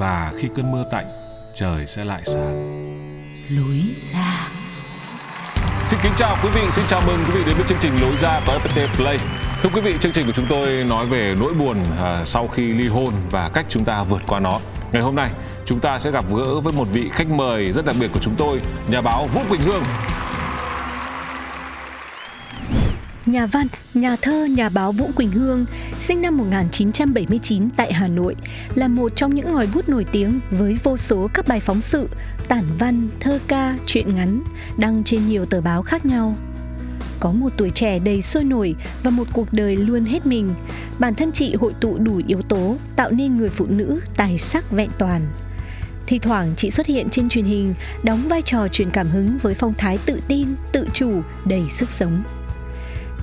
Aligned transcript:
và 0.00 0.32
khi 0.36 0.48
cơn 0.56 0.72
mưa 0.72 0.84
tạnh, 0.90 1.06
trời 1.54 1.86
sẽ 1.86 2.04
lại 2.04 2.22
sáng. 2.24 2.56
lối 3.50 3.80
ra 4.12 4.48
Xin 5.86 6.00
kính 6.02 6.12
chào 6.16 6.36
quý 6.42 6.48
vị, 6.54 6.62
xin 6.70 6.84
chào 6.88 7.02
mừng 7.06 7.18
quý 7.26 7.32
vị 7.34 7.42
đến 7.46 7.56
với 7.56 7.64
chương 7.68 7.78
trình 7.80 8.00
Lối 8.00 8.16
ra 8.16 8.40
của 8.46 8.52
FPT 8.52 8.86
Play. 8.96 9.18
Thưa 9.62 9.68
quý 9.74 9.80
vị, 9.80 9.94
chương 10.00 10.12
trình 10.12 10.26
của 10.26 10.32
chúng 10.32 10.46
tôi 10.48 10.84
nói 10.84 11.06
về 11.06 11.34
nỗi 11.40 11.54
buồn 11.54 11.84
à, 11.98 12.24
sau 12.24 12.48
khi 12.48 12.72
ly 12.72 12.88
hôn 12.88 13.14
và 13.30 13.50
cách 13.54 13.66
chúng 13.68 13.84
ta 13.84 14.02
vượt 14.02 14.22
qua 14.26 14.40
nó. 14.40 14.58
Ngày 14.92 15.02
hôm 15.02 15.14
nay, 15.14 15.30
chúng 15.66 15.80
ta 15.80 15.98
sẽ 15.98 16.10
gặp 16.10 16.24
gỡ 16.36 16.60
với 16.60 16.72
một 16.72 16.88
vị 16.92 17.10
khách 17.12 17.30
mời 17.30 17.72
rất 17.72 17.84
đặc 17.84 17.96
biệt 18.00 18.08
của 18.14 18.20
chúng 18.22 18.34
tôi, 18.38 18.60
nhà 18.88 19.00
báo 19.00 19.26
Vũ 19.34 19.40
Quỳnh 19.48 19.60
Hương. 19.60 19.82
Nhà 23.30 23.46
văn, 23.46 23.66
nhà 23.94 24.16
thơ, 24.16 24.44
nhà 24.44 24.68
báo 24.68 24.92
Vũ 24.92 25.10
Quỳnh 25.16 25.32
Hương, 25.32 25.66
sinh 25.98 26.22
năm 26.22 26.36
1979 26.36 27.70
tại 27.76 27.92
Hà 27.92 28.08
Nội, 28.08 28.36
là 28.74 28.88
một 28.88 29.16
trong 29.16 29.34
những 29.34 29.52
ngòi 29.52 29.68
bút 29.74 29.88
nổi 29.88 30.06
tiếng 30.12 30.40
với 30.50 30.78
vô 30.82 30.96
số 30.96 31.28
các 31.34 31.48
bài 31.48 31.60
phóng 31.60 31.80
sự, 31.80 32.08
tản 32.48 32.64
văn, 32.78 33.08
thơ 33.20 33.38
ca, 33.48 33.76
truyện 33.86 34.14
ngắn, 34.14 34.42
đăng 34.76 35.04
trên 35.04 35.26
nhiều 35.26 35.46
tờ 35.46 35.60
báo 35.60 35.82
khác 35.82 36.06
nhau. 36.06 36.36
Có 37.20 37.32
một 37.32 37.52
tuổi 37.56 37.70
trẻ 37.70 37.98
đầy 37.98 38.22
sôi 38.22 38.44
nổi 38.44 38.74
và 39.02 39.10
một 39.10 39.26
cuộc 39.32 39.52
đời 39.52 39.76
luôn 39.76 40.04
hết 40.04 40.26
mình, 40.26 40.54
bản 40.98 41.14
thân 41.14 41.32
chị 41.32 41.54
hội 41.54 41.72
tụ 41.80 41.98
đủ 41.98 42.20
yếu 42.26 42.42
tố 42.42 42.76
tạo 42.96 43.10
nên 43.10 43.36
người 43.36 43.48
phụ 43.48 43.66
nữ 43.68 44.00
tài 44.16 44.38
sắc 44.38 44.70
vẹn 44.70 44.90
toàn. 44.98 45.26
Thì 46.06 46.18
thoảng 46.18 46.52
chị 46.56 46.70
xuất 46.70 46.86
hiện 46.86 47.08
trên 47.10 47.28
truyền 47.28 47.44
hình, 47.44 47.74
đóng 48.02 48.28
vai 48.28 48.42
trò 48.42 48.68
truyền 48.68 48.90
cảm 48.90 49.08
hứng 49.08 49.38
với 49.42 49.54
phong 49.54 49.74
thái 49.74 49.98
tự 50.06 50.20
tin, 50.28 50.48
tự 50.72 50.88
chủ, 50.92 51.22
đầy 51.44 51.62
sức 51.68 51.90
sống. 51.90 52.22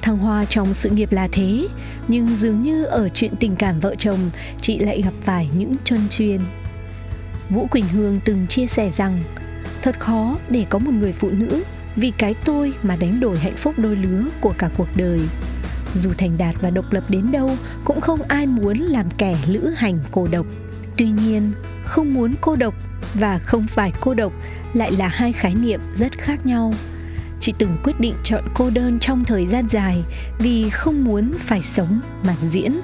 Thăng 0.01 0.17
hoa 0.17 0.45
trong 0.45 0.73
sự 0.73 0.89
nghiệp 0.89 1.11
là 1.11 1.27
thế, 1.31 1.67
nhưng 2.07 2.35
dường 2.35 2.61
như 2.61 2.85
ở 2.85 3.09
chuyện 3.09 3.31
tình 3.39 3.55
cảm 3.55 3.79
vợ 3.79 3.95
chồng, 3.95 4.19
chị 4.61 4.79
lại 4.79 5.01
gặp 5.01 5.13
phải 5.21 5.49
những 5.57 5.75
trơn 5.83 5.99
chuyên. 6.09 6.41
Vũ 7.49 7.67
Quỳnh 7.67 7.87
Hương 7.87 8.19
từng 8.25 8.47
chia 8.47 8.67
sẻ 8.67 8.89
rằng, 8.89 9.23
thật 9.81 9.99
khó 9.99 10.37
để 10.49 10.65
có 10.69 10.79
một 10.79 10.91
người 10.93 11.11
phụ 11.11 11.29
nữ 11.29 11.63
vì 11.95 12.11
cái 12.17 12.33
tôi 12.45 12.73
mà 12.83 12.95
đánh 12.95 13.19
đổi 13.19 13.39
hạnh 13.39 13.55
phúc 13.55 13.73
đôi 13.77 13.95
lứa 13.95 14.23
của 14.41 14.53
cả 14.57 14.69
cuộc 14.77 14.87
đời. 14.95 15.19
Dù 15.95 16.09
thành 16.17 16.37
đạt 16.37 16.55
và 16.61 16.69
độc 16.69 16.93
lập 16.93 17.03
đến 17.09 17.31
đâu, 17.31 17.51
cũng 17.85 18.01
không 18.01 18.21
ai 18.27 18.47
muốn 18.47 18.77
làm 18.77 19.05
kẻ 19.17 19.35
lữ 19.47 19.73
hành 19.77 19.99
cô 20.11 20.27
độc. 20.31 20.45
Tuy 20.97 21.09
nhiên, 21.09 21.51
không 21.85 22.13
muốn 22.13 22.33
cô 22.41 22.55
độc 22.55 22.73
và 23.13 23.39
không 23.39 23.67
phải 23.67 23.91
cô 23.99 24.13
độc 24.13 24.33
lại 24.73 24.91
là 24.91 25.07
hai 25.07 25.33
khái 25.33 25.55
niệm 25.55 25.81
rất 25.95 26.17
khác 26.17 26.45
nhau 26.45 26.73
chị 27.39 27.53
từng 27.57 27.77
quyết 27.83 27.99
định 27.99 28.15
chọn 28.23 28.43
cô 28.53 28.69
đơn 28.69 28.99
trong 28.99 29.25
thời 29.25 29.45
gian 29.45 29.67
dài 29.69 30.03
vì 30.39 30.69
không 30.69 31.03
muốn 31.03 31.31
phải 31.39 31.61
sống 31.61 32.01
mà 32.23 32.35
diễn, 32.39 32.79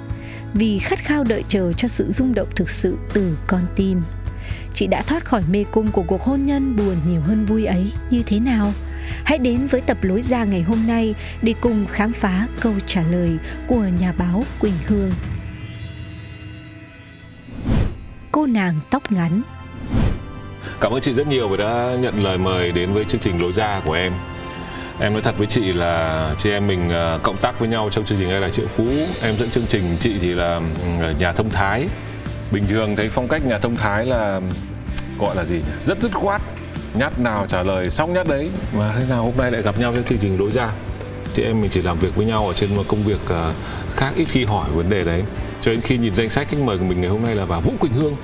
vì 0.54 0.80
khát 0.80 1.00
khao 1.00 1.24
đợi 1.24 1.44
chờ 1.48 1.74
cho 1.74 1.88
sự 1.88 2.06
rung 2.12 2.34
động 2.34 2.50
thực 2.56 2.70
sự 2.70 2.98
từ 3.14 3.38
con 3.48 3.62
tim. 3.76 4.02
Chị 4.74 4.88
đã 4.88 5.02
thoát 5.02 5.26
khỏi 5.26 5.44
mê 5.52 5.66
cung 5.72 5.92
của 5.92 6.04
cuộc 6.08 6.22
hôn 6.22 6.46
nhân 6.46 6.76
buồn 6.76 6.96
nhiều 7.10 7.22
hơn 7.22 7.46
vui 7.46 7.66
ấy. 7.66 7.92
Như 8.10 8.24
thế 8.26 8.40
nào? 8.40 8.74
Hãy 9.26 9.38
đến 9.38 9.68
với 9.68 9.82
tập 9.82 9.98
lối 10.02 10.22
ra 10.22 10.44
ngày 10.44 10.62
hôm 10.62 10.88
nay 10.88 11.16
để 11.42 11.54
cùng 11.62 11.86
khám 11.86 12.14
phá 12.14 12.48
câu 12.62 12.74
trả 12.86 13.04
lời 13.04 13.38
của 13.68 13.84
nhà 14.00 14.14
báo 14.18 14.44
quỳnh 14.60 14.74
hương. 14.88 15.12
Cô 18.32 18.46
nàng 18.46 18.80
tóc 18.92 19.12
ngắn. 19.12 19.42
Cảm 20.82 20.92
ơn 20.92 21.02
chị 21.02 21.14
rất 21.14 21.28
nhiều 21.28 21.50
vì 21.50 21.58
đã 21.58 21.98
nhận 22.02 22.24
lời 22.24 22.38
mời 22.38 22.72
đến 22.72 22.94
với 22.94 23.06
chương 23.10 23.22
trình 23.22 23.42
Lối 23.42 23.54
ra 23.54 23.82
của 23.86 23.94
em. 23.94 24.14
Em 25.00 25.14
nói 25.14 25.22
thật 25.22 25.36
với 25.38 25.48
chị 25.48 25.74
là 25.74 26.36
chị 26.38 26.52
em 26.52 26.68
mình 26.68 26.90
ờ, 26.90 27.20
cộng 27.24 27.38
tác 27.38 27.60
với 27.60 27.70
nhau 27.70 27.90
trong 27.92 28.06
chương 28.06 28.18
trình 28.18 28.30
này 28.30 28.42
là 28.42 28.50
Triệu 28.50 28.68
Phú. 28.68 28.88
Em 29.22 29.36
dẫn 29.38 29.50
chương 29.50 29.66
trình, 29.68 29.84
chị 30.00 30.16
thì 30.22 30.28
là 30.28 30.62
nhà 31.20 31.32
thông 31.32 31.50
thái. 31.50 31.88
Bình 32.52 32.64
thường 32.70 32.96
thấy 32.96 33.10
phong 33.10 33.28
cách 33.28 33.46
nhà 33.46 33.58
thông 33.58 33.76
thái 33.76 34.06
là 34.06 34.42
gọi 35.20 35.36
là 35.36 35.46
gì? 35.46 35.62
Rất 35.80 36.02
dứt 36.02 36.12
khoát. 36.14 36.42
Nhát 36.94 37.20
nào 37.20 37.46
trả 37.50 37.64
lời 37.64 37.90
xong 37.90 38.14
nhát 38.14 38.28
đấy. 38.28 38.50
Mà 38.74 38.94
thế 38.98 39.06
nào 39.10 39.24
hôm 39.24 39.34
nay 39.38 39.52
lại 39.52 39.62
gặp 39.62 39.80
nhau 39.80 39.94
trong 39.96 40.04
chương 40.04 40.18
trình 40.18 40.38
đối 40.38 40.52
ra. 40.52 40.70
Chị 41.34 41.44
em 41.44 41.62
mình 41.62 41.70
chỉ 41.74 41.82
làm 41.82 41.98
việc 41.98 42.16
với 42.16 42.26
nhau 42.26 42.48
ở 42.48 42.54
trên 42.54 42.76
một 42.76 42.84
công 42.88 43.04
việc 43.04 43.20
ờ, 43.28 43.54
khác 43.96 44.12
ít 44.16 44.26
khi 44.26 44.46
hỏi 44.46 44.70
vấn 44.74 44.90
đề 44.90 45.04
đấy. 45.04 45.24
Cho 45.62 45.72
đến 45.72 45.82
khi 45.82 45.98
nhìn 45.98 46.14
danh 46.14 46.30
sách 46.30 46.48
khách 46.50 46.60
mời 46.60 46.78
của 46.78 46.86
mình 46.86 47.02
ngày 47.02 47.10
hôm 47.10 47.24
nay 47.24 47.36
là 47.36 47.46
bà 47.46 47.60
Vũ 47.60 47.74
Quỳnh 47.80 47.94
Hương 47.94 48.16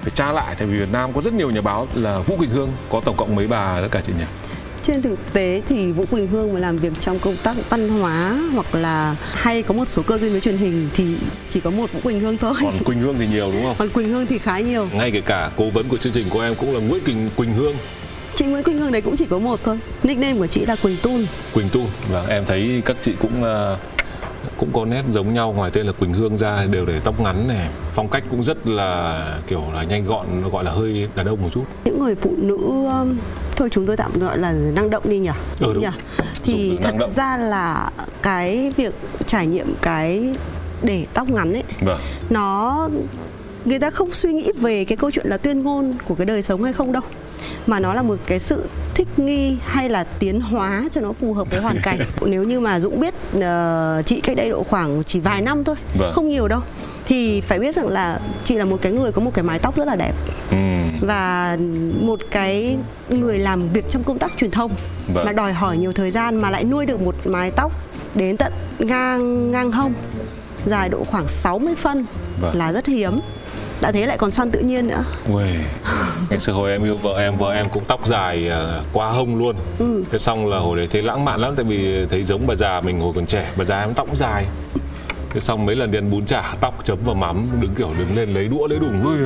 phải 0.00 0.10
tra 0.14 0.32
lại 0.32 0.54
tại 0.58 0.68
vì 0.68 0.78
Việt 0.78 0.92
Nam 0.92 1.12
có 1.12 1.20
rất 1.20 1.32
nhiều 1.32 1.50
nhà 1.50 1.60
báo 1.60 1.86
là 1.94 2.18
Vũ 2.18 2.36
Quỳnh 2.36 2.50
Hương 2.50 2.72
có 2.90 3.00
tổng 3.00 3.16
cộng 3.16 3.34
mấy 3.34 3.46
bà 3.46 3.80
tất 3.80 3.88
cả 3.90 4.02
chị 4.06 4.12
nhỉ? 4.18 4.24
Trên 4.82 5.02
thực 5.02 5.18
tế 5.32 5.62
thì 5.68 5.92
Vũ 5.92 6.04
Quỳnh 6.10 6.26
Hương 6.26 6.54
mà 6.54 6.60
làm 6.60 6.76
việc 6.76 6.92
trong 7.00 7.18
công 7.18 7.36
tác 7.42 7.56
văn 7.70 7.88
hóa 7.88 8.38
hoặc 8.54 8.74
là 8.74 9.16
hay 9.32 9.62
có 9.62 9.74
một 9.74 9.88
số 9.88 10.02
cơ 10.02 10.18
duyên 10.18 10.30
với 10.32 10.40
truyền 10.40 10.56
hình 10.56 10.88
thì 10.94 11.04
chỉ 11.48 11.60
có 11.60 11.70
một 11.70 11.92
Vũ 11.92 12.00
Quỳnh 12.02 12.20
Hương 12.20 12.38
thôi. 12.38 12.54
Còn 12.62 12.78
Quỳnh 12.84 13.00
Hương 13.00 13.16
thì 13.18 13.26
nhiều 13.26 13.50
đúng 13.52 13.62
không? 13.62 13.74
Còn 13.78 13.88
Quỳnh 13.88 14.08
Hương 14.08 14.26
thì 14.26 14.38
khá 14.38 14.60
nhiều. 14.60 14.88
Ngay 14.92 15.10
kể 15.10 15.20
cả 15.20 15.50
cố 15.56 15.70
vấn 15.70 15.88
của 15.88 15.96
chương 15.96 16.12
trình 16.12 16.26
của 16.30 16.40
em 16.40 16.54
cũng 16.54 16.74
là 16.74 16.80
Nguyễn 16.80 17.04
Quỳnh 17.04 17.28
Quỳnh 17.36 17.52
Hương, 17.52 17.74
Chị 18.34 18.46
Nguyễn 18.46 18.64
Quỳnh 18.64 18.78
Hương 18.78 18.92
đấy 18.92 19.02
cũng 19.02 19.16
chỉ 19.16 19.24
có 19.30 19.38
một 19.38 19.60
thôi. 19.64 19.78
Nickname 20.02 20.38
của 20.38 20.46
chị 20.46 20.66
là 20.66 20.76
Quỳnh 20.76 20.96
Tun. 21.02 21.26
Quỳnh 21.54 21.68
Tu 21.72 21.86
và 22.10 22.26
em 22.28 22.44
thấy 22.46 22.82
các 22.84 22.96
chị 23.02 23.12
cũng 23.20 23.42
ờ, 23.42 23.78
cũng 24.56 24.68
có 24.72 24.84
nét 24.84 25.02
giống 25.12 25.34
nhau 25.34 25.52
ngoài 25.52 25.70
tên 25.74 25.86
là 25.86 25.92
Quỳnh 25.92 26.12
Hương 26.12 26.38
ra 26.38 26.66
đều 26.70 26.86
để 26.86 27.00
tóc 27.04 27.20
ngắn 27.20 27.48
này, 27.48 27.68
phong 27.94 28.08
cách 28.08 28.24
cũng 28.30 28.44
rất 28.44 28.66
là 28.66 29.24
kiểu 29.46 29.62
là 29.74 29.82
nhanh 29.82 30.04
gọn 30.04 30.26
gọi 30.52 30.64
là 30.64 30.70
hơi 30.70 31.06
đàn 31.14 31.26
ông 31.26 31.42
một 31.42 31.48
chút. 31.54 31.64
Những 31.84 32.00
người 32.00 32.14
phụ 32.14 32.34
nữ 32.38 32.56
um, 32.86 33.18
thôi 33.60 33.68
chúng 33.72 33.86
tôi 33.86 33.96
tạm 33.96 34.18
gọi 34.18 34.38
là 34.38 34.52
năng 34.52 34.90
động 34.90 35.02
đi 35.08 35.18
nhỉ. 35.18 35.30
Ừ, 35.60 35.72
đúng. 35.74 35.80
nhỉ? 35.80 35.88
Thì 36.44 36.68
Đúng, 36.70 36.82
thật 36.82 36.94
động. 36.98 37.10
ra 37.10 37.36
là 37.36 37.90
cái 38.22 38.72
việc 38.76 38.94
trải 39.26 39.46
nghiệm 39.46 39.74
cái 39.82 40.34
để 40.82 41.06
tóc 41.14 41.28
ngắn 41.30 41.52
ấy 41.52 41.62
Vâng. 41.80 42.00
nó 42.30 42.88
người 43.64 43.78
ta 43.78 43.90
không 43.90 44.12
suy 44.12 44.32
nghĩ 44.32 44.52
về 44.60 44.84
cái 44.84 44.96
câu 44.96 45.10
chuyện 45.10 45.26
là 45.26 45.36
tuyên 45.36 45.60
ngôn 45.60 45.92
của 46.08 46.14
cái 46.14 46.26
đời 46.26 46.42
sống 46.42 46.62
hay 46.64 46.72
không 46.72 46.92
đâu 46.92 47.02
mà 47.66 47.80
nó 47.80 47.94
là 47.94 48.02
một 48.02 48.16
cái 48.26 48.38
sự 48.38 48.68
thích 48.94 49.08
nghi 49.16 49.56
hay 49.66 49.88
là 49.88 50.04
tiến 50.04 50.40
hóa 50.40 50.88
cho 50.92 51.00
nó 51.00 51.12
phù 51.20 51.32
hợp 51.34 51.50
với 51.50 51.60
hoàn 51.60 51.76
cảnh 51.82 51.98
nếu 52.26 52.44
như 52.44 52.60
mà 52.60 52.80
dũng 52.80 53.00
biết 53.00 53.14
ờ, 53.40 54.02
chị 54.06 54.20
cách 54.20 54.36
đây 54.36 54.50
độ 54.50 54.62
khoảng 54.62 55.02
chỉ 55.04 55.20
vài 55.20 55.42
năm 55.42 55.64
thôi 55.64 55.76
Vâng. 55.98 56.12
không 56.14 56.28
nhiều 56.28 56.48
đâu 56.48 56.60
thì 57.10 57.40
phải 57.40 57.58
biết 57.58 57.74
rằng 57.74 57.88
là 57.88 58.18
chị 58.44 58.54
là 58.56 58.64
một 58.64 58.78
cái 58.82 58.92
người 58.92 59.12
có 59.12 59.20
một 59.22 59.30
cái 59.34 59.42
mái 59.42 59.58
tóc 59.58 59.76
rất 59.76 59.88
là 59.88 59.96
đẹp 59.96 60.12
Ừm, 60.50 60.82
và 61.00 61.56
một 62.00 62.20
cái 62.30 62.76
người 63.08 63.38
làm 63.38 63.68
việc 63.68 63.84
trong 63.88 64.02
công 64.04 64.18
tác 64.18 64.32
truyền 64.36 64.50
thông 64.50 64.72
Vâng. 65.14 65.26
mà 65.26 65.32
đòi 65.32 65.52
hỏi 65.52 65.76
nhiều 65.76 65.92
thời 65.92 66.10
gian 66.10 66.36
mà 66.36 66.50
lại 66.50 66.64
nuôi 66.64 66.86
được 66.86 67.00
một 67.00 67.14
mái 67.24 67.50
tóc 67.50 67.72
đến 68.14 68.36
tận 68.36 68.52
ngang 68.78 69.52
ngang 69.52 69.72
hông 69.72 69.92
dài 70.66 70.88
độ 70.88 71.04
khoảng 71.04 71.28
60 71.28 71.74
phân 71.74 72.06
Vâng. 72.40 72.56
là 72.56 72.72
rất 72.72 72.86
hiếm 72.86 73.20
đã 73.82 73.92
thế 73.92 74.06
lại 74.06 74.18
còn 74.18 74.30
xoăn 74.30 74.50
tự 74.50 74.60
nhiên 74.60 74.88
nữa 74.88 75.04
Uầy. 75.32 75.54
Ngày 76.30 76.38
xưa 76.40 76.52
hồi 76.52 76.70
em 76.70 76.84
yêu 76.84 76.96
vợ 76.96 77.18
em, 77.18 77.36
vợ 77.38 77.52
em 77.52 77.68
cũng 77.68 77.84
tóc 77.84 78.06
dài 78.06 78.48
ờ, 78.48 78.82
qua 78.92 79.08
hông 79.08 79.36
luôn. 79.38 79.56
Ừ. 79.78 80.04
Thế 80.12 80.18
xong 80.18 80.46
là 80.46 80.58
hồi 80.58 80.76
đấy 80.78 80.88
thấy 80.92 81.02
lãng 81.02 81.24
mạn 81.24 81.40
lắm 81.40 81.54
tại 81.56 81.64
vì 81.64 82.06
thấy 82.10 82.22
giống 82.24 82.46
bà 82.46 82.54
già 82.54 82.80
mình 82.80 83.00
hồi 83.00 83.12
còn 83.16 83.26
trẻ, 83.26 83.50
bà 83.56 83.64
già 83.64 83.80
em 83.80 83.94
tóc 83.94 84.06
cũng 84.06 84.16
dài. 84.16 84.44
Thế 85.30 85.40
xong 85.40 85.66
mấy 85.66 85.76
lần 85.76 85.90
đi 85.90 85.98
ăn 85.98 86.10
bún 86.10 86.26
chả 86.26 86.54
tóc 86.60 86.80
chấm 86.84 86.98
vào 87.04 87.14
mắm 87.14 87.48
đứng 87.60 87.74
kiểu 87.74 87.90
đứng 87.98 88.16
lên 88.16 88.34
lấy 88.34 88.48
đũa 88.48 88.66
lấy 88.66 88.78
đùng 88.78 89.04
ui, 89.04 89.16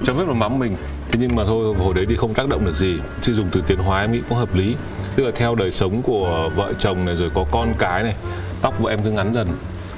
chấm 0.00 0.16
hết 0.16 0.24
vào 0.26 0.34
mắm 0.34 0.58
mình. 0.58 0.76
Thế 1.10 1.18
nhưng 1.20 1.36
mà 1.36 1.44
thôi 1.44 1.74
hồi 1.78 1.94
đấy 1.94 2.06
thì 2.08 2.16
không 2.16 2.34
tác 2.34 2.48
động 2.48 2.64
được 2.64 2.74
gì. 2.74 2.98
Chứ 3.22 3.32
dùng 3.32 3.46
từ 3.52 3.62
tiến 3.66 3.78
hóa 3.78 4.00
em 4.00 4.12
nghĩ 4.12 4.20
cũng 4.28 4.38
hợp 4.38 4.54
lý. 4.54 4.76
Tức 5.16 5.24
là 5.24 5.30
theo 5.34 5.54
đời 5.54 5.72
sống 5.72 6.02
của 6.02 6.50
vợ 6.56 6.72
chồng 6.78 7.04
này 7.04 7.16
rồi 7.16 7.30
có 7.34 7.44
con 7.50 7.74
cái 7.78 8.02
này 8.02 8.14
tóc 8.62 8.74
của 8.78 8.86
em 8.86 9.02
cứ 9.02 9.10
ngắn 9.10 9.34
dần. 9.34 9.48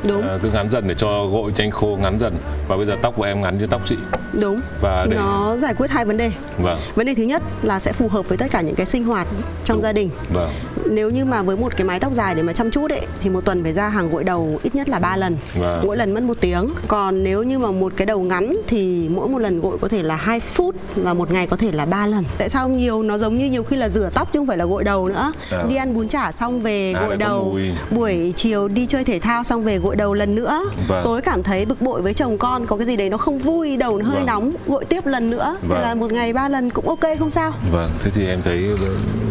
Đúng. 0.08 0.22
À, 0.28 0.38
cứ 0.42 0.50
ngắn 0.50 0.70
dần 0.70 0.88
để 0.88 0.94
cho 0.98 1.26
gội 1.26 1.52
nhanh 1.56 1.70
khô 1.70 1.98
ngắn 2.02 2.18
dần. 2.20 2.34
Và 2.68 2.76
bây 2.76 2.86
giờ 2.86 2.96
tóc 3.02 3.14
của 3.16 3.22
em 3.24 3.40
ngắn 3.40 3.58
như 3.58 3.66
tóc 3.66 3.80
chị. 3.86 3.96
Đúng. 4.40 4.60
Và 4.80 5.06
để 5.10 5.16
nó 5.16 5.56
giải 5.56 5.74
quyết 5.74 5.90
hai 5.90 6.04
vấn 6.04 6.16
đề. 6.16 6.30
Vâng. 6.58 6.78
Vấn 6.94 7.06
đề 7.06 7.14
thứ 7.14 7.22
nhất 7.22 7.42
là 7.62 7.78
sẽ 7.80 7.92
phù 7.92 8.08
hợp 8.08 8.28
với 8.28 8.38
tất 8.38 8.46
cả 8.50 8.60
những 8.60 8.74
cái 8.74 8.86
sinh 8.86 9.04
hoạt 9.04 9.26
trong 9.64 9.76
Đúng. 9.76 9.82
gia 9.82 9.92
đình. 9.92 10.10
Vâng. 10.34 10.50
Nếu 10.90 11.10
như 11.10 11.24
mà 11.24 11.42
với 11.42 11.56
một 11.56 11.76
cái 11.76 11.86
mái 11.86 12.00
tóc 12.00 12.12
dài 12.12 12.34
để 12.34 12.42
mà 12.42 12.52
chăm 12.52 12.70
chút 12.70 12.90
ấy 12.90 13.00
thì 13.20 13.30
một 13.30 13.44
tuần 13.44 13.62
phải 13.62 13.72
ra 13.72 13.88
hàng 13.88 14.10
gội 14.10 14.24
đầu 14.24 14.58
ít 14.62 14.74
nhất 14.74 14.88
là 14.88 14.98
3 14.98 15.16
lần. 15.16 15.36
Vâng. 15.58 15.80
mỗi 15.86 15.96
lần 15.96 16.14
mất 16.14 16.22
một 16.22 16.36
tiếng. 16.40 16.68
Còn 16.88 17.22
nếu 17.24 17.42
như 17.42 17.58
mà 17.58 17.70
một 17.70 17.92
cái 17.96 18.06
đầu 18.06 18.20
ngắn 18.20 18.52
thì 18.66 19.08
mỗi 19.14 19.28
một 19.28 19.38
lần 19.38 19.60
gội 19.60 19.78
có 19.80 19.88
thể 19.88 20.02
là 20.02 20.16
2 20.16 20.40
phút 20.40 20.74
và 20.96 21.14
một 21.14 21.30
ngày 21.30 21.46
có 21.46 21.56
thể 21.56 21.72
là 21.72 21.86
3 21.86 22.06
lần. 22.06 22.24
Tại 22.38 22.48
sao 22.48 22.68
nhiều 22.68 23.02
nó 23.02 23.18
giống 23.18 23.36
như 23.36 23.46
nhiều 23.50 23.62
khi 23.62 23.76
là 23.76 23.88
rửa 23.88 24.10
tóc 24.14 24.32
chứ 24.32 24.38
không 24.38 24.46
phải 24.46 24.58
là 24.58 24.64
gội 24.64 24.84
đầu 24.84 25.08
nữa? 25.08 25.32
À. 25.50 25.64
đi 25.68 25.76
ăn 25.76 25.94
bún 25.94 26.08
chả 26.08 26.32
xong 26.32 26.60
về 26.60 26.92
À, 26.92 27.06
gội 27.06 27.16
đầu. 27.16 27.58
buổi 27.90 28.32
chiều 28.36 28.68
đi 28.68 28.86
chơi 28.86 29.04
thể 29.04 29.18
thao 29.18 29.44
xong 29.44 29.64
về 29.64 29.78
gội 29.78 29.95
đầu 29.96 30.14
lần 30.14 30.34
nữa 30.34 30.62
Vâng. 30.88 31.02
tối 31.04 31.20
cảm 31.22 31.42
thấy 31.42 31.64
bực 31.64 31.80
bội 31.80 32.02
với 32.02 32.14
chồng 32.14 32.38
con 32.38 32.66
có 32.66 32.76
cái 32.76 32.86
gì 32.86 32.96
đấy 32.96 33.10
nó 33.10 33.16
không 33.18 33.38
vui 33.38 33.76
đầu 33.76 33.98
nó 33.98 34.04
hơi 34.04 34.16
Vâng. 34.16 34.26
nóng 34.26 34.52
gội 34.66 34.84
tiếp 34.84 35.06
lần 35.06 35.30
nữa 35.30 35.56
Thế 35.62 35.68
Vâng. 35.68 35.80
là 35.82 35.94
một 35.94 36.12
ngày 36.12 36.32
ba 36.32 36.48
lần 36.48 36.70
cũng 36.70 36.88
ok 36.88 37.00
không 37.18 37.30
sao 37.30 37.52
vâng 37.72 37.90
thế 38.00 38.10
thì 38.14 38.26
em 38.26 38.42
thấy 38.44 38.68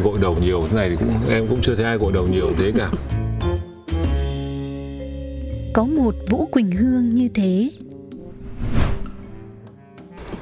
gội 0.03 0.17
đầu 0.21 0.35
nhiều 0.41 0.67
thế 0.71 0.77
này 0.77 0.89
thì 0.89 0.95
cũng 0.99 1.09
em 1.29 1.47
cũng 1.47 1.59
chưa 1.61 1.75
thấy 1.75 1.85
ai 1.85 1.97
gội 1.97 2.11
đầu 2.13 2.27
nhiều 2.27 2.47
thế 2.59 2.71
cả 2.77 2.89
Có 5.73 5.83
một 5.83 6.15
Vũ 6.29 6.45
Quỳnh 6.45 6.71
Hương 6.71 7.15
như 7.15 7.29
thế 7.35 7.69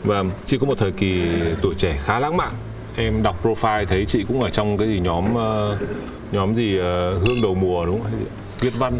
Vâng, 0.03 0.29
chị 0.45 0.57
có 0.57 0.65
một 0.67 0.77
thời 0.77 0.91
kỳ 0.91 1.21
tuổi 1.61 1.73
trẻ 1.77 1.99
khá 2.05 2.19
lãng 2.19 2.37
mạn. 2.37 2.51
Em 2.95 3.23
đọc 3.23 3.43
profile 3.45 3.85
thấy 3.85 4.05
chị 4.07 4.23
cũng 4.27 4.41
ở 4.43 4.49
trong 4.49 4.77
cái 4.77 4.87
gì 4.87 4.99
nhóm 4.99 5.35
ờ, 5.35 5.77
nhóm 6.31 6.55
gì 6.55 6.77
ờ, 6.77 7.13
hương 7.13 7.41
đầu 7.43 7.55
mùa 7.55 7.85
đúng 7.85 8.01
không? 8.03 8.11
Viết 8.59 8.73
văn. 8.77 8.93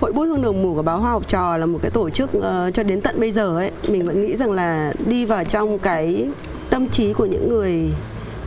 Hội 0.00 0.12
bút 0.12 0.22
hương 0.22 0.42
đầu 0.42 0.52
mùa 0.52 0.74
của 0.74 0.82
báo 0.82 0.98
Hoa 1.00 1.10
học 1.10 1.28
trò 1.28 1.56
là 1.56 1.66
một 1.66 1.78
cái 1.82 1.90
tổ 1.90 2.10
chức 2.10 2.30
ờ, 2.32 2.70
cho 2.74 2.82
đến 2.82 3.00
tận 3.00 3.20
bây 3.20 3.32
giờ 3.32 3.56
ấy 3.58 3.70
mình 3.88 4.06
vẫn 4.06 4.26
nghĩ 4.26 4.36
rằng 4.36 4.52
là 4.52 4.92
đi 5.06 5.24
vào 5.26 5.44
trong 5.44 5.78
cái 5.78 6.28
tâm 6.70 6.88
trí 6.88 7.12
của 7.12 7.26
những 7.26 7.48
người 7.48 7.90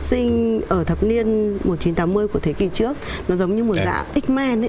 sinh 0.00 0.60
ở 0.68 0.84
thập 0.84 1.02
niên 1.02 1.52
1980 1.52 2.28
của 2.28 2.38
thế 2.38 2.52
kỷ 2.52 2.68
trước 2.72 2.96
nó 3.28 3.36
giống 3.36 3.56
như 3.56 3.64
một 3.64 3.76
Em. 3.76 3.84
dạng 3.86 4.04
X-Men 4.14 4.62
ấy 4.62 4.68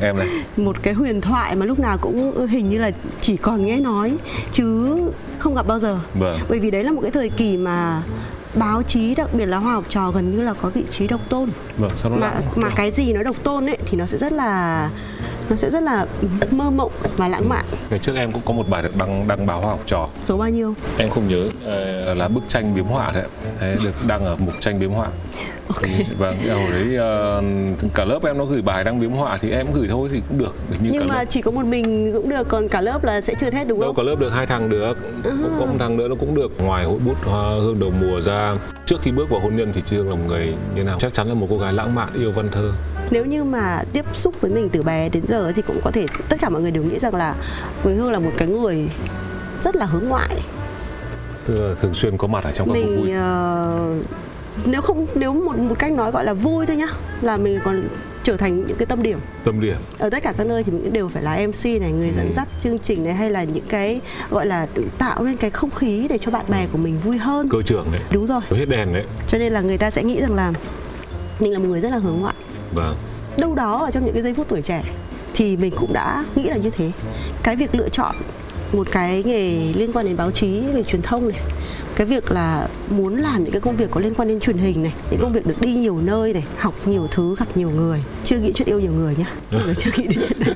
Em 0.00 0.16
này. 0.16 0.28
một 0.56 0.76
cái 0.82 0.94
huyền 0.94 1.20
thoại 1.20 1.56
mà 1.56 1.66
lúc 1.66 1.78
nào 1.78 1.98
cũng 1.98 2.46
hình 2.46 2.68
như 2.68 2.78
là 2.78 2.90
chỉ 3.20 3.36
còn 3.36 3.66
nghe 3.66 3.76
nói 3.80 4.16
chứ 4.52 4.96
không 5.38 5.54
gặp 5.54 5.66
bao 5.66 5.78
giờ 5.78 5.98
Vâng. 6.14 6.38
bởi 6.48 6.58
vì 6.58 6.70
đấy 6.70 6.84
là 6.84 6.92
một 6.92 7.00
cái 7.02 7.10
thời 7.10 7.28
kỳ 7.28 7.56
mà 7.56 8.02
báo 8.54 8.82
chí 8.82 9.14
đặc 9.14 9.34
biệt 9.34 9.46
là 9.46 9.58
hoa 9.58 9.72
học 9.72 9.84
trò 9.88 10.10
gần 10.10 10.36
như 10.36 10.42
là 10.42 10.54
có 10.62 10.68
vị 10.68 10.84
trí 10.90 11.08
độc 11.08 11.20
tôn 11.28 11.48
Vâng, 11.78 11.92
sao 11.96 12.10
nó 12.10 12.16
mà 12.16 12.32
mà 12.56 12.68
cái 12.76 12.90
gì 12.90 13.12
nó 13.12 13.22
độc 13.22 13.36
tôn 13.42 13.66
ấy 13.66 13.78
thì 13.86 13.96
nó 13.98 14.06
sẽ 14.06 14.18
rất 14.18 14.32
là 14.32 14.90
nó 15.50 15.56
sẽ 15.56 15.70
rất 15.70 15.82
là 15.82 16.06
mơ 16.50 16.70
mộng 16.70 16.90
và 17.16 17.28
lãng 17.28 17.48
mạn 17.48 17.64
Ngày 17.90 17.98
trước 17.98 18.16
em 18.16 18.32
cũng 18.32 18.42
có 18.46 18.52
một 18.52 18.68
bài 18.68 18.82
được 18.82 18.96
đăng 18.96 19.28
đăng 19.28 19.46
báo 19.46 19.60
học 19.60 19.80
trò. 19.86 20.08
số 20.20 20.36
bao 20.36 20.48
nhiêu 20.48 20.74
Em 20.98 21.08
không 21.10 21.28
nhớ 21.28 21.48
ờ, 21.64 22.14
là 22.14 22.28
bức 22.28 22.42
tranh 22.48 22.74
biếm 22.74 22.84
họa 22.84 23.12
đấy. 23.12 23.24
Thế 23.60 23.76
được 23.84 23.92
đăng 24.08 24.24
ở 24.24 24.36
mục 24.38 24.54
tranh 24.60 24.80
biếm 24.80 24.90
họa. 24.90 25.08
ok 25.68 25.82
Thì, 25.82 26.04
vâng, 26.18 26.36
hồi 26.48 26.70
đấy 26.70 26.96
ờ, 26.96 27.42
cả 27.94 28.04
lớp 28.04 28.24
em 28.24 28.38
nó 28.38 28.44
gửi 28.44 28.62
bài 28.62 28.84
đăng 28.84 29.00
biếm 29.00 29.10
họa 29.12 29.38
thì 29.40 29.50
em 29.50 29.66
gửi 29.74 29.88
thôi 29.90 30.08
thì 30.12 30.20
cũng 30.28 30.38
được. 30.38 30.54
Nhưng 30.82 30.92
cả 30.98 31.06
mà 31.06 31.14
lớp. 31.14 31.24
chỉ 31.28 31.42
có 31.42 31.50
một 31.50 31.64
mình 31.66 32.12
dũng 32.12 32.28
được 32.28 32.48
còn 32.48 32.68
cả 32.68 32.80
lớp 32.80 33.04
là 33.04 33.20
sẽ 33.20 33.34
chưa 33.34 33.50
hết 33.52 33.64
đúng 33.68 33.80
Đâu 33.80 33.88
không 33.88 33.96
cả 33.96 34.02
lớp 34.10 34.16
được 34.18 34.30
hai 34.30 34.46
thằng 34.46 34.68
được 34.68 34.98
cũng 35.24 35.54
có 35.58 35.66
một 35.66 35.74
thằng 35.78 35.96
nữa 35.96 36.08
nó 36.08 36.14
cũng 36.20 36.34
được 36.34 36.50
ngoài 36.58 36.84
hội 36.84 36.98
bút 37.06 37.16
hoa 37.24 37.50
hương 37.50 37.80
đầu 37.80 37.92
mùa 38.00 38.20
ra 38.20 38.54
trước 38.84 38.96
khi 39.02 39.10
bước 39.10 39.30
vào 39.30 39.40
hôn 39.40 39.56
nhân 39.56 39.72
thì 39.74 39.82
Trương 39.86 40.08
là 40.10 40.14
một 40.14 40.22
người 40.28 40.54
như 40.74 40.84
nào 40.84 40.96
chắc 41.00 41.14
chắn 41.14 41.28
là 41.28 41.34
một 41.34 41.46
cô 41.50 41.58
gái 41.58 41.72
lãng 41.72 41.94
mạn 41.94 42.08
yêu 42.14 42.32
văn 42.32 42.48
thơ 42.52 42.72
nếu 43.10 43.24
như 43.26 43.44
mà 43.44 43.82
tiếp 43.92 44.04
xúc 44.14 44.34
với 44.40 44.50
mình 44.50 44.68
từ 44.72 44.82
bé 44.82 45.08
đến 45.08 45.26
giờ 45.26 45.52
thì 45.56 45.62
cũng 45.62 45.76
có 45.84 45.90
thể 45.90 46.06
tất 46.28 46.36
cả 46.40 46.48
mọi 46.48 46.62
người 46.62 46.70
đều 46.70 46.82
nghĩ 46.82 46.98
rằng 46.98 47.14
là 47.14 47.34
Quỳnh 47.82 47.96
Hương 47.96 48.12
là 48.12 48.18
một 48.18 48.30
cái 48.38 48.48
người 48.48 48.90
rất 49.60 49.76
là 49.76 49.86
hướng 49.86 50.08
ngoại. 50.08 50.36
Tức 51.46 51.60
là 51.60 51.74
thường 51.80 51.94
xuyên 51.94 52.16
có 52.16 52.26
mặt 52.26 52.44
ở 52.44 52.52
trong 52.52 52.68
các 52.74 52.80
cuộc 52.80 52.86
vui. 52.94 53.04
mình 53.04 53.14
ờ, 53.14 53.94
nếu 54.64 54.80
không 54.82 55.06
nếu 55.14 55.32
một 55.34 55.58
một 55.58 55.78
cách 55.78 55.92
nói 55.92 56.10
gọi 56.12 56.24
là 56.24 56.34
vui 56.34 56.66
thôi 56.66 56.76
nhá 56.76 56.86
là 57.22 57.36
mình 57.36 57.58
còn 57.64 57.82
trở 58.22 58.36
thành 58.36 58.66
những 58.66 58.76
cái 58.76 58.86
tâm 58.86 59.02
điểm. 59.02 59.18
Tâm 59.44 59.60
điểm. 59.60 59.76
Ở 59.98 60.10
tất 60.10 60.22
cả 60.22 60.32
các 60.38 60.46
nơi 60.46 60.62
thì 60.62 60.72
mình 60.72 60.92
đều 60.92 61.08
phải 61.08 61.22
là 61.22 61.36
MC 61.46 61.80
này 61.80 61.92
người 61.92 62.10
dẫn 62.16 62.26
Ừ. 62.26 62.32
dắt 62.36 62.48
chương 62.60 62.78
trình 62.78 63.04
này 63.04 63.14
hay 63.14 63.30
là 63.30 63.44
những 63.44 63.64
cái 63.68 64.00
gọi 64.30 64.46
là 64.46 64.66
tạo 64.98 65.24
nên 65.24 65.36
cái 65.36 65.50
không 65.50 65.70
khí 65.70 66.06
để 66.08 66.18
cho 66.18 66.30
bạn 66.30 66.44
bè 66.48 66.66
của 66.72 66.78
mình 66.78 66.98
vui 67.04 67.18
hơn. 67.18 67.48
Cơ 67.48 67.58
trưởng 67.66 67.86
đấy. 67.92 68.00
Đúng 68.12 68.26
rồi. 68.26 68.40
Hết 68.50 68.66
đèn 68.68 68.92
đấy. 68.92 69.04
Cho 69.26 69.38
nên 69.38 69.52
là 69.52 69.60
người 69.60 69.78
ta 69.78 69.90
sẽ 69.90 70.02
nghĩ 70.02 70.20
rằng 70.20 70.34
là 70.34 70.52
mình 71.40 71.52
là 71.52 71.58
một 71.58 71.64
người 71.68 71.80
rất 71.80 71.90
là 71.92 71.98
hướng 71.98 72.16
ngoại 72.20 72.34
vâng. 72.74 72.96
Đâu 73.36 73.54
đó 73.54 73.84
ở 73.84 73.90
trong 73.90 74.04
những 74.04 74.14
cái 74.14 74.22
giây 74.22 74.34
phút 74.34 74.48
tuổi 74.48 74.62
trẻ 74.62 74.82
thì 75.34 75.56
mình 75.56 75.72
cũng 75.76 75.92
đã 75.92 76.24
nghĩ 76.34 76.44
là 76.44 76.56
như 76.56 76.70
thế. 76.70 76.90
Cái 77.42 77.56
việc 77.56 77.74
lựa 77.74 77.88
chọn 77.88 78.16
một 78.72 78.86
cái 78.92 79.22
nghề 79.22 79.72
liên 79.72 79.92
quan 79.92 80.06
đến 80.06 80.16
báo 80.16 80.30
chí 80.30 80.60
về 80.74 80.82
truyền 80.82 81.02
thông 81.02 81.28
này 81.28 81.40
cái 81.96 82.06
việc 82.06 82.30
là 82.30 82.68
muốn 82.90 83.16
làm 83.16 83.44
những 83.44 83.52
cái 83.52 83.60
công 83.60 83.76
việc 83.76 83.90
có 83.90 84.00
liên 84.00 84.14
quan 84.14 84.28
đến 84.28 84.40
truyền 84.40 84.58
hình 84.58 84.82
này 84.82 84.92
những 85.10 85.20
công 85.20 85.32
việc 85.32 85.46
được 85.46 85.60
đi 85.60 85.74
nhiều 85.74 85.98
nơi 85.98 86.32
này 86.32 86.44
học 86.58 86.74
nhiều 86.86 87.06
thứ 87.10 87.34
gặp 87.38 87.56
nhiều 87.56 87.70
người. 87.70 88.02
Chưa 88.24 88.38
nghĩ 88.38 88.52
chuyện 88.54 88.68
yêu 88.68 88.80
nhiều 88.80 88.92
người 88.92 89.16
nhá. 89.18 89.26
Giờ 89.50 89.74
chưa 89.78 89.90
nghĩ 89.96 90.06
đến 90.06 90.18
chuyện 90.28 90.38
đấy 90.46 90.54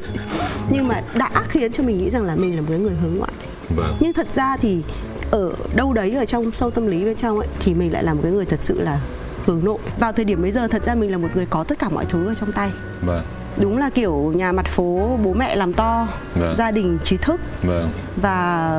nhưng 0.71 0.89
mà 0.89 1.03
đã 1.15 1.31
khiến 1.49 1.73
cho 1.73 1.83
mình 1.83 1.99
nghĩ 1.99 2.11
rằng 2.11 2.25
là 2.25 2.37
mình 2.37 2.57
là 2.57 2.61
một 2.61 2.67
cái 2.71 2.79
người 2.79 2.95
hướng 3.03 3.17
ngoại. 3.17 3.33
Vâng. 3.77 3.97
Nhưng 4.01 4.13
thật 4.13 4.31
ra 4.31 4.57
thì 4.57 4.83
ở 5.31 5.53
đâu 5.75 5.93
đấy 5.93 6.15
ở 6.15 6.25
trong 6.25 6.53
sâu 6.53 6.71
tâm 6.71 6.87
lý 6.87 7.05
bên 7.05 7.17
trong 7.17 7.39
ấy 7.39 7.49
thì 7.61 7.75
mình 7.75 7.93
lại 7.93 8.05
là 8.05 8.15
một 8.15 8.21
cái 8.23 8.33
người 8.33 8.45
thật 8.45 8.63
sự 8.63 8.81
là 8.81 9.01
hướng 9.47 9.65
nội 9.65 9.79
vào 9.99 10.13
thời 10.13 10.25
điểm 10.25 10.43
bây 10.43 10.51
giờ 10.51 10.69
thật 10.69 10.83
ra 10.83 10.95
mình 10.95 11.13
là 11.13 11.19
một 11.19 11.29
người 11.35 11.47
có 11.51 11.65
tất 11.65 11.79
cả 11.79 11.89
mọi 11.89 12.05
thứ 12.05 12.27
ở 12.27 12.35
trong 12.35 12.53
tay. 12.53 12.73
Vâng. 13.03 13.25
Đúng 13.57 13.79
là 13.79 13.91
kiểu 13.91 14.33
nhà 14.37 14.53
mặt 14.53 14.67
phố 14.67 15.19
bố 15.25 15.33
mẹ 15.33 15.57
làm 15.57 15.73
to 15.73 16.09
Vâng. 16.35 16.55
gia 16.57 16.71
đình 16.71 16.99
trí 17.05 17.17
thức. 17.17 17.41
Vâng. 17.63 17.91
Và 18.17 18.71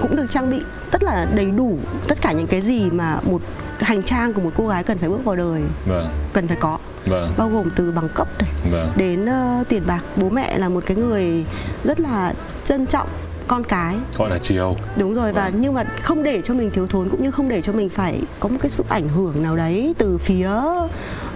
cũng 0.00 0.16
được 0.16 0.26
trang 0.30 0.50
bị 0.50 0.60
rất 0.92 1.02
là 1.02 1.26
đầy 1.34 1.50
đủ 1.50 1.78
tất 2.08 2.22
cả 2.22 2.32
những 2.32 2.46
cái 2.46 2.60
gì 2.60 2.90
mà 2.90 3.18
một 3.22 3.42
hành 3.80 4.02
trang 4.02 4.32
của 4.32 4.40
một 4.40 4.50
cô 4.56 4.68
gái 4.68 4.82
cần 4.82 4.98
phải 4.98 5.08
bước 5.08 5.24
vào 5.24 5.36
đời 5.36 5.62
vâng. 5.86 6.08
cần 6.32 6.48
phải 6.48 6.56
có. 6.60 6.78
Vâng. 7.06 7.32
Bao 7.36 7.48
gồm 7.48 7.70
từ 7.76 7.90
bằng 7.90 8.08
cấp 8.08 8.28
này 8.38 8.50
vâng. 8.72 8.92
đến 8.96 9.26
ờ, 9.26 9.64
tiền 9.68 9.82
bạc. 9.86 10.02
Bố 10.16 10.30
mẹ 10.30 10.58
là 10.58 10.68
một 10.68 10.84
cái 10.86 10.96
người 10.96 11.44
rất 11.84 12.00
là 12.00 12.32
trân 12.64 12.86
trọng 12.86 13.08
con 13.52 13.64
cái. 13.64 13.96
Gọi 14.16 14.30
là 14.30 14.38
chiều. 14.42 14.76
Đúng 14.96 15.14
rồi 15.14 15.32
và 15.32 15.44
Vâng. 15.50 15.60
nhưng 15.60 15.74
mà 15.74 15.84
không 16.02 16.22
để 16.22 16.40
cho 16.44 16.54
mình 16.54 16.70
thiếu 16.70 16.86
thốn 16.86 17.08
cũng 17.08 17.22
như 17.22 17.30
không 17.30 17.48
để 17.48 17.62
cho 17.62 17.72
mình 17.72 17.88
phải 17.88 18.20
có 18.40 18.48
một 18.48 18.56
cái 18.60 18.70
sự 18.70 18.84
ảnh 18.88 19.08
hưởng 19.08 19.42
nào 19.42 19.56
đấy 19.56 19.94
từ 19.98 20.18
phía 20.18 20.50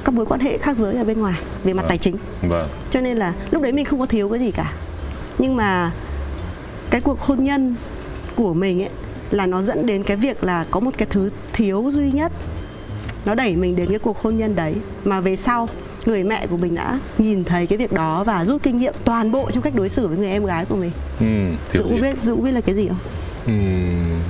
các 0.04 0.14
mối 0.14 0.26
quan 0.26 0.40
hệ 0.40 0.58
khác 0.58 0.76
giới 0.76 0.96
ở 0.96 1.04
bên 1.04 1.20
ngoài 1.20 1.34
về 1.64 1.72
mặt 1.72 1.82
Vâng. 1.82 1.88
tài 1.88 1.98
chính. 1.98 2.16
Vâng. 2.42 2.66
Cho 2.90 3.00
nên 3.00 3.16
là 3.16 3.32
lúc 3.50 3.62
đấy 3.62 3.72
mình 3.72 3.84
không 3.84 4.00
có 4.00 4.06
thiếu 4.06 4.28
cái 4.28 4.38
gì 4.40 4.50
cả. 4.50 4.72
Nhưng 5.38 5.56
mà 5.56 5.90
cái 6.90 7.00
cuộc 7.00 7.20
hôn 7.20 7.44
nhân 7.44 7.74
của 8.36 8.54
mình 8.54 8.82
ấy 8.82 8.90
là 9.30 9.46
nó 9.46 9.62
dẫn 9.62 9.86
đến 9.86 10.02
cái 10.02 10.16
việc 10.16 10.44
là 10.44 10.64
có 10.70 10.80
một 10.80 10.90
cái 10.98 11.06
thứ 11.10 11.30
thiếu 11.52 11.90
duy 11.92 12.10
nhất. 12.12 12.32
Nó 13.24 13.34
đẩy 13.34 13.56
mình 13.56 13.76
đến 13.76 13.88
cái 13.88 13.98
cuộc 13.98 14.22
hôn 14.22 14.36
nhân 14.38 14.54
đấy. 14.56 14.74
Mà 15.04 15.20
về 15.20 15.36
sau 15.36 15.68
người 16.06 16.24
mẹ 16.24 16.46
của 16.46 16.56
mình 16.56 16.74
đã 16.74 16.98
nhìn 17.18 17.44
thấy 17.44 17.66
cái 17.66 17.78
việc 17.78 17.92
đó 17.92 18.24
và 18.24 18.44
rút 18.44 18.62
kinh 18.62 18.78
nghiệm 18.78 18.94
toàn 19.04 19.32
bộ 19.32 19.50
trong 19.50 19.62
cách 19.62 19.74
đối 19.74 19.88
xử 19.88 20.08
với 20.08 20.16
người 20.16 20.28
em 20.30 20.44
gái 20.44 20.64
của 20.64 20.76
mình. 20.76 20.90
Ừ, 21.20 21.26
gì? 21.88 22.00
biết 22.00 22.22
dũng 22.22 22.44
biết 22.44 22.52
là 22.52 22.60
cái 22.60 22.74
gì 22.74 22.88
không? 22.88 22.98
Ừm, 23.46 24.20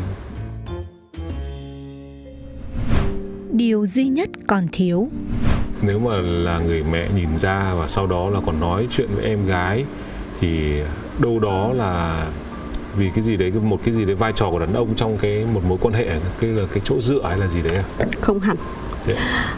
Điều 3.52 3.86
duy 3.86 4.08
nhất 4.08 4.28
còn 4.46 4.68
thiếu. 4.72 5.08
Nếu 5.82 5.98
mà 5.98 6.16
là 6.16 6.58
người 6.58 6.84
mẹ 6.92 7.08
nhìn 7.16 7.38
ra 7.38 7.74
và 7.74 7.88
sau 7.88 8.06
đó 8.06 8.30
là 8.30 8.40
còn 8.46 8.60
nói 8.60 8.88
chuyện 8.90 9.08
với 9.14 9.24
em 9.24 9.46
gái 9.46 9.84
thì 10.40 10.80
đâu 11.18 11.38
đó 11.38 11.72
là 11.72 12.26
vì 12.96 13.10
cái 13.14 13.24
gì 13.24 13.36
đấy 13.36 13.52
một 13.62 13.80
cái 13.84 13.94
gì 13.94 14.04
đấy 14.04 14.14
vai 14.14 14.32
trò 14.36 14.50
của 14.50 14.58
đàn 14.58 14.72
ông 14.72 14.94
trong 14.96 15.18
cái 15.18 15.46
một 15.54 15.60
mối 15.68 15.78
quan 15.80 15.94
hệ 15.94 16.06
cái 16.40 16.50
là 16.50 16.66
cái 16.72 16.80
chỗ 16.84 17.00
dựa 17.00 17.22
hay 17.28 17.38
là 17.38 17.46
gì 17.48 17.62
đấy 17.62 17.76
à? 17.76 18.06
Không 18.20 18.40
hẳn 18.40 18.56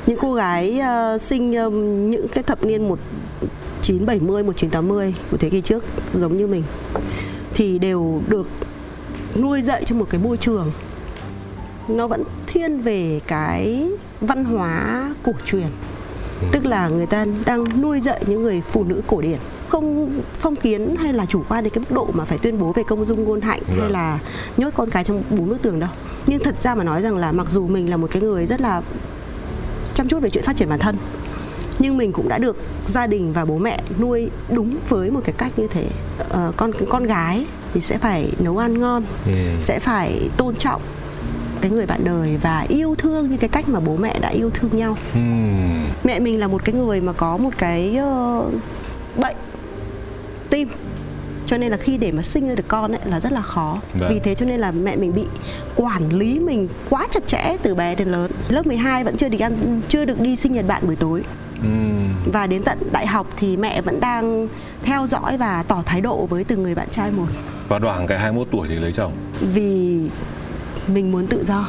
Những 0.07 0.19
cô 0.21 0.35
gái 0.35 0.78
ờ, 0.81 1.19
sinh 1.19 1.55
ừm, 1.57 2.11
những 2.11 2.28
cái 2.28 2.43
thập 2.43 2.64
niên 2.64 2.88
1970 2.88 4.43
1980 4.43 5.14
của 5.31 5.37
thế 5.37 5.50
kỷ 5.50 5.61
trước 5.61 5.85
giống 6.14 6.37
như 6.37 6.47
mình 6.47 6.62
thì 7.55 7.78
đều 7.78 8.23
được 8.28 8.49
nuôi 9.37 9.62
dạy 9.62 9.85
trong 9.85 9.99
một 9.99 10.07
cái 10.11 10.21
môi 10.21 10.37
trường. 10.37 10.73
Nó 11.88 12.07
vẫn 12.07 12.23
thiên 12.47 12.81
về 12.81 13.21
cái 13.26 13.88
văn 14.21 14.45
hóa 14.45 15.11
cổ 15.23 15.33
truyền. 15.45 15.67
Tức 16.52 16.67
là 16.67 16.88
người 16.88 17.07
ta 17.07 17.26
đang 17.47 17.83
nuôi 17.83 18.00
dạy 18.00 18.25
những 18.26 18.43
người 18.43 18.62
phụ 18.73 18.85
nữ 18.85 19.02
cổ 19.07 19.21
điển. 19.21 19.38
Không 19.69 20.11
phong 20.38 20.57
kiến 20.57 20.95
hay 20.99 21.12
là 21.12 21.26
chủ 21.26 21.43
quan 21.49 21.64
đến 21.64 21.73
cái 21.73 21.81
mức 21.88 21.95
độ 21.95 22.09
mà 22.12 22.25
phải 22.25 22.38
tuyên 22.38 22.59
bố 22.59 22.73
về 22.73 22.83
công 22.83 23.05
dung 23.05 23.25
ngôn 23.25 23.40
hạnh 23.40 23.62
hay 23.67 23.76
Vâng. 23.78 23.90
là 23.90 24.19
nhốt 24.57 24.71
con 24.76 24.90
cái 24.90 25.05
trong 25.05 25.23
bốn 25.31 25.49
bức 25.49 25.62
tường 25.62 25.81
đâu. 25.81 25.90
Nhưng 26.26 26.43
thật 26.45 26.59
ra 26.61 26.75
mà 26.75 26.85
nói 26.85 27.02
rằng 27.02 27.17
là 27.17 27.33
mặc 27.33 27.50
dù 27.50 27.67
mình 27.69 27.90
là 27.90 27.97
một 27.97 28.09
cái 28.11 28.23
người 28.23 28.47
rất 28.47 28.61
là 28.61 28.83
chăm 29.99 30.09
chút 30.09 30.23
về 30.23 30.31
chuyện 30.31 30.45
phát 30.45 30.57
triển 30.57 30.69
bản 30.69 30.78
thân. 30.78 30.97
Nhưng 31.78 31.97
mình 31.99 32.12
cũng 32.12 32.28
đã 32.28 32.38
được 32.38 32.57
gia 32.85 33.07
đình 33.07 33.33
và 33.33 33.45
bố 33.45 33.59
mẹ 33.59 33.81
nuôi 34.00 34.31
đúng 34.50 34.76
với 34.88 35.11
một 35.11 35.21
cái 35.25 35.35
cách 35.38 35.52
như 35.59 35.67
thế. 35.67 35.87
Ờ, 36.28 36.52
con 36.57 36.71
con 36.88 37.05
gái 37.05 37.47
thì 37.75 37.81
sẽ 37.81 37.99
phải 37.99 38.33
nấu 38.38 38.59
ăn 38.59 38.78
ngon 38.81 39.02
Ừ. 39.26 39.33
sẽ 39.61 39.78
phải 39.78 40.28
tôn 40.37 40.55
trọng 40.57 40.83
cái 41.61 41.71
người 41.71 41.87
bạn 41.87 42.05
đời 42.05 42.38
và 42.43 42.64
yêu 42.69 42.95
thương 42.99 43.31
như 43.31 43.37
cái 43.37 43.49
cách 43.49 43.69
mà 43.69 43.81
bố 43.81 43.97
mẹ 43.97 44.19
đã 44.19 44.28
yêu 44.28 44.50
thương 44.50 44.71
nhau. 44.76 44.97
Ừm, 45.14 45.85
mẹ 46.05 46.19
mình 46.21 46.40
là 46.40 46.49
một 46.49 46.64
cái 46.64 46.75
người 46.75 47.00
mà 47.00 47.12
có 47.12 47.37
một 47.37 47.50
cái 47.59 47.97
ờ, 47.97 48.45
bệnh 49.17 49.37
tim 50.50 50.69
cho 51.49 51.59
nên 51.59 51.71
là 51.71 51.76
khi 51.76 51.97
để 51.97 52.12
mà 52.12 52.23
sinh 52.23 52.49
ra 52.49 52.55
được 52.55 52.69
con 52.69 52.93
ấy 52.93 53.00
là 53.05 53.21
rất 53.21 53.33
là 53.33 53.40
khó. 53.40 53.78
Vâng. 53.95 54.11
vì 54.12 54.19
thế 54.19 54.35
cho 54.35 54.47
nên 54.47 54.61
là 54.61 54.71
mẹ 54.71 54.97
mình 54.97 55.14
bị 55.14 55.26
quản 55.76 56.09
lý 56.12 56.38
mình 56.38 56.69
quá 56.90 57.07
chặt 57.11 57.26
chẽ 57.26 57.57
từ 57.62 57.75
bé 57.75 57.95
đến 57.95 58.09
lớn. 58.09 58.31
Lớp 58.49 58.67
12 58.67 59.05
vẫn 59.05 59.17
chưa 59.17 59.28
được 59.28 59.38
ăn 59.40 59.81
chưa 59.88 60.05
được 60.05 60.21
đi 60.21 60.37
sinh 60.37 60.52
nhật 60.52 60.67
bạn 60.67 60.87
buổi 60.87 60.97
tối. 60.97 61.23
Ừm, 61.62 62.14
và 62.33 62.47
đến 62.47 62.62
tận 62.62 62.78
đại 62.93 63.07
học 63.07 63.26
thì 63.37 63.57
mẹ 63.57 63.83
vẫn 63.83 64.00
đang 64.00 64.49
theo 64.83 65.07
dõi 65.07 65.38
và 65.38 65.64
tỏ 65.69 65.83
thái 65.87 66.00
độ 66.00 66.26
với 66.26 66.45
từng 66.45 66.62
người 66.62 66.75
bạn 66.75 66.88
trai 66.90 67.11
một. 67.11 67.26
Và 67.69 67.78
đoảng 67.78 68.07
cái 68.07 68.19
21 68.19 68.49
tuổi 68.52 68.69
thì 68.69 68.75
lấy 68.75 68.93
chồng? 68.93 69.12
Vì 69.40 70.00
mình 70.87 71.12
muốn 71.12 71.26
tự 71.26 71.45
do. 71.45 71.69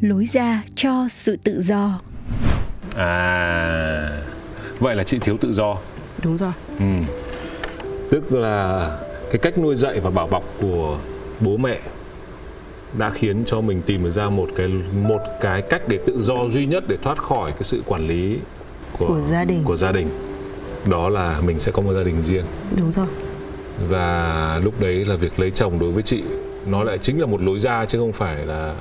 Lối 0.00 0.26
ra 0.26 0.62
cho 0.74 1.06
sự 1.08 1.36
tự 1.44 1.62
do. 1.62 2.00
À 2.96 4.10
vậy 4.80 4.96
là 4.96 5.04
chị 5.04 5.18
thiếu 5.18 5.36
tự 5.40 5.52
do 5.52 5.76
đúng 6.24 6.36
rồi. 6.36 6.52
Ừ. 6.78 6.84
Tức 8.10 8.32
là 8.32 8.88
cái 9.30 9.38
cách 9.38 9.58
nuôi 9.58 9.76
dạy 9.76 10.00
và 10.00 10.10
bảo 10.10 10.26
bọc 10.26 10.44
của 10.60 10.98
bố 11.40 11.56
mẹ 11.56 11.78
đã 12.98 13.10
khiến 13.10 13.44
cho 13.46 13.60
mình 13.60 13.82
tìm 13.86 14.04
được 14.04 14.10
ra 14.10 14.30
một 14.30 14.48
cái 14.56 14.68
một 15.08 15.18
cái 15.40 15.62
cách 15.62 15.82
để 15.88 15.98
tự 16.06 16.22
do 16.22 16.34
duy 16.50 16.66
nhất 16.66 16.84
để 16.88 16.96
thoát 17.02 17.18
khỏi 17.18 17.50
cái 17.52 17.62
sự 17.62 17.82
quản 17.86 18.06
lý 18.08 18.38
của, 18.98 19.06
Của 19.06 19.20
gia 19.30 19.44
đình. 19.44 19.62
của 19.64 19.76
gia 19.76 19.92
đình. 19.92 20.08
Đó 20.86 21.08
là 21.08 21.40
mình 21.40 21.58
sẽ 21.58 21.72
có 21.72 21.82
một 21.82 21.92
gia 21.94 22.02
đình 22.02 22.22
riêng. 22.22 22.44
Đúng 22.76 22.92
rồi. 22.92 23.06
Và 23.88 24.60
lúc 24.64 24.80
đấy 24.80 25.04
là 25.04 25.16
việc 25.16 25.40
lấy 25.40 25.50
chồng 25.50 25.78
đối 25.78 25.90
với 25.90 26.02
chị 26.02 26.22
nó 26.66 26.84
lại 26.84 26.98
chính 26.98 27.20
là 27.20 27.26
một 27.26 27.42
lối 27.42 27.58
ra 27.58 27.84
chứ 27.84 27.98
không 27.98 28.12
phải 28.12 28.46
là 28.46 28.74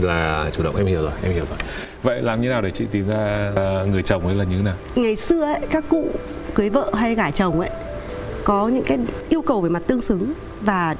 là 0.00 0.50
chủ 0.56 0.62
động. 0.62 0.76
Em 0.76 0.86
hiểu 0.86 1.02
rồi 1.02 1.12
em 1.22 1.32
hiểu 1.32 1.44
rồi 1.48 1.58
vậy 2.02 2.22
làm 2.22 2.40
như 2.40 2.48
nào 2.48 2.62
để 2.62 2.70
chị 2.70 2.84
tìm 2.90 3.08
ra 3.08 3.52
người 3.90 4.02
chồng 4.02 4.26
ấy 4.26 4.34
là 4.34 4.44
như 4.44 4.56
thế 4.56 4.62
nào? 4.62 4.74
Ngày 4.94 5.16
xưa 5.16 5.44
ấy 5.44 5.60
các 5.70 5.84
cụ 5.88 6.08
cưới 6.54 6.70
vợ 6.70 6.90
hay 6.94 7.14
gả 7.14 7.30
chồng 7.30 7.60
ấy 7.60 7.70
có 8.44 8.68
những 8.68 8.84
cái 8.84 8.98
yêu 9.28 9.42
cầu 9.42 9.60
về 9.60 9.70
mặt 9.70 9.82
tương 9.86 10.00
xứng 10.00 10.32
và 10.60 10.96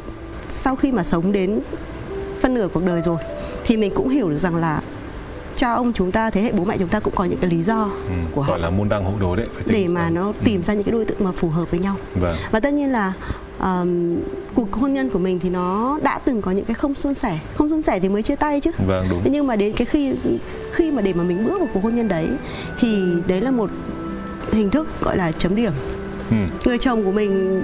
sau 0.48 0.76
khi 0.76 0.92
mà 0.92 1.02
sống 1.02 1.32
đến 1.32 1.60
phân 2.40 2.54
nửa 2.54 2.68
cuộc 2.68 2.84
đời 2.84 3.00
rồi 3.00 3.16
thì 3.64 3.76
mình 3.76 3.92
cũng 3.94 4.08
hiểu 4.08 4.30
được 4.30 4.38
rằng 4.38 4.56
là 4.56 4.80
cha 5.56 5.72
ông 5.72 5.92
chúng 5.92 6.12
ta 6.12 6.30
thế 6.30 6.42
hệ 6.42 6.52
bố 6.52 6.64
mẹ 6.64 6.78
chúng 6.78 6.88
ta 6.88 7.00
cũng 7.00 7.14
có 7.16 7.24
những 7.24 7.38
cái 7.38 7.50
lý 7.50 7.62
do 7.62 7.90
ừ, 8.08 8.12
của 8.34 8.42
họ. 8.42 8.50
gọi 8.50 8.60
là 8.60 8.70
môn 8.70 8.88
đăng 8.88 9.04
hộ 9.04 9.12
đối 9.20 9.36
đấy 9.36 9.46
phải 9.54 9.64
để 9.66 9.88
mà 9.88 10.10
nó 10.10 10.32
tìm 10.44 10.62
ra 10.62 10.74
những 10.74 10.84
cái 10.84 10.92
đối 10.92 11.04
tượng 11.04 11.16
mà 11.20 11.32
phù 11.32 11.48
hợp 11.48 11.70
với 11.70 11.80
nhau. 11.80 11.96
Vâng. 12.14 12.36
Và 12.50 12.60
tất 12.60 12.74
nhiên 12.74 12.92
là 12.92 13.12
um, 13.62 14.20
cuộc 14.54 14.72
hôn 14.72 14.92
nhân 14.92 15.10
của 15.10 15.18
mình 15.18 15.38
thì 15.38 15.50
nó 15.50 15.98
đã 16.02 16.18
từng 16.24 16.42
có 16.42 16.50
những 16.50 16.64
cái 16.64 16.74
không 16.74 16.94
suôn 16.94 17.14
sẻ. 17.14 17.38
Không 17.54 17.70
suôn 17.70 17.82
sẻ 17.82 18.00
thì 18.00 18.08
mới 18.08 18.22
chia 18.22 18.36
tay 18.36 18.60
chứ. 18.60 18.70
Vâng 18.86 19.06
đúng. 19.10 19.20
Thế 19.24 19.30
nhưng 19.30 19.46
mà 19.46 19.56
đến 19.56 19.72
cái 19.76 19.84
khi 19.84 20.12
khi 20.72 20.90
mà 20.90 21.02
để 21.02 21.12
mà 21.12 21.24
mình 21.24 21.44
bước 21.44 21.58
vào 21.58 21.68
cuộc 21.74 21.82
hôn 21.82 21.94
nhân 21.94 22.08
đấy 22.08 22.28
thì 22.78 23.02
đấy 23.26 23.40
là 23.40 23.50
một 23.50 23.70
hình 24.52 24.70
thức 24.70 24.88
gọi 25.00 25.16
là 25.16 25.32
chấm 25.32 25.54
điểm. 25.56 25.72
Ừ. 26.30 26.36
người 26.64 26.78
chồng 26.78 27.04
của 27.04 27.12
mình 27.12 27.62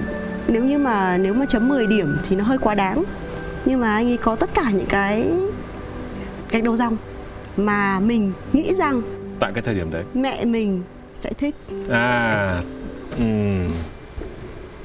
nếu 0.48 0.64
như 0.64 0.78
mà 0.78 1.18
nếu 1.18 1.34
mà 1.34 1.46
chấm 1.46 1.68
10 1.68 1.86
điểm 1.86 2.16
thì 2.28 2.36
nó 2.36 2.44
hơi 2.44 2.58
quá 2.58 2.74
đáng. 2.74 3.04
Nhưng 3.64 3.80
mà 3.80 3.94
anh 3.94 4.10
ấy 4.10 4.16
có 4.16 4.36
tất 4.36 4.50
cả 4.54 4.70
những 4.70 4.86
cái 4.88 5.32
cái 6.48 6.60
đầu 6.62 6.76
dòng 6.76 6.96
mà 7.56 8.00
mình 8.00 8.32
nghĩ 8.52 8.74
rằng 8.78 9.02
tại 9.40 9.52
cái 9.54 9.62
thời 9.62 9.74
điểm 9.74 9.90
đấy. 9.90 10.04
mẹ 10.14 10.44
mình 10.44 10.82
sẽ 11.14 11.30
thích. 11.38 11.54
À 11.90 12.62
ừm. 13.18 13.70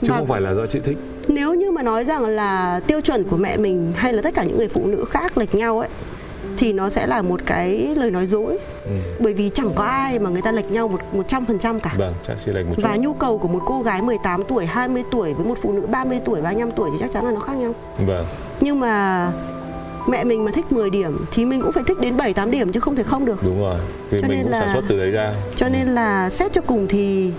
Chứ 0.02 0.08
Và- 0.12 0.18
không 0.18 0.28
phải 0.28 0.42
là 0.42 0.54
do 0.54 0.66
chị 0.66 0.80
thích. 0.84 0.98
Nếu 1.28 1.54
như 1.54 1.72
mà 1.72 1.84
nói 1.84 2.06
rằng 2.06 2.26
là 2.26 2.80
tiêu 2.88 3.02
chuẩn 3.02 3.24
của 3.24 3.38
mẹ 3.38 3.58
mình 3.58 3.92
hay 3.96 4.14
là 4.14 4.22
tất 4.22 4.34
cả 4.36 4.44
những 4.44 4.58
người 4.58 4.68
phụ 4.68 4.86
nữ 4.88 5.06
khác 5.10 5.38
lệch 5.38 5.56
nhau 5.56 5.80
ấy 5.80 5.90
thì 6.58 6.74
nó 6.74 6.90
sẽ 6.90 7.08
là 7.08 7.22
một 7.22 7.42
cái 7.46 7.96
lời 7.96 8.12
nói 8.12 8.26
dối. 8.26 8.58
Ừ. 8.86 8.92
bởi 9.20 9.34
vì 9.34 9.50
chẳng 9.54 9.70
có 9.76 9.84
ai 9.84 10.20
mà 10.20 10.30
người 10.30 10.42
ta 10.42 10.52
lệch 10.52 10.72
nhau 10.72 10.88
một 10.88 11.00
một 11.14 11.28
trăm 11.28 11.46
phần 11.46 11.60
trăm 11.60 11.80
cả. 11.80 11.94
Vâng 11.98 12.14
chắc 12.28 12.38
chỉ 12.46 12.52
lệch 12.52 12.66
một 12.68 12.74
chút. 12.78 12.82
Và 12.86 12.96
nhu 12.96 13.14
cầu 13.14 13.38
của 13.38 13.48
một 13.48 13.62
cô 13.66 13.82
gái 13.82 14.02
18 14.02 14.44
tuổi, 14.44 14.66
20 14.66 15.04
tuổi 15.12 15.34
với 15.34 15.46
một 15.46 15.58
phụ 15.62 15.72
nữ 15.74 15.88
30 15.88 16.20
tuổi, 16.26 16.42
35 16.42 16.72
tuổi 16.72 16.90
thì 16.94 16.98
chắc 17.00 17.12
chắn 17.12 17.26
là 17.26 17.32
nó 17.32 17.40
khác 17.40 17.58
nhau. 17.58 17.74
vâng. 18.08 18.26
Nhưng 18.62 18.80
mà 18.80 19.28
mẹ 20.08 20.24
mình 20.24 20.46
mà 20.46 20.52
thích 20.52 20.72
10 20.72 20.90
điểm 20.90 21.26
thì 21.32 21.46
mình 21.46 21.62
cũng 21.62 21.72
phải 21.72 21.84
thích 21.88 22.00
đến 22.00 22.18
7 22.18 22.34
8 22.34 22.52
điểm 22.52 22.72
chứ 22.72 22.80
không 22.80 22.96
thể 22.96 23.04
không 23.04 23.26
được. 23.26 23.44
đúng 23.46 23.60
rồi. 23.62 23.80
Vì 24.10 24.22
Cho 24.22 24.28
mình 24.28 24.38
nên 24.38 24.44
cũng 24.44 24.52
là- 24.52 24.60
sản 24.60 24.70
xuất 24.74 24.84
từ 24.90 24.98
đấy 25.00 25.12
ra. 25.12 25.34
Cho 25.56 25.70
nên 25.70 25.88
là 25.88 26.30
xét 26.30 26.54
cho 26.54 26.62
cùng 26.62 26.88
thì 26.88 27.32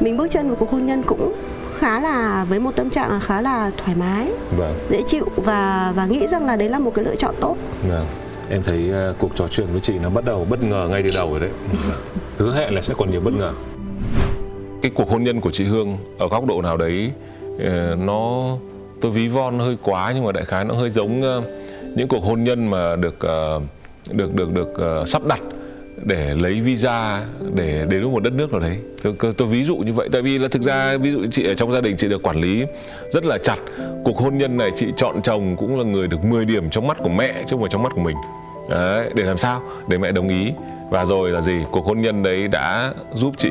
mình 0.00 0.16
bước 0.16 0.30
chân 0.30 0.46
vào 0.48 0.56
cuộc 0.56 0.70
hôn 0.70 0.86
nhân 0.86 1.02
cũng 1.02 1.32
khá 1.80 2.00
là 2.00 2.44
với 2.48 2.60
một 2.60 2.76
tâm 2.76 2.90
trạng 2.90 3.10
là 3.10 3.18
khá 3.18 3.40
là 3.40 3.70
thoải 3.76 3.96
mái, 3.96 4.32
vâng. 4.56 4.74
dễ 4.90 5.02
chịu 5.06 5.26
và 5.36 5.92
và 5.96 6.06
nghĩ 6.06 6.26
rằng 6.26 6.46
là 6.46 6.56
đấy 6.56 6.68
là 6.68 6.78
một 6.78 6.92
cái 6.94 7.04
lựa 7.04 7.16
chọn 7.16 7.34
tốt. 7.40 7.56
vâng. 7.88 8.06
Em 8.50 8.62
thấy 8.62 8.90
uh, 9.10 9.18
cuộc 9.18 9.30
trò 9.36 9.48
chuyện 9.50 9.66
với 9.72 9.80
chị 9.80 9.92
nó 10.02 10.10
bắt 10.10 10.24
đầu 10.24 10.46
bất 10.50 10.62
ngờ 10.62 10.86
ngay 10.90 11.02
từ 11.02 11.10
đầu 11.14 11.30
rồi 11.30 11.40
đấy. 11.40 11.50
Hứa 12.38 12.54
hẹn 12.54 12.74
là 12.74 12.82
sẽ 12.82 12.94
còn 12.98 13.10
nhiều 13.10 13.20
bất 13.20 13.34
ngờ. 13.34 13.52
Cái 14.82 14.90
cuộc 14.94 15.10
hôn 15.10 15.24
nhân 15.24 15.40
của 15.40 15.50
chị 15.50 15.64
Hương 15.64 15.98
ở 16.18 16.28
góc 16.28 16.46
độ 16.46 16.62
nào 16.62 16.76
đấy 16.76 17.10
ờ, 17.58 17.96
nó 17.98 18.56
tôi 19.00 19.12
ví 19.12 19.28
von 19.28 19.58
hơi 19.58 19.76
quá 19.82 20.12
nhưng 20.14 20.24
mà 20.24 20.32
đại 20.32 20.44
khái 20.44 20.64
nó 20.64 20.74
hơi 20.74 20.90
giống 20.90 21.22
ờ, 21.22 21.42
những 21.96 22.08
cuộc 22.08 22.24
hôn 22.24 22.44
nhân 22.44 22.70
mà 22.70 22.96
được 22.96 23.20
ờ, 23.20 23.60
được 24.10 24.34
được 24.34 24.52
được 24.52 24.68
ờ, 24.74 25.04
sắp 25.06 25.22
đặt 25.26 25.40
để 26.04 26.34
lấy 26.34 26.60
visa 26.60 27.22
để 27.54 27.86
đến 27.88 28.04
một 28.04 28.22
đất 28.22 28.32
nước 28.32 28.52
nào 28.52 28.60
đấy. 28.60 28.78
Tôi, 29.02 29.14
tôi, 29.36 29.48
ví 29.48 29.64
dụ 29.64 29.76
như 29.76 29.92
vậy. 29.92 30.08
Tại 30.12 30.22
vì 30.22 30.38
là 30.38 30.48
thực 30.48 30.62
ra 30.62 30.96
ví 30.96 31.12
dụ 31.12 31.26
chị 31.30 31.46
ở 31.46 31.54
trong 31.54 31.72
gia 31.72 31.80
đình 31.80 31.96
chị 31.96 32.08
được 32.08 32.22
quản 32.22 32.40
lý 32.40 32.64
rất 33.12 33.24
là 33.24 33.38
chặt. 33.38 33.58
Cuộc 34.04 34.18
hôn 34.18 34.38
nhân 34.38 34.56
này 34.56 34.70
chị 34.76 34.86
chọn 34.96 35.22
chồng 35.22 35.56
cũng 35.56 35.78
là 35.78 35.84
người 35.84 36.08
được 36.08 36.24
10 36.24 36.44
điểm 36.44 36.70
trong 36.70 36.86
mắt 36.86 36.98
của 37.02 37.08
mẹ 37.08 37.32
chứ 37.32 37.46
không 37.50 37.60
phải 37.60 37.70
trong 37.72 37.82
mắt 37.82 37.92
của 37.94 38.00
mình. 38.00 38.16
Đấy, 38.70 39.10
để 39.14 39.24
làm 39.24 39.38
sao? 39.38 39.62
Để 39.88 39.98
mẹ 39.98 40.12
đồng 40.12 40.28
ý. 40.28 40.52
Và 40.90 41.04
rồi 41.04 41.30
là 41.30 41.40
gì? 41.40 41.58
Cuộc 41.70 41.84
hôn 41.86 42.00
nhân 42.00 42.22
đấy 42.22 42.48
đã 42.48 42.92
giúp 43.14 43.34
chị 43.38 43.50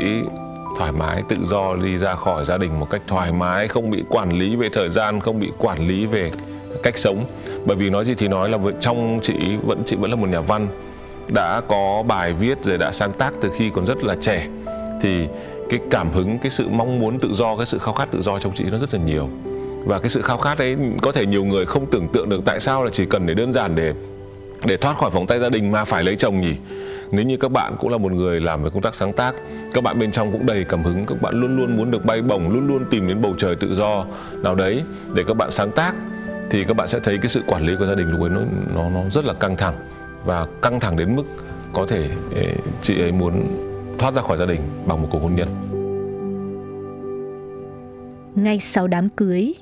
thoải 0.77 0.91
mái 0.91 1.23
tự 1.29 1.35
do 1.45 1.75
đi 1.75 1.97
ra 1.97 2.15
khỏi 2.15 2.45
gia 2.45 2.57
đình 2.57 2.79
một 2.79 2.89
cách 2.89 3.01
thoải 3.07 3.31
mái 3.31 3.67
không 3.67 3.91
bị 3.91 4.03
quản 4.09 4.31
lý 4.31 4.55
về 4.55 4.69
thời 4.73 4.89
gian 4.89 5.19
không 5.19 5.39
bị 5.39 5.51
quản 5.57 5.87
lý 5.87 6.05
về 6.05 6.31
cách 6.83 6.97
sống. 6.97 7.25
Bởi 7.65 7.75
vì 7.75 7.89
nói 7.89 8.05
gì 8.05 8.13
thì 8.17 8.27
nói 8.27 8.49
là 8.49 8.57
trong 8.79 9.19
chị 9.23 9.33
vẫn 9.63 9.83
chị 9.85 9.95
vẫn 9.95 10.09
là 10.09 10.15
một 10.15 10.29
nhà 10.29 10.41
văn 10.41 10.67
đã 11.33 11.61
có 11.67 12.03
bài 12.07 12.33
viết 12.33 12.63
rồi 12.63 12.77
đã 12.77 12.91
sáng 12.91 13.13
tác 13.13 13.33
từ 13.41 13.49
khi 13.57 13.71
còn 13.75 13.85
rất 13.85 14.03
là 14.03 14.15
trẻ, 14.21 14.47
thì 15.01 15.27
cái 15.69 15.79
cảm 15.91 16.11
hứng, 16.11 16.39
cái 16.39 16.49
sự 16.49 16.67
mong 16.69 16.99
muốn 16.99 17.19
tự 17.19 17.29
do, 17.33 17.55
cái 17.57 17.65
sự 17.65 17.77
khao 17.77 17.93
khát 17.93 18.11
tự 18.11 18.21
do 18.21 18.39
trong 18.39 18.53
chị 18.55 18.63
nó 18.71 18.77
rất 18.77 18.93
là 18.93 18.99
nhiều. 18.99 19.29
Và 19.85 19.99
cái 19.99 20.09
sự 20.09 20.21
khao 20.21 20.37
khát 20.37 20.57
ấy 20.57 20.77
có 21.01 21.11
thể 21.11 21.25
nhiều 21.25 21.45
người 21.45 21.65
không 21.65 21.85
tưởng 21.85 22.07
tượng 22.13 22.29
được 22.29 22.41
tại 22.45 22.59
sao 22.59 22.83
là 22.83 22.89
chỉ 22.93 23.05
cần 23.05 23.25
để 23.25 23.33
đơn 23.33 23.53
giản 23.53 23.75
để 23.75 23.93
để 24.65 24.77
thoát 24.77 24.97
khỏi 24.97 25.09
vòng 25.09 25.27
tay 25.27 25.39
gia 25.39 25.49
đình 25.49 25.71
mà 25.71 25.85
phải 25.85 26.03
lấy 26.03 26.15
chồng 26.15 26.41
nhỉ. 26.41 26.55
Nếu 27.11 27.25
như 27.25 27.37
các 27.37 27.51
bạn 27.51 27.75
cũng 27.79 27.91
là 27.91 27.97
một 27.97 28.11
người 28.11 28.39
làm 28.39 28.63
về 28.63 28.69
công 28.73 28.81
tác 28.81 28.95
sáng 28.95 29.13
tác, 29.13 29.35
các 29.73 29.83
bạn 29.83 29.99
bên 29.99 30.11
trong 30.11 30.31
cũng 30.31 30.45
đầy 30.45 30.63
cảm 30.63 30.83
hứng, 30.83 31.05
các 31.05 31.21
bạn 31.21 31.41
luôn 31.41 31.57
luôn 31.57 31.77
muốn 31.77 31.91
được 31.91 32.05
bay 32.05 32.21
bổng, 32.21 32.49
luôn 32.49 32.67
luôn 32.67 32.85
tìm 32.89 33.07
đến 33.07 33.21
bầu 33.21 33.35
trời 33.37 33.55
tự 33.55 33.75
do. 33.75 34.05
Nào 34.43 34.55
đấy, 34.55 34.83
để 35.13 35.23
các 35.27 35.37
bạn 35.37 35.51
sáng 35.51 35.71
tác, 35.71 35.93
thì 36.49 36.63
các 36.63 36.77
bạn 36.77 36.87
sẽ 36.87 36.99
thấy 36.99 37.17
cái 37.17 37.29
sự 37.29 37.41
quản 37.47 37.65
lý 37.65 37.75
của 37.79 37.85
gia 37.85 37.95
đình 37.95 38.11
lúc 38.11 38.21
ấy 38.21 38.29
nó 38.29 38.41
nó 38.75 38.89
nó 38.89 39.01
rất 39.13 39.25
là 39.25 39.33
căng 39.33 39.57
thẳng 39.57 39.75
và 40.25 40.47
căng 40.61 40.79
thẳng 40.79 40.97
đến 40.97 41.15
mức 41.15 41.23
có 41.73 41.85
thể 41.89 42.09
ê, 42.35 42.53
chị 42.81 43.01
ấy 43.01 43.11
muốn 43.11 43.47
thoát 43.99 44.13
ra 44.13 44.21
khỏi 44.21 44.37
gia 44.37 44.45
đình 44.45 44.61
bằng 44.85 45.01
một 45.01 45.07
cuộc 45.11 45.19
hôn 45.19 45.35
nhân 45.35 45.47
Ngay 48.35 48.59
sau 48.59 48.87
đám 48.87 49.09
cưới, 49.09 49.53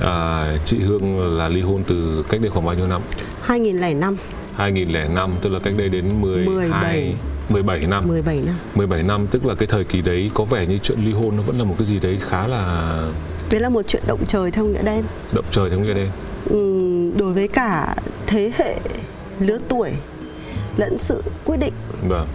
à, 0.00 0.46
chị 0.64 0.78
Hương 0.78 1.36
là 1.38 1.48
ly 1.48 1.60
hôn 1.60 1.82
từ 1.88 2.24
cách 2.28 2.40
đây 2.40 2.50
khoảng 2.50 2.66
bao 2.66 2.74
nhiêu 2.74 2.86
năm 2.86 3.02
2005, 3.42 4.16
2005 4.56 5.30
tức 5.42 5.50
là 5.52 5.58
cách 5.58 5.74
đây 5.76 5.88
đến 5.88 6.20
12 6.20 6.54
17. 6.68 7.14
17 7.48 7.86
năm 7.86 8.08
17 8.08 8.40
năm. 8.46 8.54
17 8.74 9.02
năm 9.02 9.26
tức 9.30 9.46
là 9.46 9.54
cái 9.54 9.66
thời 9.66 9.84
kỳ 9.84 10.02
đấy 10.02 10.30
có 10.34 10.44
vẻ 10.44 10.66
như 10.66 10.78
chuyện 10.82 10.98
ly 11.04 11.12
hôn 11.12 11.36
nó 11.36 11.42
vẫn 11.42 11.58
là 11.58 11.64
một 11.64 11.74
cái 11.78 11.86
gì 11.86 11.98
đấy 12.00 12.16
khá 12.20 12.46
là 12.46 12.92
Đấy 13.50 13.60
là 13.60 13.68
một 13.68 13.82
chuyện 13.86 14.02
động 14.06 14.20
trời 14.26 14.50
theo 14.50 14.64
nghĩa 14.64 14.82
đen. 14.82 15.02
động 15.32 15.44
trời 15.50 15.70
trong 15.70 15.82
nghĩa 15.82 15.94
đen 15.94 16.08
đối 17.18 17.32
với 17.34 17.48
cả 17.48 17.94
thế 18.26 18.52
hệ 18.58 18.76
lứa 19.40 19.58
tuổi 19.68 19.92
lẫn 20.76 20.98
sự 20.98 21.22
quyết 21.44 21.56
định 21.56 21.72
vâng. 22.08 22.28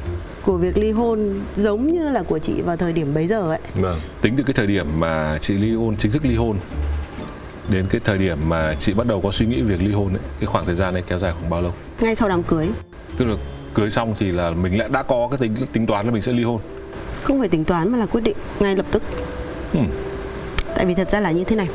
của 0.46 0.58
việc 0.58 0.78
ly 0.78 0.92
hôn 0.92 1.42
giống 1.56 1.88
như 1.88 2.10
là 2.10 2.24
của 2.24 2.40
chị 2.40 2.62
vào 2.62 2.78
thời 2.78 2.94
điểm 2.94 3.14
bấy 3.14 3.28
giờ 3.28 3.42
ấy. 3.42 3.60
Vâng 3.76 4.00
tính 4.22 4.36
từ 4.38 4.44
cái 4.44 4.54
thời 4.54 4.68
điểm 4.68 5.00
mà 5.00 5.38
chị 5.42 5.54
ly 5.54 5.76
hôn 5.76 5.96
chính 5.98 6.12
thức 6.12 6.26
ly 6.26 6.36
hôn 6.36 6.58
đến 7.70 7.86
cái 7.90 8.02
thời 8.06 8.18
điểm 8.18 8.38
mà 8.48 8.76
chị 8.80 8.94
bắt 8.94 9.08
đầu 9.08 9.22
có 9.22 9.32
suy 9.32 9.46
nghĩ 9.46 9.62
việc 9.62 9.82
ly 9.82 9.92
hôn 9.92 10.10
ấy 10.10 10.22
cái 10.40 10.46
khoảng 10.46 10.66
thời 10.66 10.76
gian 10.76 10.94
này 10.94 11.04
kéo 11.08 11.20
dài 11.20 11.32
khoảng 11.32 11.50
bao 11.50 11.62
lâu? 11.62 11.74
Ngay 12.00 12.16
sau 12.16 12.30
đám 12.30 12.44
cưới. 12.44 12.70
Tức 13.18 13.26
là 13.26 13.36
cưới 13.74 13.92
xong 13.92 14.16
thì 14.20 14.32
là 14.32 14.52
mình 14.52 14.80
lại 14.80 14.90
đã 14.90 15.04
có 15.04 15.28
cái 15.32 15.38
tính 15.38 15.68
tính 15.74 15.86
toán 15.86 16.06
là 16.06 16.12
mình 16.12 16.22
sẽ 16.22 16.32
ly 16.32 16.44
hôn? 16.44 16.62
Không 17.24 17.40
phải 17.40 17.50
tính 17.50 17.64
toán 17.64 17.92
mà 17.92 17.98
là 17.98 18.06
quyết 18.06 18.22
định 18.22 18.38
ngay 18.60 18.76
lập 18.76 18.86
tức. 18.92 19.04
Ừ. 19.74 19.80
tại 20.76 20.86
vì 20.86 20.94
thật 20.94 21.10
ra 21.10 21.20
là 21.20 21.32
như 21.32 21.44
thế 21.44 21.56
này 21.56 21.68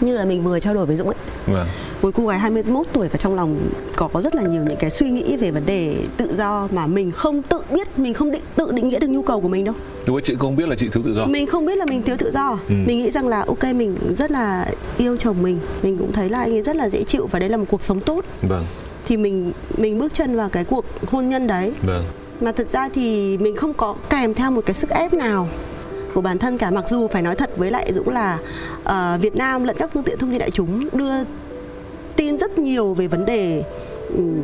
như 0.00 0.16
là 0.16 0.24
mình 0.24 0.44
vừa 0.44 0.60
trao 0.60 0.74
đổi 0.74 0.86
với 0.86 0.96
Dũng 0.96 1.08
ấy. 1.08 1.16
Vâng. 1.46 1.66
Một 2.02 2.10
cô 2.14 2.26
gái 2.26 2.38
21 2.38 2.86
tuổi 2.92 3.08
và 3.08 3.16
trong 3.16 3.34
lòng 3.34 3.56
có 3.96 4.08
có 4.08 4.20
rất 4.20 4.34
là 4.34 4.42
nhiều 4.42 4.62
những 4.62 4.76
cái 4.78 4.90
suy 4.90 5.10
nghĩ 5.10 5.36
về 5.36 5.50
vấn 5.50 5.66
đề 5.66 5.96
tự 6.16 6.34
do 6.36 6.68
mà 6.72 6.86
mình 6.86 7.10
không 7.10 7.42
tự 7.42 7.60
biết 7.72 7.98
mình 7.98 8.14
không 8.14 8.30
định 8.30 8.42
tự 8.56 8.72
định 8.72 8.88
nghĩa 8.88 8.98
được 8.98 9.10
nhu 9.10 9.22
cầu 9.22 9.40
của 9.40 9.48
mình 9.48 9.64
đâu. 9.64 9.74
Lúc 10.06 10.16
ấy 10.16 10.22
chị 10.22 10.34
không 10.38 10.56
biết 10.56 10.68
là 10.68 10.76
chị 10.78 10.88
thiếu 10.88 11.02
tự 11.06 11.14
do. 11.14 11.26
Mình 11.26 11.46
không 11.46 11.66
biết 11.66 11.78
là 11.78 11.84
mình 11.84 12.02
thiếu 12.02 12.16
tự 12.16 12.30
do. 12.32 12.58
Ừ. 12.68 12.74
mình 12.86 13.02
nghĩ 13.02 13.10
rằng 13.10 13.28
là 13.28 13.44
ok 13.46 13.64
mình 13.64 13.96
rất 14.14 14.30
là 14.30 14.66
yêu 14.98 15.16
chồng 15.16 15.42
mình. 15.42 15.58
Mình 15.82 15.98
cũng 15.98 16.12
thấy 16.12 16.28
là 16.28 16.40
anh 16.40 16.52
ấy 16.52 16.62
rất 16.62 16.76
là 16.76 16.88
dễ 16.88 17.02
chịu 17.04 17.28
và 17.30 17.38
đấy 17.38 17.48
là 17.48 17.56
một 17.56 17.66
cuộc 17.70 17.82
sống 17.82 18.00
tốt. 18.00 18.24
Vâng. 18.42 18.64
Thì 19.06 19.16
mình 19.16 19.52
mình 19.78 19.98
bước 19.98 20.14
chân 20.14 20.36
vào 20.36 20.48
cái 20.48 20.64
cuộc 20.64 20.84
hôn 21.10 21.28
nhân 21.28 21.46
đấy. 21.46 21.72
Vâng. 21.82 22.04
Mà 22.40 22.52
thật 22.52 22.68
ra 22.68 22.88
thì 22.88 23.38
mình 23.38 23.56
không 23.56 23.74
có 23.74 23.94
kèm 24.10 24.34
theo 24.34 24.50
một 24.50 24.66
cái 24.66 24.74
sức 24.74 24.90
ép 24.90 25.12
nào 25.12 25.48
của 26.14 26.20
bản 26.20 26.38
thân 26.38 26.58
cả 26.58 26.70
mặc 26.70 26.88
dù 26.88 27.08
phải 27.08 27.22
nói 27.22 27.34
thật 27.34 27.50
với 27.56 27.70
lại 27.70 27.92
Dũng 27.92 28.08
là 28.08 28.38
uh, 28.82 29.20
Việt 29.20 29.36
Nam 29.36 29.64
lẫn 29.64 29.76
các 29.78 29.90
phương 29.94 30.02
tiện 30.02 30.18
thông 30.18 30.30
tin 30.30 30.38
đại 30.38 30.50
chúng 30.50 30.88
đưa 30.92 31.12
tin 32.16 32.38
rất 32.38 32.58
nhiều 32.58 32.94
về 32.94 33.06
vấn 33.06 33.26
đề 33.26 33.62
um, 34.16 34.40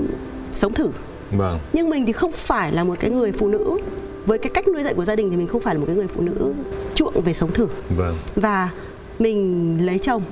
sống 0.53 0.75
thử. 0.75 0.91
Vâng. 1.31 1.59
Nhưng 1.73 1.91
mình 1.91 2.07
thì 2.07 2.13
không 2.13 2.33
phải 2.33 2.73
là 2.73 2.85
một 2.85 2.97
cái 3.01 3.11
người 3.11 3.33
phụ 3.33 3.49
nữ. 3.49 3.79
Với 4.27 4.39
cái 4.39 4.51
cách 4.55 4.69
nuôi 4.69 4.83
dạy 4.83 4.95
của 4.95 5.05
gia 5.05 5.17
đình 5.17 5.31
thì 5.31 5.37
mình 5.37 5.47
không 5.47 5.61
phải 5.61 5.75
là 5.75 5.79
một 5.79 5.87
cái 5.87 5.97
người 5.97 6.07
phụ 6.07 6.23
nữ 6.23 6.53
chuộng 6.95 7.21
về 7.25 7.33
sống 7.33 7.53
thử. 7.53 7.69
Vâng. 7.97 8.17
Và 8.37 8.71
mình 9.19 9.79
lấy 9.87 9.99
chồng. 9.99 10.23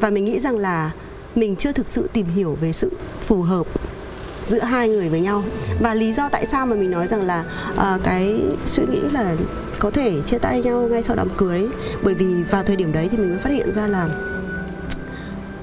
Và 0.00 0.10
mình 0.10 0.24
nghĩ 0.24 0.40
rằng 0.40 0.58
là 0.58 0.90
mình 1.34 1.56
chưa 1.56 1.72
thực 1.72 1.88
sự 1.88 2.08
tìm 2.12 2.26
hiểu 2.26 2.56
về 2.60 2.72
sự 2.72 2.92
phù 3.20 3.42
hợp 3.42 3.66
giữa 4.42 4.60
hai 4.60 4.88
người 4.88 5.08
với 5.08 5.20
nhau 5.20 5.44
và 5.80 5.94
lý 5.94 6.12
do 6.12 6.28
tại 6.28 6.46
sao 6.46 6.66
mà 6.66 6.76
mình 6.76 6.90
nói 6.90 7.06
rằng 7.06 7.26
là 7.26 7.44
uh, 7.72 8.04
cái 8.04 8.42
suy 8.64 8.82
nghĩ 8.90 9.00
là 9.12 9.36
có 9.78 9.90
thể 9.90 10.22
chia 10.22 10.38
tay 10.38 10.60
nhau 10.62 10.88
ngay 10.90 11.02
sau 11.02 11.16
đám 11.16 11.28
cưới 11.36 11.68
bởi 12.02 12.14
vì 12.14 12.42
vào 12.50 12.62
thời 12.62 12.76
điểm 12.76 12.92
đấy 12.92 13.08
thì 13.10 13.16
mình 13.16 13.30
mới 13.30 13.38
phát 13.38 13.50
hiện 13.50 13.72
ra 13.72 13.86
là 13.86 14.08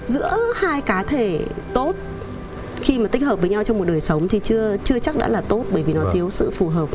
giữa 0.06 0.38
hai 0.56 0.82
cá 0.82 1.04
thể 1.04 1.40
tốt 1.74 1.96
khi 2.82 3.00
mà 3.00 3.08
tích 3.08 3.22
hợp 3.22 3.42
với 3.42 3.50
nhau 3.50 3.64
trong 3.64 3.78
một 3.78 3.86
đời 3.88 4.02
sống 4.02 4.28
thì 4.28 4.40
chưa 4.44 4.78
chưa 4.84 5.00
chắc 5.00 5.18
đã 5.18 5.28
là 5.28 5.42
tốt 5.42 5.66
bởi 5.72 5.84
vì 5.84 5.94
nó 5.94 6.02
vâng. 6.02 6.14
thiếu 6.14 6.30
sự 6.30 6.52
phù 6.52 6.68
hợp 6.68 6.90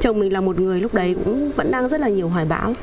chồng 0.00 0.20
mình 0.20 0.32
là 0.32 0.40
một 0.40 0.60
người 0.60 0.80
lúc 0.80 0.94
đấy 0.94 1.16
cũng 1.24 1.52
vẫn 1.52 1.70
đang 1.70 1.88
rất 1.88 2.00
là 2.00 2.08
nhiều 2.08 2.28
hoài 2.28 2.44
bão 2.44 2.74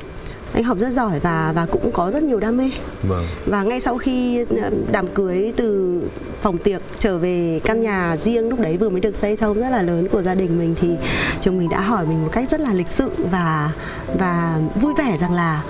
anh 0.54 0.64
học 0.64 0.78
rất 0.80 0.90
giỏi 0.90 1.20
và 1.20 1.54
và 1.56 1.66
cũng 1.66 1.92
có 1.92 2.12
rất 2.12 2.24
nhiều 2.24 2.40
đam 2.40 2.58
mê 2.58 2.70
vâng. 3.04 3.26
và 3.46 3.64
ngay 3.64 3.82
sau 3.82 3.98
khi 3.98 4.46
ờ, 4.62 4.70
đám 4.92 5.08
cưới 5.08 5.54
từ 5.56 6.02
phòng 6.42 6.58
tiệc 6.58 6.82
trở 7.00 7.18
về 7.18 7.60
căn 7.64 7.82
nhà 7.82 8.18
riêng 8.18 8.50
lúc 8.50 8.60
đấy 8.60 8.78
vừa 8.78 8.90
mới 8.90 9.02
được 9.02 9.16
xây 9.16 9.36
xong 9.36 9.60
rất 9.60 9.70
là 9.70 9.82
lớn 9.82 10.08
của 10.12 10.22
gia 10.22 10.36
đình 10.36 10.60
mình 10.60 10.76
thì 10.82 10.96
chồng 11.42 11.58
mình 11.58 11.70
đã 11.70 11.80
hỏi 11.80 12.06
mình 12.06 12.24
một 12.24 12.30
cách 12.32 12.50
rất 12.50 12.62
là 12.62 12.74
lịch 12.74 12.88
sự 12.88 13.12
và 13.32 13.72
và 14.20 14.60
vui 14.76 14.94
vẻ 14.98 15.18
rằng 15.18 15.34
là 15.34 15.64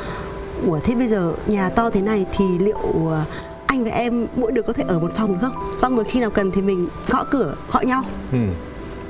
ủa 0.66 0.80
thế 0.80 0.96
bây 0.96 1.08
giờ 1.08 1.34
nhà 1.48 1.70
to 1.70 1.90
thế 1.90 2.02
này 2.02 2.26
thì 2.38 2.46
liệu 2.60 2.78
ờ, 3.10 3.26
anh 3.66 3.84
và 3.84 3.92
em 3.92 4.28
mỗi 4.36 4.52
đứa 4.52 4.62
có 4.62 4.74
thể 4.74 4.84
ở 4.88 5.00
một 5.00 5.12
phòng 5.18 5.34
được 5.34 5.40
không? 5.42 5.74
Xong 5.82 5.96
rồi 5.96 6.06
khi 6.06 6.20
nào 6.20 6.30
cần 6.30 6.52
thì 6.52 6.62
mình 6.62 6.88
gõ 7.08 7.24
cửa 7.24 7.56
gọi 7.72 7.86
nhau. 7.86 8.04
Ừ. 8.32 8.38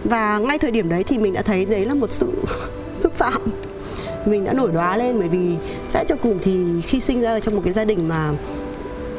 và 0.03 0.37
ngay 0.37 0.59
thời 0.59 0.71
điểm 0.71 0.89
đấy 0.89 1.03
thì 1.03 1.17
mình 1.17 1.33
đã 1.33 1.41
thấy 1.41 1.65
đấy 1.65 1.85
là 1.85 1.93
một 1.93 2.11
sự 2.11 2.31
xúc 2.99 3.13
phạm. 3.13 3.41
Mình 4.25 4.45
đã 4.45 4.53
nổi 4.53 4.71
đoá 4.71 4.97
lên 4.97 5.19
bởi 5.19 5.29
vì 5.29 5.55
sẽ 5.87 6.05
cho 6.07 6.15
cùng 6.15 6.39
thì 6.41 6.81
khi 6.81 6.99
sinh 6.99 7.21
ra 7.21 7.39
trong 7.39 7.55
một 7.55 7.61
cái 7.63 7.73
gia 7.73 7.85
đình 7.85 8.07
mà 8.07 8.31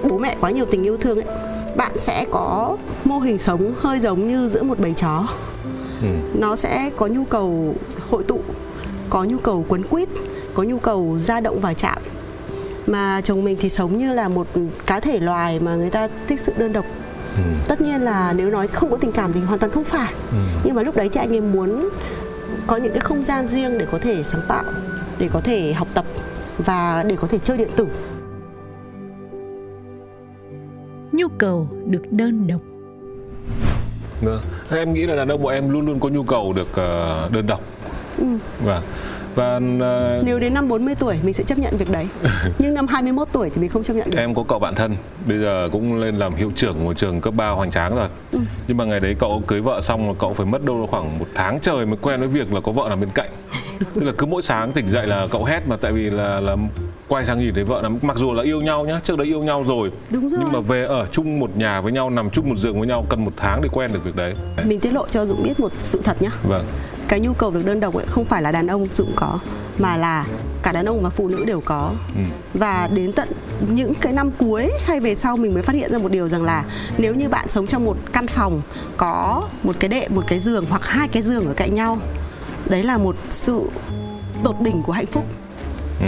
bố 0.03 0.19
mẹ 0.19 0.37
quá 0.41 0.51
nhiều 0.51 0.65
tình 0.71 0.83
yêu 0.83 0.97
thương 0.97 1.19
ấy 1.19 1.50
bạn 1.77 1.93
sẽ 1.99 2.27
có 2.31 2.77
mô 3.05 3.19
hình 3.19 3.39
sống 3.39 3.75
hơi 3.79 4.01
giống 4.01 4.29
như 4.29 4.49
giữa 4.49 4.63
một 4.63 4.79
bầy 4.79 4.93
chó 4.93 5.27
ừ. 6.03 6.09
nó 6.35 6.57
sẽ 6.57 6.91
có 6.97 7.07
nhu 7.07 7.25
cầu 7.25 7.75
hội 8.11 8.25
tụ 8.25 8.41
có 9.11 9.25
nhu 9.25 9.39
cầu 9.39 9.65
quấn 9.69 9.83
quýt 9.83 10.09
có 10.55 10.63
nhu 10.63 10.79
cầu 10.79 11.19
ra 11.19 11.41
động 11.41 11.61
và 11.61 11.75
chạm 11.75 12.03
mà 12.87 13.21
chồng 13.21 13.45
mình 13.45 13.57
thì 13.61 13.71
sống 13.71 13.99
như 13.99 14.13
là 14.13 14.29
một 14.29 14.47
cá 14.87 15.01
thể 15.01 15.19
loài 15.19 15.61
mà 15.61 15.75
người 15.75 15.91
ta 15.91 16.09
thích 16.29 16.41
sự 16.41 16.53
đơn 16.57 16.73
độc 16.73 16.85
ừ. 17.37 17.43
tất 17.69 17.81
nhiên 17.81 18.03
là 18.03 18.33
nếu 18.33 18.51
nói 18.51 18.67
không 18.67 18.91
có 18.91 18.97
tình 18.97 19.13
cảm 19.13 19.33
thì 19.33 19.41
hoàn 19.41 19.59
toàn 19.59 19.73
không 19.73 19.85
phải 19.85 20.13
ừ. 20.31 20.37
nhưng 20.65 20.75
mà 20.75 20.83
lúc 20.83 20.97
đấy 20.97 21.09
thì 21.13 21.21
anh 21.21 21.33
ấy 21.33 21.41
muốn 21.41 21.89
có 22.67 22.77
những 22.77 22.93
cái 22.93 23.01
không 23.01 23.25
gian 23.25 23.49
riêng 23.49 23.79
để 23.79 23.87
có 23.93 23.99
thể 23.99 24.23
sáng 24.23 24.43
tạo 24.49 24.65
để 25.19 25.29
có 25.33 25.41
thể 25.41 25.73
học 25.73 25.89
tập 25.95 26.05
và 26.59 27.05
để 27.09 27.17
có 27.21 27.29
thể 27.29 27.39
chơi 27.45 27.57
điện 27.57 27.71
tử 27.77 27.87
nhu 31.13 31.29
cầu 31.29 31.69
được 31.87 32.03
đơn 32.13 32.47
độc. 32.47 32.61
Vâng, 34.23 34.41
em 34.71 34.93
nghĩ 34.93 35.07
là 35.07 35.17
đàn 35.17 35.29
ông 35.29 35.43
của 35.43 35.49
em 35.49 35.71
luôn 35.71 35.87
luôn 35.87 36.01
có 36.01 36.09
nhu 36.09 36.23
cầu 36.23 36.53
được 36.53 36.69
uh, 36.71 37.33
đơn 37.33 37.47
độc. 37.47 37.61
Ừ. 38.19 38.27
Vâng. 38.65 38.83
Và 39.35 39.57
uh, 39.57 40.25
nếu 40.25 40.39
đến 40.39 40.55
năm 40.55 40.69
40 40.69 40.95
tuổi 40.95 41.17
mình 41.23 41.35
sẽ 41.35 41.45
chấp 41.45 41.59
nhận 41.59 41.77
việc 41.77 41.91
đấy. 41.91 42.07
Nhưng 42.59 42.75
năm 42.75 42.87
21 42.87 43.29
tuổi 43.33 43.51
thì 43.51 43.61
mình 43.61 43.71
không 43.71 43.83
chấp 43.83 43.95
nhận 43.95 44.11
được. 44.11 44.19
Em 44.19 44.35
có 44.35 44.45
cậu 44.49 44.59
bạn 44.59 44.75
thân 44.75 44.97
bây 45.27 45.39
giờ 45.39 45.69
cũng 45.73 46.01
lên 46.01 46.19
làm 46.19 46.35
hiệu 46.35 46.51
trưởng 46.57 46.85
một 46.85 46.99
trường 46.99 47.21
cấp 47.21 47.35
3 47.35 47.49
hoành 47.49 47.71
tráng 47.71 47.97
rồi. 47.97 48.09
Ừ. 48.33 48.39
nhưng 48.69 48.77
mà 48.77 48.85
ngày 48.85 49.01
đấy 49.01 49.17
cậu 49.19 49.43
cưới 49.47 49.61
vợ 49.61 49.81
xong 49.81 50.09
là 50.09 50.15
cậu 50.19 50.35
phải 50.35 50.47
mất 50.47 50.65
đâu 50.65 50.89
khoảng 50.91 51.19
một 51.19 51.27
tháng 51.35 51.61
trời 51.61 51.87
mới 51.87 51.97
quen 52.03 52.21
với 52.21 52.29
việc 52.29 52.53
là 52.53 52.61
có 52.61 52.73
vợ 52.73 52.87
nằm 52.89 53.01
bên 53.01 53.11
cạnh. 53.15 53.31
Tức 53.95 54.05
là 54.05 54.13
cứ 54.19 54.27
mỗi 54.27 54.43
sáng 54.43 54.73
tỉnh 54.73 54.89
dậy 54.89 55.07
là 55.07 55.27
cậu 55.31 55.45
hét 55.45 55.69
mà 55.69 55.77
tại 55.77 55.93
vì 55.93 56.11
là 56.11 56.41
là 56.41 56.57
quay 57.11 57.27
sang 57.27 57.39
nhìn 57.39 57.55
thấy 57.55 57.65
vợ 57.65 57.81
nằm 57.83 57.99
mặc 58.03 58.17
dù 58.17 58.33
là 58.33 58.43
yêu 58.43 58.61
nhau 58.61 58.85
nhá 58.85 59.01
trước 59.05 59.19
đấy 59.19 59.27
yêu 59.27 59.43
nhau 59.43 59.65
rồi, 59.67 59.91
Đúng 60.11 60.29
rồi. 60.29 60.41
nhưng 60.43 60.53
mà 60.53 60.61
về 60.61 60.85
ở 60.85 61.07
chung 61.13 61.41
một 61.41 61.57
nhà 61.57 61.81
với 61.81 61.93
nhau 61.93 62.11
nằm 62.11 62.31
chung 62.31 62.49
một 62.49 62.55
giường 62.59 62.79
với 62.79 62.89
nhau 62.89 63.07
cần 63.09 63.25
một 63.25 63.31
tháng 63.37 63.63
để 63.63 63.69
quen 63.73 63.91
được 63.93 64.05
việc 64.05 64.17
đấy. 64.17 64.35
Mình 64.65 64.81
tiết 64.81 64.93
lộ 64.93 65.07
cho 65.09 65.27
dũng 65.27 65.43
biết 65.43 65.61
một 65.61 65.73
sự 65.81 66.01
thật 66.05 66.23
nhá. 66.23 66.31
Vâng. 66.43 66.67
Cái 67.09 67.21
nhu 67.21 67.33
cầu 67.33 67.51
được 67.51 67.67
đơn 67.67 67.81
độc 67.81 67.95
ấy 67.95 68.07
không 68.09 68.25
phải 68.25 68.43
là 68.43 68.53
đàn 68.53 68.67
ông 68.67 68.87
dũng 68.95 69.13
có 69.17 69.39
mà 69.79 69.97
là 69.97 70.27
cả 70.63 70.73
đàn 70.73 70.85
ông 70.85 71.03
và 71.03 71.11
phụ 71.11 71.29
nữ 71.29 71.45
đều 71.47 71.61
có. 71.65 71.93
Ừ. 72.15 72.21
và 72.55 72.89
đến 72.95 73.13
tận 73.13 73.29
những 73.69 73.95
cái 73.95 74.13
năm 74.13 74.31
cuối 74.39 74.73
hay 74.87 75.01
về 75.01 75.15
sau 75.15 75.37
mình 75.37 75.55
mới 75.55 75.63
phát 75.63 75.77
hiện 75.77 75.93
ra 75.93 75.99
một 75.99 76.11
điều 76.13 76.29
rằng 76.29 76.45
là 76.45 76.65
nếu 76.99 77.15
như 77.15 77.29
bạn 77.29 77.49
sống 77.49 77.67
trong 77.67 77.85
một 77.85 77.97
căn 78.13 78.27
phòng 78.27 78.63
có 78.97 79.49
một 79.63 79.77
cái 79.79 79.89
đệm 79.89 80.15
một 80.15 80.25
cái 80.29 80.39
giường 80.39 80.65
hoặc 80.71 80.85
hai 80.85 81.09
cái 81.09 81.23
giường 81.23 81.47
ở 81.47 81.55
cạnh 81.55 81.75
nhau 81.75 81.99
đấy 82.69 82.83
là 82.85 82.99
một 82.99 83.17
sự 83.31 83.63
tột 84.45 84.57
đỉnh 84.61 84.83
của 84.83 84.93
hạnh 84.93 85.07
phúc 85.07 85.25
ừ. 86.01 86.07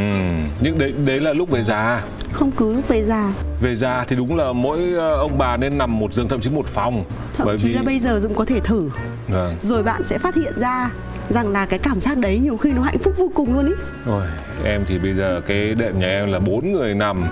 nhưng 0.60 0.78
đấy 0.78 0.92
đấy 1.06 1.20
là 1.20 1.32
lúc 1.32 1.50
về 1.50 1.62
già. 1.62 2.02
Không 2.32 2.50
cứ 2.50 2.80
về 2.88 3.04
già. 3.04 3.32
Về 3.60 3.74
già 3.74 4.04
thì 4.08 4.16
đúng 4.16 4.36
là 4.36 4.52
mỗi 4.52 4.92
ờ, 4.98 5.16
ông 5.16 5.38
bà 5.38 5.56
nên 5.56 5.78
nằm 5.78 5.98
một 5.98 6.14
giường 6.14 6.28
thậm 6.28 6.40
chí 6.40 6.50
một 6.50 6.66
phòng. 6.66 7.04
Thậm 7.36 7.46
bởi 7.46 7.58
chí 7.58 7.68
vì... 7.68 7.74
là 7.74 7.82
bây 7.82 7.98
giờ 7.98 8.20
dũng 8.20 8.34
có 8.34 8.44
thể 8.44 8.60
thử. 8.60 8.90
À. 9.34 9.48
rồi 9.60 9.82
bạn 9.82 10.04
sẽ 10.04 10.18
phát 10.18 10.34
hiện 10.34 10.52
ra 10.56 10.90
rằng 11.28 11.48
là 11.48 11.66
cái 11.66 11.78
cảm 11.78 12.00
giác 12.00 12.18
đấy 12.18 12.38
nhiều 12.42 12.56
khi 12.56 12.72
nó 12.72 12.82
hạnh 12.82 12.98
phúc 12.98 13.14
vô 13.16 13.30
cùng 13.34 13.54
luôn 13.54 13.66
ý. 13.66 13.72
Ôi, 14.06 14.26
em 14.64 14.84
thì 14.88 14.98
bây 14.98 15.14
giờ 15.14 15.40
cái 15.46 15.74
đệm 15.74 16.00
nhà 16.00 16.06
em 16.06 16.32
là 16.32 16.38
bốn 16.38 16.72
người 16.72 16.94
nằm 16.94 17.24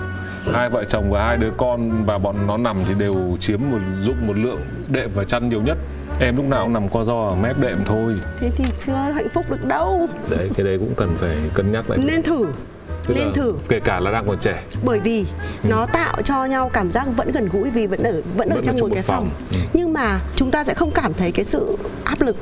hai 0.53 0.69
vợ 0.69 0.83
chồng 0.83 1.11
và 1.11 1.27
hai 1.27 1.37
đứa 1.37 1.51
con 1.57 2.05
và 2.05 2.17
bọn 2.17 2.47
nó 2.47 2.57
nằm 2.57 2.77
thì 2.87 2.93
đều 2.97 3.37
chiếm 3.39 3.59
một 3.71 3.79
dụng 4.03 4.27
một 4.27 4.37
lượng 4.37 4.61
đệm 4.87 5.09
và 5.15 5.23
chăn 5.23 5.49
nhiều 5.49 5.61
nhất. 5.61 5.77
Em 6.19 6.35
lúc 6.35 6.45
nào 6.45 6.63
cũng 6.63 6.73
nằm 6.73 6.89
co 6.89 7.03
do 7.03 7.27
ở 7.27 7.35
mép 7.35 7.59
đệm 7.59 7.77
thôi. 7.85 8.13
Thế 8.39 8.51
thì 8.57 8.65
chưa 8.85 8.93
hạnh 8.93 9.27
phúc 9.33 9.45
được 9.49 9.65
đâu. 9.65 10.07
Đấy 10.29 10.49
cái 10.55 10.65
đấy 10.65 10.77
cũng 10.77 10.93
cần 10.97 11.15
phải 11.17 11.37
cân 11.53 11.71
nhắc 11.71 11.89
lại. 11.89 11.99
Nên 12.03 12.23
thử 12.23 12.45
Tức 13.07 13.15
nên 13.17 13.33
thử. 13.33 13.55
kể 13.69 13.79
cả 13.79 13.99
là 13.99 14.11
đang 14.11 14.27
còn 14.27 14.39
trẻ. 14.39 14.63
Bởi 14.83 14.99
vì 14.99 15.19
ừ. 15.63 15.69
nó 15.69 15.85
tạo 15.85 16.21
cho 16.21 16.45
nhau 16.45 16.69
cảm 16.73 16.91
giác 16.91 17.07
vẫn 17.17 17.31
gần 17.31 17.49
gũi 17.51 17.71
vì 17.71 17.87
vẫn 17.87 18.03
ở 18.03 18.11
vẫn, 18.11 18.23
vẫn 18.35 18.49
ở 18.49 18.61
trong 18.63 18.77
một 18.77 18.89
cái 18.93 19.03
phòng, 19.03 19.29
phòng. 19.51 19.59
Ừ. 19.61 19.67
nhưng 19.73 19.93
mà 19.93 20.19
chúng 20.35 20.51
ta 20.51 20.63
sẽ 20.63 20.73
không 20.73 20.91
cảm 20.91 21.13
thấy 21.13 21.31
cái 21.31 21.45
sự 21.45 21.77
áp 22.03 22.21
lực 22.21 22.35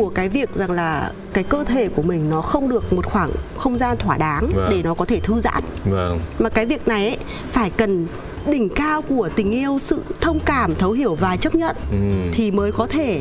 của 0.00 0.08
cái 0.14 0.28
việc 0.28 0.54
rằng 0.54 0.70
là 0.70 1.12
cái 1.32 1.44
cơ 1.44 1.64
thể 1.64 1.88
của 1.88 2.02
mình 2.02 2.30
nó 2.30 2.40
không 2.40 2.68
được 2.68 2.92
một 2.92 3.06
khoảng 3.06 3.30
không 3.56 3.78
gian 3.78 3.96
thỏa 3.96 4.16
đáng 4.16 4.50
vâng. 4.54 4.68
để 4.70 4.82
nó 4.82 4.94
có 4.94 5.04
thể 5.04 5.20
thư 5.20 5.40
giãn 5.40 5.62
vâng. 5.84 6.18
mà 6.38 6.48
cái 6.50 6.66
việc 6.66 6.88
này 6.88 7.06
ấy, 7.06 7.16
phải 7.48 7.70
cần 7.70 8.06
đỉnh 8.46 8.68
cao 8.68 9.02
của 9.02 9.28
tình 9.36 9.50
yêu 9.50 9.78
sự 9.80 10.02
thông 10.20 10.40
cảm 10.40 10.74
thấu 10.74 10.92
hiểu 10.92 11.14
và 11.14 11.36
chấp 11.36 11.54
nhận 11.54 11.76
ừ. 11.90 11.96
thì 12.32 12.50
mới 12.50 12.72
có 12.72 12.86
thể 12.86 13.20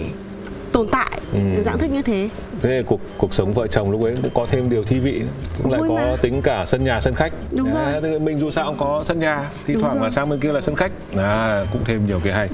tồn 0.71 0.87
tại 0.87 1.21
ừ. 1.33 1.39
dạng 1.61 1.77
thức 1.77 1.91
như 1.91 2.01
thế 2.01 2.29
thế 2.61 2.83
cuộc 2.85 2.99
cuộc 3.17 3.33
sống 3.33 3.53
vợ 3.53 3.67
chồng 3.67 3.91
lúc 3.91 4.03
ấy 4.03 4.15
cũng 4.21 4.31
có 4.33 4.45
thêm 4.49 4.69
điều 4.69 4.83
thi 4.83 4.99
vị 4.99 5.23
cũng 5.63 5.71
lại 5.71 5.81
có 5.87 5.95
mà. 5.95 6.15
tính 6.21 6.41
cả 6.41 6.65
sân 6.65 6.83
nhà 6.83 7.01
sân 7.01 7.13
khách 7.13 7.33
đúng 7.51 7.75
à, 7.75 7.99
rồi. 7.99 8.19
mình 8.19 8.39
dù 8.39 8.51
sao 8.51 8.65
cũng 8.65 8.77
có 8.79 9.03
sân 9.07 9.19
nhà 9.19 9.49
thì 9.67 9.75
thoảng 9.75 9.95
rồi. 9.95 10.03
là 10.03 10.11
sang 10.11 10.29
bên 10.29 10.39
kia 10.39 10.51
là 10.51 10.61
sân 10.61 10.75
khách 10.75 10.91
à 11.17 11.63
cũng 11.71 11.81
thêm 11.85 12.07
nhiều 12.07 12.19
cái 12.23 12.33
hay 12.33 12.49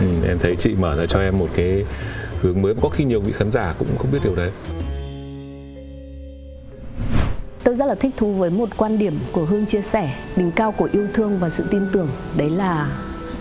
ừ, 0.00 0.06
em 0.28 0.38
thấy 0.38 0.56
chị 0.58 0.74
mở 0.74 0.96
ra 0.96 1.06
cho 1.06 1.20
em 1.20 1.38
một 1.38 1.48
cái 1.56 1.84
hướng 2.46 2.62
mới. 2.62 2.74
Có 2.82 2.88
khi 2.88 3.04
nhiều 3.04 3.20
vị 3.20 3.32
khán 3.32 3.52
giả 3.52 3.74
cũng 3.78 3.88
không 3.98 4.12
biết 4.12 4.18
điều 4.24 4.34
đấy. 4.34 4.50
Tôi 7.64 7.74
rất 7.74 7.86
là 7.86 7.94
thích 7.94 8.14
thú 8.16 8.32
với 8.32 8.50
một 8.50 8.68
quan 8.76 8.98
điểm 8.98 9.14
của 9.32 9.44
hương 9.44 9.66
chia 9.66 9.82
sẻ, 9.82 10.14
đỉnh 10.36 10.52
cao 10.52 10.72
của 10.72 10.88
yêu 10.92 11.06
thương 11.14 11.38
và 11.38 11.50
sự 11.50 11.64
tin 11.70 11.82
tưởng. 11.92 12.08
Đấy 12.36 12.50
là 12.50 12.90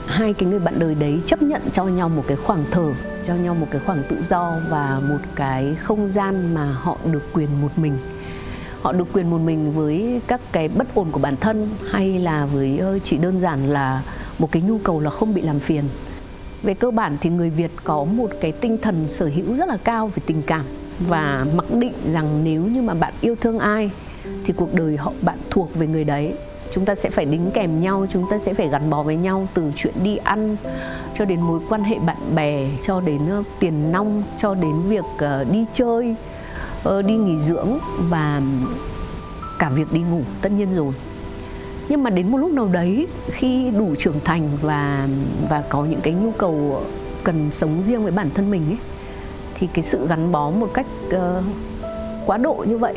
hai 0.06 0.34
cái 0.34 0.50
người 0.50 0.60
bạn 0.60 0.74
đời 0.80 0.96
đấy 0.96 1.20
chấp 1.26 1.41
nhận 1.41 1.62
cho 1.74 1.84
nhau 1.84 2.10
một 2.10 2.24
cái 2.28 2.38
khoảng 2.38 2.65
thở, 2.72 2.94
cho 3.26 3.36
nhau 3.36 3.56
một 3.56 3.68
cái 3.72 3.82
khoảng 3.86 4.04
tự 4.10 4.15
do 4.30 4.58
và 4.70 5.02
một 5.10 5.18
cái 5.36 5.76
không 5.76 6.12
gian 6.12 6.54
mà 6.54 6.72
họ 6.72 6.98
được 7.12 7.24
quyền 7.34 7.62
một 7.62 7.72
mình. 7.76 7.98
Họ 8.82 8.91
được 8.91 9.08
quyền 9.13 9.30
một 9.30 9.38
mình 9.38 9.74
với 9.74 10.22
các 10.28 10.41
cái 10.52 10.68
bất 10.68 10.96
ổn 10.96 11.12
của 11.12 11.20
bản 11.20 11.36
thân 11.36 11.70
hay 11.91 12.20
là 12.20 12.46
với 12.46 12.82
chỉ 13.04 13.18
đơn 13.18 13.41
giản 13.41 13.68
là 13.70 14.04
một 14.39 14.52
cái 14.52 14.62
nhu 14.62 14.78
cầu 14.78 15.00
là 15.00 15.10
không 15.10 15.34
bị 15.34 15.41
làm 15.41 15.60
phiền 15.60 15.84
về 16.63 16.74
cơ 16.74 16.91
bản 16.91 17.18
thì 17.22 17.30
người 17.30 17.50
Việt 17.50 17.72
có 17.84 18.04
một 18.04 18.30
cái 18.41 18.52
tinh 18.52 18.78
thần 18.82 19.06
sở 19.10 19.30
hữu 19.36 19.56
rất 19.58 19.70
là 19.70 19.78
cao 19.84 20.08
về 20.08 20.24
tình 20.26 20.41
cảm 20.41 20.65
và 21.00 21.46
mặc 21.56 21.65
định 21.80 21.94
rằng 22.13 22.41
nếu 22.44 22.62
như 22.62 22.82
mà 22.82 22.94
bạn 22.94 23.13
yêu 23.22 23.36
thương 23.41 23.60
ai 23.60 23.91
thì 24.46 24.54
cuộc 24.54 24.74
đời 24.74 24.98
họ 24.98 25.12
bạn 25.22 25.38
thuộc 25.50 25.76
về 25.76 25.88
người 25.88 26.04
đấy. 26.04 26.34
Chúng 26.74 26.86
ta 26.86 26.96
sẽ 26.96 27.10
phải 27.10 27.26
đính 27.26 27.52
kèm 27.54 27.82
nhau 27.82 28.06
chúng 28.10 28.26
ta 28.30 28.39
sẽ 28.39 28.54
phải 28.54 28.70
gắn 28.70 28.89
bó 28.89 29.04
với 29.04 29.15
nhau 29.15 29.48
từ 29.54 29.72
chuyện 29.76 29.94
đi 30.04 30.18
ăn 30.18 30.58
cho 31.18 31.26
đến 31.26 31.41
mối 31.41 31.60
quan 31.70 31.84
hệ 31.84 32.00
bạn 32.00 32.18
bè 32.36 32.70
cho 32.84 33.02
đến 33.02 33.22
uh, 33.39 33.46
tiền 33.60 33.91
nong 33.91 34.24
cho 34.38 34.56
đến 34.56 34.82
việc 34.82 35.06
uh, 35.15 35.52
đi 35.52 35.65
chơi 35.74 36.15
uh, 36.89 37.06
đi 37.06 37.13
nghỉ 37.13 37.39
dưỡng 37.39 37.80
và 38.10 38.41
cả 39.60 39.70
việc 39.70 39.94
đi 39.94 40.00
ngủ. 40.00 40.22
Tất 40.41 40.52
nhiên 40.52 40.76
rồi 40.76 40.94
nhưng 41.89 42.04
mà 42.04 42.10
đến 42.10 42.32
một 42.32 42.38
lúc 42.38 42.52
nào 42.52 42.67
đấy 42.71 43.08
khi 43.32 43.71
đủ 43.71 43.95
trưởng 43.95 44.19
thành 44.24 44.50
và 44.62 45.08
và 45.50 45.63
có 45.69 45.86
những 45.86 46.02
cái 46.02 46.13
nhu 46.13 46.32
cầu 46.32 46.82
cần 47.24 47.52
sống 47.52 47.84
riêng 47.88 48.04
với 48.04 48.12
bản 48.12 48.30
thân 48.34 48.52
mình 48.52 48.65
ấy 48.69 48.78
thì 49.54 49.67
cái 49.74 49.86
sự 49.86 50.08
gắn 50.08 50.32
bó 50.32 50.50
một 50.50 50.69
cách 50.74 50.86
uh, 51.08 51.43
quá 52.26 52.38
độ 52.38 52.65
như 52.67 52.78
vậy 52.78 52.95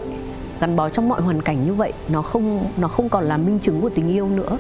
gắn 0.61 0.77
bó 0.77 0.89
trong 0.89 1.09
mọi 1.09 1.21
hoàn 1.21 1.43
cảnh 1.43 1.65
như 1.65 1.75
vậy 1.75 1.93
nó 2.09 2.23
không 2.23 2.67
nó 2.77 2.89
không 2.89 3.09
còn 3.09 3.25
là 3.25 3.37
minh 3.37 3.59
chứng 3.59 3.81
của 3.81 3.89
tình 3.89 4.09
yêu 4.09 4.29
nữa. 4.29 4.59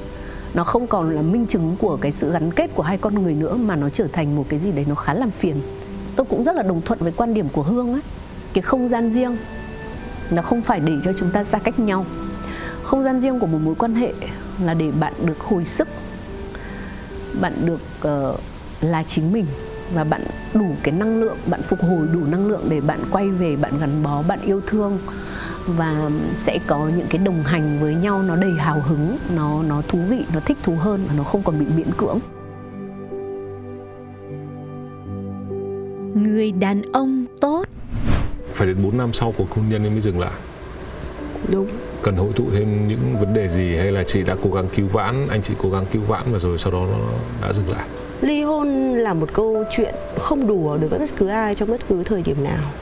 Nó 0.54 0.64
không 0.64 0.86
còn 0.86 1.10
là 1.10 1.22
minh 1.22 1.46
chứng 1.46 1.76
của 1.80 1.96
cái 1.96 2.12
sự 2.12 2.32
gắn 2.32 2.50
kết 2.50 2.70
của 2.74 2.82
hai 2.82 2.98
con 2.98 3.22
người 3.22 3.34
nữa 3.34 3.56
mà 3.56 3.76
nó 3.76 3.90
trở 3.90 4.06
thành 4.12 4.36
một 4.36 4.44
cái 4.48 4.60
gì 4.60 4.72
đấy 4.72 4.84
nó 4.88 4.94
khá 4.94 5.14
làm 5.14 5.30
phiền. 5.30 5.56
Tôi 6.16 6.26
cũng 6.30 6.44
rất 6.44 6.56
là 6.56 6.62
đồng 6.62 6.80
thuận 6.80 6.98
với 6.98 7.12
quan 7.12 7.34
điểm 7.34 7.48
của 7.52 7.62
hương 7.62 7.92
ấy 7.92 8.02
cái 8.52 8.62
không 8.62 8.88
gian 8.88 9.10
riêng 9.10 9.36
nó 10.30 10.42
không 10.42 10.62
phải 10.62 10.80
để 10.80 10.92
cho 11.04 11.12
chúng 11.12 11.30
ta 11.30 11.44
xa 11.44 11.58
cách 11.58 11.78
nhau 11.78 12.06
không 12.88 13.04
gian 13.04 13.20
riêng 13.20 13.38
của 13.38 13.46
một 13.46 13.58
mối 13.64 13.74
quan 13.74 13.94
hệ 13.94 14.12
là 14.64 14.74
để 14.74 14.90
bạn 15.00 15.12
được 15.24 15.40
hồi 15.40 15.64
sức 15.64 15.88
bạn 17.40 17.52
được 17.64 17.80
uh, 18.08 18.40
là 18.80 19.02
chính 19.02 19.32
mình 19.32 19.46
và 19.94 20.04
bạn 20.04 20.22
đủ 20.54 20.66
cái 20.82 20.92
năng 20.92 21.20
lượng 21.20 21.36
bạn 21.46 21.62
phục 21.62 21.80
hồi 21.82 22.08
đủ 22.12 22.20
năng 22.26 22.46
lượng 22.46 22.66
để 22.68 22.80
bạn 22.80 23.00
quay 23.10 23.30
về 23.30 23.56
bạn 23.56 23.72
gắn 23.80 24.02
bó 24.02 24.22
bạn 24.22 24.38
yêu 24.42 24.60
thương 24.66 24.98
và 25.66 26.10
sẽ 26.38 26.58
có 26.66 26.90
những 26.96 27.06
cái 27.10 27.18
đồng 27.18 27.42
hành 27.42 27.78
với 27.80 27.94
nhau 27.94 28.22
nó 28.22 28.36
đầy 28.36 28.52
hào 28.58 28.80
hứng 28.80 29.16
nó 29.36 29.62
nó 29.62 29.82
thú 29.88 29.98
vị 30.08 30.24
nó 30.34 30.40
thích 30.40 30.58
thú 30.62 30.74
hơn 30.76 31.04
và 31.08 31.14
nó 31.16 31.24
không 31.24 31.42
còn 31.42 31.58
bị 31.58 31.66
miễn 31.76 31.88
cưỡng. 31.96 32.18
Người 36.14 36.52
đàn 36.52 36.82
ông 36.92 37.24
tốt. 37.40 37.64
Phải 38.54 38.66
đến 38.66 38.76
4 38.82 38.98
năm 38.98 39.12
sau 39.12 39.34
cuộc 39.36 39.50
hôn 39.50 39.64
nhân 39.68 39.82
mới 39.82 40.00
dừng 40.00 40.20
lại. 40.20 40.32
Đúng 41.48 41.68
cần 42.02 42.16
hội 42.16 42.32
tụ 42.36 42.44
thêm 42.52 42.88
những 42.88 43.16
vấn 43.20 43.34
đề 43.34 43.48
gì 43.48 43.76
hay 43.76 43.92
là 43.92 44.04
chị 44.04 44.22
đã 44.22 44.36
cố 44.44 44.50
gắng 44.50 44.68
cứu 44.76 44.86
vãn 44.92 45.28
anh 45.28 45.42
chị 45.42 45.54
cố 45.62 45.70
gắng 45.70 45.84
cứu 45.92 46.02
vãn 46.02 46.22
và 46.32 46.38
rồi 46.38 46.58
sau 46.58 46.72
đó 46.72 46.86
nó 46.90 46.98
đã 47.46 47.52
dừng 47.52 47.70
lại 47.70 47.86
ly 48.20 48.42
hôn 48.42 48.94
là 48.94 49.14
một 49.14 49.28
câu 49.32 49.64
chuyện 49.70 49.94
không 50.18 50.46
đùa 50.46 50.78
đối 50.78 50.88
với 50.88 50.98
bất 50.98 51.10
cứ 51.16 51.26
ai 51.26 51.54
trong 51.54 51.70
bất 51.70 51.80
cứ 51.88 52.02
thời 52.02 52.22
điểm 52.22 52.44
nào 52.44 52.72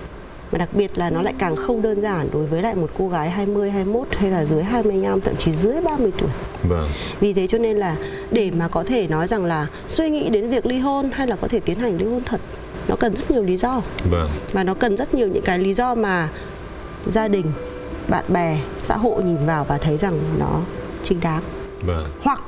mà 0.52 0.59
đặc 0.59 0.68
biệt 0.72 0.98
là 0.98 1.11
nó 1.11 1.22
lại 1.22 1.35
càng 1.38 1.57
không 1.57 1.83
đơn 1.83 2.00
giản 2.00 2.29
đối 2.33 2.46
với 2.46 2.62
lại 2.62 2.74
một 2.74 2.90
cô 2.98 3.09
gái 3.09 3.31
20, 3.31 3.70
21 3.70 4.09
hay 4.11 4.31
là 4.31 4.44
dưới 4.44 4.62
25 4.62 5.20
thậm 5.20 5.35
chí 5.37 5.52
dưới 5.52 5.81
30 5.81 6.12
tuổi. 6.18 6.31
Vâng. 6.68 6.90
Vì 7.20 7.33
thế 7.33 7.46
cho 7.46 7.59
nên 7.59 7.76
là 7.76 7.96
để 8.31 8.50
mà 8.50 8.68
có 8.68 8.85
thể 8.85 9.09
nói 9.09 9.26
rằng 9.26 9.44
là 9.44 9.66
suy 9.88 10.11
nghĩ 10.11 10.31
đến 10.31 10.50
việc 10.50 10.66
ly 10.66 10.79
hôn 10.79 11.11
hay 11.12 11.26
là 11.26 11.37
có 11.37 11.48
thể 11.48 11.61
tiến 11.61 11.79
hành 11.79 11.96
ly 11.98 12.05
hôn 12.05 12.22
thật 12.24 12.40
nó 12.88 12.96
cần 12.96 13.16
rất 13.16 13.31
nhiều 13.31 13.42
lý 13.42 13.57
do. 13.57 13.83
Vâng. 14.11 14.29
Và 14.52 14.64
nó 14.64 14.74
cần 14.74 14.96
rất 14.96 15.14
nhiều 15.14 15.29
những 15.29 15.42
cái 15.42 15.59
lý 15.59 15.74
do 15.74 15.94
mà 15.94 16.29
gia 17.07 17.29
đình, 17.29 17.46
bạn 18.08 18.24
bè, 18.28 18.58
xã 18.78 18.96
hội 18.96 19.22
nhìn 19.24 19.46
vào 19.46 19.64
và 19.64 19.78
thấy 19.78 19.96
rằng 19.96 20.18
nó 20.38 20.60
chính 21.02 21.20
đáng. 21.20 21.42
Vâng. 21.82 22.04
Hoặc 22.22 22.40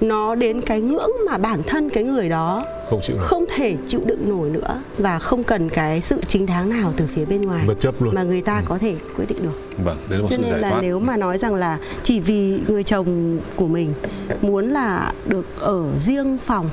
nó 0.00 0.34
đến 0.34 0.60
cái 0.60 0.80
ngưỡng 0.80 1.10
mà 1.30 1.38
bản 1.38 1.62
thân 1.66 1.90
cái 1.90 2.04
người 2.04 2.28
đó 2.28 2.64
không 2.90 3.00
chịu 3.02 3.16
nổi. 3.16 3.26
không 3.26 3.44
thể 3.56 3.76
chịu 3.86 4.00
đựng 4.06 4.28
nổi 4.28 4.50
nữa 4.50 4.80
và 4.98 5.18
không 5.18 5.44
cần 5.44 5.68
cái 5.68 6.00
sự 6.00 6.20
chính 6.28 6.46
đáng 6.46 6.68
nào 6.70 6.92
từ 6.96 7.06
phía 7.14 7.24
bên 7.24 7.42
ngoài 7.42 7.64
Bất 7.66 7.80
chấp 7.80 8.02
luôn. 8.02 8.14
mà 8.14 8.22
người 8.22 8.40
ta 8.40 8.56
Ừ. 8.56 8.62
có 8.68 8.78
thể 8.78 8.96
quyết 9.16 9.24
định 9.28 9.42
được 9.42 9.60
Vâng, 9.84 9.96
đấy 10.08 10.18
là 10.18 10.22
một 10.22 10.28
cho 10.30 10.36
sự 10.36 10.42
nên 10.42 10.50
giải 10.50 10.60
là 10.60 10.70
thoát. 10.70 10.80
nếu 10.82 10.98
mà 10.98 11.16
nói 11.16 11.38
rằng 11.38 11.54
là 11.54 11.78
chỉ 12.02 12.20
vì 12.20 12.60
người 12.68 12.82
chồng 12.82 13.38
của 13.56 13.66
mình 13.66 13.94
muốn 14.42 14.70
là 14.72 15.12
được 15.26 15.46
ở 15.60 15.84
riêng 15.98 16.38
phòng 16.46 16.70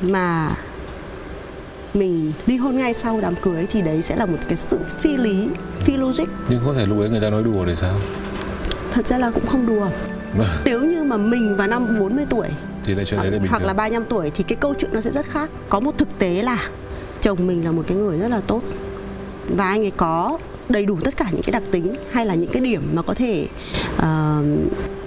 mà 0.00 0.50
mình 1.94 2.32
ly 2.46 2.56
hôn 2.56 2.76
ngay 2.76 2.94
sau 2.94 3.20
đám 3.20 3.34
cưới 3.42 3.66
thì 3.70 3.82
đấy 3.82 4.02
sẽ 4.02 4.16
là 4.16 4.26
một 4.26 4.38
cái 4.48 4.56
sự 4.56 4.78
phi 4.98 5.16
lý 5.16 5.48
phi 5.80 5.96
logic 5.96 6.24
Nhưng 6.48 6.62
có 6.66 6.74
thể 6.74 6.86
lúc 6.86 6.98
ấy 6.98 7.08
người 7.10 7.20
ta 7.20 7.30
nói 7.30 7.42
đùa 7.42 7.64
thì 7.66 7.76
sao? 7.76 7.94
thật 8.92 9.06
ra 9.06 9.18
là 9.18 9.30
cũng 9.30 9.46
không 9.46 9.66
đùa 9.66 9.88
nếu 10.64 10.80
như 10.84 11.04
mà 11.04 11.16
mình 11.16 11.56
vào 11.56 11.68
năm 11.68 11.98
40 11.98 12.26
tuổi 12.30 12.48
Thì 12.84 12.94
lại 12.94 13.04
cho 13.08 13.16
đấy 13.16 13.30
là 13.30 13.38
bình 13.38 13.48
hoặc 13.50 13.58
thường. 13.58 13.66
là 13.66 13.72
35 13.72 14.04
tuổi 14.04 14.30
thì 14.34 14.44
cái 14.48 14.56
câu 14.60 14.74
chuyện 14.78 14.90
nó 14.94 15.00
sẽ 15.00 15.10
rất 15.10 15.26
khác 15.26 15.50
có 15.68 15.80
một 15.80 15.98
thực 15.98 16.18
tế 16.18 16.42
là 16.42 16.68
chồng 17.20 17.46
mình 17.46 17.64
là 17.64 17.72
một 17.72 17.82
cái 17.86 17.96
người 17.96 18.18
rất 18.18 18.28
là 18.28 18.40
tốt 18.46 18.62
và 19.48 19.68
anh 19.68 19.80
ấy 19.84 19.92
có 19.96 20.38
đầy 20.68 20.84
đủ 20.84 20.98
tất 21.04 21.16
cả 21.16 21.26
những 21.32 21.42
cái 21.42 21.52
đặc 21.52 21.62
tính 21.70 21.94
hay 22.12 22.26
là 22.26 22.34
những 22.34 22.50
cái 22.52 22.62
điểm 22.62 22.82
mà 22.92 23.02
có 23.02 23.14
thể 23.14 23.46
uh, 23.98 24.04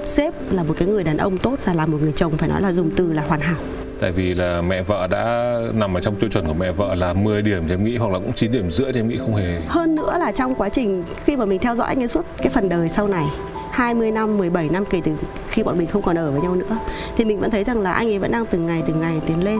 xếp 0.06 0.34
là 0.52 0.64
một 0.64 0.74
cái 0.78 0.88
người 0.88 1.04
đàn 1.04 1.18
ông 1.18 1.38
tốt 1.38 1.56
và 1.66 1.74
là 1.74 1.86
một 1.86 1.98
người 2.02 2.14
chồng 2.16 2.38
phải 2.38 2.50
nói 2.50 2.62
là 2.62 2.72
dùng 2.72 2.92
từ 2.96 3.14
là 3.14 3.24
hoàn 3.28 3.42
hảo 3.42 3.58
Tại 4.02 4.12
vì 4.12 4.34
là 4.34 4.62
mẹ 4.62 4.82
vợ 4.82 5.08
đã 5.08 5.58
nằm 5.74 5.98
ở 5.98 6.02
trong 6.02 6.16
tiêu 6.16 6.30
chuẩn 6.30 6.48
của 6.48 6.54
mẹ 6.54 6.72
vợ 6.72 6.96
là 6.96 7.14
10 7.14 7.42
điểm 7.42 7.64
thì 7.68 7.74
em 7.74 7.84
nghĩ 7.84 7.98
hoặc 7.98 8.12
là 8.12 8.20
cũng 8.20 8.34
9 8.34 8.52
điểm 8.52 8.72
rưỡi 8.72 8.94
thì 8.94 9.00
em 9.00 9.08
nghĩ 9.08 9.18
không 9.18 9.36
hề. 9.36 9.62
Hơn 9.68 9.96
nữa 9.96 10.18
là 10.20 10.32
trong 10.32 10.56
quá 10.56 10.70
trình 10.70 11.04
khi 11.26 11.38
mà 11.38 11.46
mình 11.46 11.60
theo 11.60 11.76
dõi 11.76 11.88
anh 11.88 12.02
ấy 12.02 12.08
suốt 12.08 12.26
cái 12.38 12.50
phần 12.50 12.70
đời 12.70 12.90
sau 12.90 13.08
này 13.08 13.26
20 13.72 14.12
năm, 14.12 14.38
17 14.38 14.70
năm 14.70 14.86
kể 14.90 15.02
từ 15.04 15.12
khi 15.50 15.64
bọn 15.64 15.78
mình 15.78 15.88
không 15.88 16.02
còn 16.02 16.18
ở 16.18 16.32
với 16.32 16.42
nhau 16.42 16.56
nữa 16.56 16.78
thì 17.16 17.26
mình 17.26 17.40
vẫn 17.40 17.52
thấy 17.52 17.64
rằng 17.64 17.82
là 17.82 17.94
anh 17.94 18.08
ấy 18.08 18.20
vẫn 18.20 18.32
đang 18.32 18.46
từng 18.46 18.66
ngày 18.66 18.84
từng 18.88 19.00
ngày 19.00 19.22
tiến 19.28 19.44
lên 19.44 19.60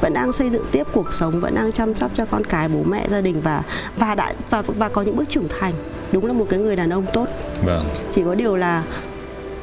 vẫn 0.00 0.14
đang 0.14 0.32
xây 0.32 0.50
dựng 0.50 0.64
tiếp 0.72 0.86
cuộc 0.92 1.12
sống 1.12 1.40
vẫn 1.40 1.54
đang 1.54 1.72
chăm 1.72 1.94
sóc 1.94 2.10
cho 2.14 2.24
con 2.24 2.44
cái 2.44 2.68
bố 2.68 2.82
mẹ 2.82 3.08
gia 3.08 3.20
đình 3.20 3.40
và 3.40 3.62
và 3.96 4.14
đã 4.14 4.32
và 4.50 4.62
và 4.62 4.88
có 4.88 5.02
những 5.02 5.16
bước 5.16 5.28
trưởng 5.28 5.48
thành. 5.60 5.74
Đúng 6.12 6.26
là 6.26 6.32
một 6.32 6.46
cái 6.50 6.58
người 6.58 6.76
đàn 6.76 6.90
ông 6.90 7.04
tốt. 7.12 7.28
Vâng, 7.64 7.84
chỉ 8.10 8.22
có 8.24 8.34
điều 8.34 8.56
là 8.56 8.82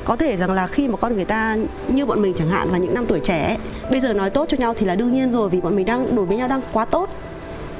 có 0.07 0.15
thể 0.15 0.37
rằng 0.37 0.51
là 0.51 0.67
khi 0.67 0.87
mà 0.87 0.97
con 0.97 1.15
người 1.15 1.25
ta 1.25 1.57
như 1.87 2.05
bọn 2.05 2.21
mình 2.21 2.33
chẳng 2.33 2.49
hạn 2.49 2.69
vào 2.69 2.79
những 2.79 2.93
năm 2.93 3.05
tuổi 3.05 3.19
trẻ 3.19 3.47
ấy, 3.47 3.57
bây 3.91 3.99
giờ 3.99 4.13
nói 4.13 4.29
tốt 4.29 4.45
cho 4.49 4.57
nhau 4.57 4.73
thì 4.77 4.85
là 4.85 4.95
đương 4.95 5.13
nhiên 5.13 5.31
rồi 5.31 5.49
vì 5.49 5.61
bọn 5.61 5.75
mình 5.75 5.85
đang 5.85 6.15
đối 6.15 6.25
với 6.25 6.37
nhau 6.37 6.47
đang 6.47 6.61
quá 6.73 6.85
tốt. 6.85 7.09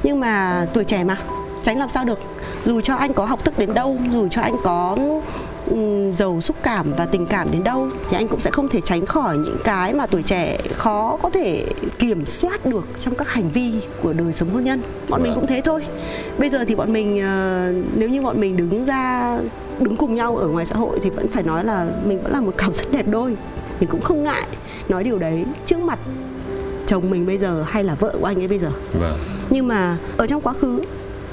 Nhưng 0.02 0.20
mà 0.20 0.64
tuổi 0.72 0.84
trẻ 0.84 1.04
mà 1.04 1.16
tránh 1.62 1.78
làm 1.78 1.88
sao 1.88 2.04
được. 2.04 2.18
Dù 2.64 2.80
cho 2.80 2.94
anh 2.94 3.12
có 3.12 3.24
học 3.24 3.44
thức 3.44 3.58
đến 3.58 3.74
đâu 3.74 3.96
dù 4.12 4.28
cho 4.28 4.40
anh 4.40 4.54
có 4.64 4.96
giàu 6.14 6.40
xúc 6.40 6.56
cảm 6.62 6.92
và 6.98 7.06
tình 7.06 7.26
cảm 7.26 7.50
đến 7.52 7.64
đâu 7.64 7.88
thì 8.10 8.16
anh 8.16 8.28
cũng 8.28 8.40
sẽ 8.40 8.50
không 8.50 8.68
thể 8.68 8.80
tránh 8.80 9.06
khỏi 9.06 9.38
những 9.38 9.56
cái 9.64 9.92
mà 9.92 10.06
tuổi 10.06 10.22
trẻ 10.22 10.58
khó 10.74 11.18
có 11.22 11.30
thể 11.30 11.64
kiểm 11.98 12.26
soát 12.26 12.66
được 12.66 12.88
trong 12.98 13.14
các 13.14 13.28
hành 13.28 13.50
vi 13.50 13.72
của 14.02 14.12
đời 14.12 14.32
sống 14.32 14.50
hôn 14.50 14.64
nhân. 14.64 14.82
Bọn 15.08 15.22
mình 15.22 15.32
Vâng. 15.32 15.40
cũng 15.40 15.48
thế 15.48 15.60
thôi. 15.64 15.84
Bây 16.38 16.50
giờ 16.50 16.64
thì 16.64 16.74
bọn 16.74 16.92
mình 16.92 17.20
ờ, 17.22 17.72
nếu 17.94 18.08
như 18.08 18.22
bọn 18.22 18.40
mình 18.40 18.56
đứng 18.56 18.84
ra 18.84 19.38
đứng 19.80 19.96
cùng 19.96 20.14
nhau 20.14 20.36
ở 20.36 20.46
ngoài 20.46 20.66
xã 20.66 20.76
hội 20.76 20.98
thì 21.02 21.10
vẫn 21.10 21.28
phải 21.28 21.42
nói 21.42 21.64
là 21.64 21.86
mình 22.04 22.22
vẫn 22.22 22.32
là 22.32 22.40
một 22.40 22.54
cặp 22.58 22.74
rất 22.74 22.92
đẹp 22.92 23.06
đôi. 23.08 23.36
Mình 23.80 23.90
cũng 23.90 24.00
không 24.00 24.24
ngại 24.24 24.46
nói 24.88 25.04
điều 25.04 25.18
đấy 25.18 25.44
trước 25.66 25.78
mặt 25.80 25.98
chồng 26.86 27.10
mình 27.10 27.26
bây 27.26 27.38
giờ 27.38 27.64
hay 27.68 27.84
là 27.84 27.94
vợ 27.94 28.14
của 28.20 28.24
anh 28.26 28.40
ấy 28.42 28.48
bây 28.48 28.58
giờ. 28.58 28.70
Vâng, 29.00 29.16
nhưng 29.50 29.68
mà 29.68 29.96
ở 30.16 30.26
trong 30.26 30.40
quá 30.42 30.52
khứ 30.52 30.80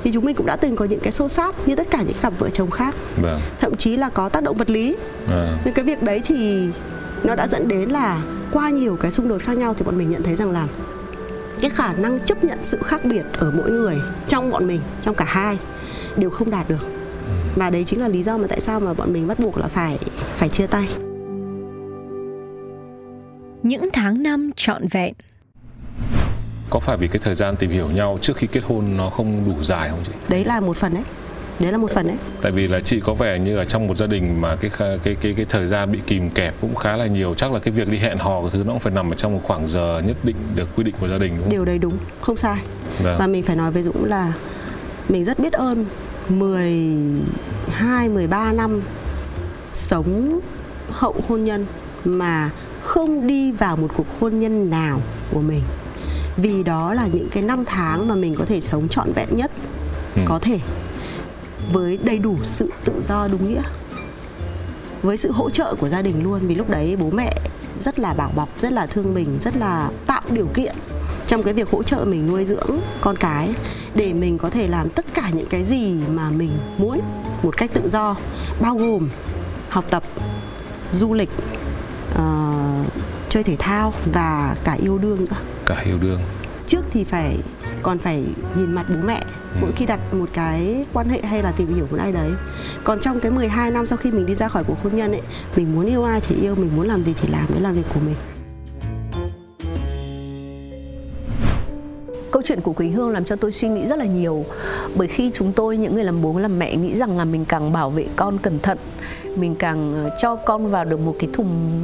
thì 0.06 0.12
chúng 0.12 0.26
mình 0.26 0.36
cũng 0.36 0.46
đã 0.46 0.56
từng 0.56 0.76
có 0.76 0.86
những 0.86 1.00
cái 1.00 1.12
xô 1.12 1.30
xát 1.30 1.56
như 1.68 1.76
tất 1.76 1.88
cả 1.91 2.02
những 2.02 2.18
cặp 2.22 2.34
vợ 2.39 2.50
chồng 2.50 2.72
khác. 2.72 2.96
Vâng, 3.22 3.39
thậm 3.60 3.76
chí 3.76 3.98
là 3.98 4.10
có 4.10 4.30
tác 4.30 4.44
động 4.44 4.58
vật 4.58 4.70
lý. 4.70 4.96
À, 5.28 5.58
nhưng 5.65 5.74
cái 5.74 5.86
việc 5.86 6.04
đấy 6.04 6.22
thì 6.26 6.68
nó 7.24 7.36
đã 7.36 7.48
dẫn 7.48 7.68
đến 7.68 7.89
là 7.89 8.22
qua 8.52 8.70
nhiều 8.70 8.98
cái 9.02 9.12
xung 9.12 9.28
đột 9.28 9.41
khác 9.41 9.58
nhau 9.58 9.74
thì 9.74 9.86
bọn 9.86 9.98
mình 9.98 10.12
nhận 10.12 10.24
thấy 10.24 10.36
rằng 10.36 10.52
là 10.52 10.68
cái 11.62 11.70
khả 11.70 11.94
năng 11.94 12.20
chấp 12.20 12.44
nhận 12.44 12.58
sự 12.62 12.78
khác 12.84 13.06
biệt 13.06 13.24
ở 13.38 13.52
mỗi 13.52 13.72
người 13.72 13.96
trong 14.28 14.52
bọn 14.52 14.68
mình 14.68 14.82
trong 15.02 15.15
cả 15.15 15.26
hai 15.28 15.58
đều 16.18 16.30
không 16.30 16.52
đạt 16.52 16.70
được. 16.70 16.88
Và 17.56 17.70
đấy 17.70 17.86
chính 17.86 18.02
là 18.02 18.08
lý 18.08 18.24
do 18.24 18.38
mà 18.38 18.48
tại 18.48 18.62
sao 18.62 18.80
mà 18.80 18.94
bọn 18.94 19.13
mình 19.13 19.28
bắt 19.28 19.39
buộc 19.39 19.58
là 19.58 19.68
phải 19.68 20.00
phải 20.36 20.50
chia 20.50 20.68
tay. 20.68 20.88
Những 23.63 23.89
tháng 23.94 24.24
năm 24.24 24.52
trọn 24.56 24.88
vẹn 24.91 25.13
có 26.69 26.80
phải 26.80 26.97
vì 26.97 27.08
cái 27.08 27.19
thời 27.23 27.36
gian 27.36 27.56
tìm 27.56 27.71
hiểu 27.71 27.88
nhau 27.88 28.19
trước 28.21 28.38
khi 28.38 28.47
kết 28.47 28.63
hôn 28.67 28.86
nó 28.97 29.10
không 29.10 29.43
đủ 29.45 29.63
dài 29.63 29.89
không 29.89 29.99
chị? 30.06 30.12
đấy 30.30 30.45
là 30.45 30.60
một 30.60 30.78
phần 30.78 30.93
đấy 30.93 31.04
đấy 31.60 31.71
là 31.71 31.78
một 31.78 31.91
phần 31.91 32.08
đấy 32.08 32.17
Tại 32.41 32.51
vì 32.51 32.67
là 32.67 32.80
chị 32.80 32.99
có 32.99 33.13
vẻ 33.13 33.39
như 33.39 33.58
ở 33.58 33.65
trong 33.65 33.88
một 33.88 33.97
gia 33.97 34.08
đình 34.08 34.41
mà 34.41 34.56
cái 34.56 34.71
cái 34.78 34.99
cái 35.21 35.34
cái 35.38 35.45
thời 35.49 35.67
gian 35.67 35.91
bị 35.91 35.99
kìm 36.08 36.30
kẹp 36.30 36.54
cũng 36.62 36.75
khá 36.75 36.97
là 36.97 37.06
nhiều, 37.08 37.36
chắc 37.36 37.51
là 37.54 37.60
cái 37.60 37.71
việc 37.73 37.89
đi 37.89 37.97
hẹn 37.97 38.17
hò 38.17 38.41
cái 38.41 38.49
thứ 38.54 38.63
nó 38.63 38.71
cũng 38.71 38.80
phải 38.80 38.93
nằm 38.93 39.10
ở 39.12 39.15
trong 39.15 39.34
một 39.34 39.41
khoảng 39.43 39.67
giờ 39.67 40.01
nhất 40.06 40.17
định 40.23 40.36
được 40.56 40.69
quy 40.75 40.84
định 40.84 40.95
của 41.01 41.08
gia 41.08 41.17
đình 41.17 41.32
đúng 41.32 41.41
không? 41.41 41.49
điều 41.51 41.65
đấy 41.65 41.78
đúng 41.78 41.93
không 42.21 42.38
sai 42.38 42.58
Vâng. 43.04 43.15
và 43.19 43.28
mình 43.28 43.43
phải 43.43 43.56
nói 43.56 43.71
với 43.71 43.84
Dũng 43.84 44.06
là 44.06 44.34
mình 45.10 45.25
rất 45.25 45.39
biết 45.39 45.54
ơn 45.54 45.86
12 46.30 48.10
13 48.10 48.51
năm 48.51 48.82
sống 49.73 50.39
hậu 50.91 51.15
hôn 51.28 51.43
nhân 51.43 51.65
mà 52.06 52.49
không 52.84 53.28
đi 53.28 53.51
vào 53.51 53.78
một 53.78 53.88
cuộc 53.97 54.06
hôn 54.19 54.39
nhân 54.39 54.69
nào 54.69 55.01
của 55.32 55.41
mình 55.41 55.62
vì 56.38 56.63
đó 56.63 56.93
là 56.93 57.08
những 57.08 57.30
cái 57.30 57.43
năm 57.43 57.65
tháng 57.65 58.08
mà 58.08 58.15
mình 58.15 58.36
có 58.36 58.45
thể 58.45 58.62
sống 58.62 58.88
trọn 58.89 59.12
vẹn 59.15 59.28
nhất. 59.32 59.52
Ừ. 60.15 60.21
có 60.26 60.39
thể. 60.39 60.60
Với 61.74 61.98
đầy 62.04 62.19
đủ 62.19 62.36
sự 62.43 62.71
tự 62.86 63.04
do 63.10 63.28
đúng 63.32 63.50
nghĩa. 63.50 63.62
Với 65.02 65.17
sự 65.17 65.32
hỗ 65.32 65.50
trợ 65.50 65.76
của 65.80 65.89
gia 65.89 66.02
đình 66.02 66.24
luôn 66.24 66.39
vì 66.48 66.56
lúc 66.56 66.69
đấy 66.69 66.95
bố 66.95 67.10
mẹ 67.10 67.34
rất 67.80 68.00
là 68.00 68.13
bảo 68.13 68.32
bọc 68.36 68.50
rất 68.62 68.71
là 68.71 68.86
thương 68.86 69.13
mình 69.13 69.38
rất 69.41 69.58
là 69.58 69.89
tạo 70.08 70.21
điều 70.30 70.48
kiện 70.54 70.76
trong 71.28 71.43
cái 71.43 71.54
việc 71.54 71.69
hỗ 71.69 71.84
trợ 71.84 72.06
mình 72.08 72.28
nuôi 72.28 72.45
dưỡng 72.45 72.80
con 73.02 73.15
cái 73.17 73.50
để 73.95 74.13
mình 74.13 74.38
có 74.38 74.50
thể 74.50 74.67
làm 74.67 74.89
tất 74.89 75.06
cả 75.13 75.30
những 75.34 75.48
cái 75.50 75.63
gì 75.63 75.93
mà 76.13 76.30
mình 76.30 76.58
muốn 76.78 77.00
một 77.43 77.58
cách 77.58 77.71
tự 77.74 77.89
do 77.89 78.15
bao 78.62 78.76
gồm 78.76 79.10
học 79.69 79.86
tập 79.89 80.04
du 80.91 81.13
lịch 81.13 81.30
ờ, 82.15 82.54
chơi 83.30 83.43
thể 83.43 83.56
thao 83.60 83.93
và 84.13 84.56
cả 84.63 84.74
yêu 84.74 84.98
đương 84.98 85.26
nữa 85.26 85.55
Cả 85.65 85.82
yêu 85.86 85.97
đương. 86.01 86.19
trước 86.67 86.86
thì 86.91 87.04
phải 87.04 87.38
còn 87.84 87.97
phải 87.97 88.23
nhìn 88.58 88.73
mặt 88.73 88.86
bố 88.89 88.95
mẹ 89.06 89.21
mỗi 89.62 89.71
khi 89.75 89.86
đặt 89.86 89.99
một 90.13 90.30
cái 90.34 90.86
quan 90.93 91.10
hệ 91.10 91.21
hay 91.21 91.43
là 91.43 91.51
tìm 91.51 91.75
hiểu 91.75 91.88
một 91.91 91.97
ai 91.99 92.12
đấy. 92.12 92.32
Còn 92.84 92.99
trong 92.99 93.19
cái 93.19 93.32
12 93.32 93.71
năm 93.71 93.86
sau 93.86 93.97
khi 93.97 94.12
mình 94.12 94.25
đi 94.25 94.36
ra 94.36 94.47
khỏi 94.47 94.63
cuộc 94.63 94.84
hôn 94.84 94.95
nhân 94.95 95.12
ấy 95.12 95.21
mình 95.56 95.75
muốn 95.75 95.86
yêu 95.86 96.04
ai 96.04 96.21
thì 96.21 96.36
yêu 96.36 96.56
mình 96.56 96.71
muốn 96.75 96.88
làm 96.88 97.04
gì 97.04 97.13
thì 97.21 97.30
làm 97.32 97.45
đấy 97.49 97.62
là 97.62 97.71
việc 97.71 97.86
của 97.93 97.99
mình. 97.99 98.15
Câu 102.32 102.41
chuyện 102.45 102.62
của 102.62 102.73
Quỳnh 102.73 102.93
Hương 102.93 103.10
làm 103.10 103.25
cho 103.25 103.36
tôi 103.36 103.51
suy 103.51 103.69
nghĩ 103.69 103.86
rất 103.86 103.99
là 103.99 104.06
nhiều. 104.06 104.45
Bởi 104.95 105.08
khi 105.08 105.32
chúng 105.34 105.54
tôi 105.54 105.78
những 105.78 105.95
người 105.95 106.04
làm 106.04 106.21
bố 106.21 106.39
làm 106.39 106.60
mẹ 106.60 106.75
nghĩ 106.75 106.97
rằng 106.97 107.17
là 107.17 107.25
mình 107.25 107.45
càng 107.45 107.73
bảo 107.73 107.89
vệ 107.89 108.06
con 108.15 108.38
cẩn 108.38 108.60
thận 108.60 108.78
mình 109.36 109.56
càng 109.56 109.93
ờ, 109.93 110.17
cho 110.21 110.36
con 110.36 110.71
vào 110.71 110.86
được 110.86 110.99
một 110.99 111.15
cái 111.19 111.30
thùng 111.34 111.84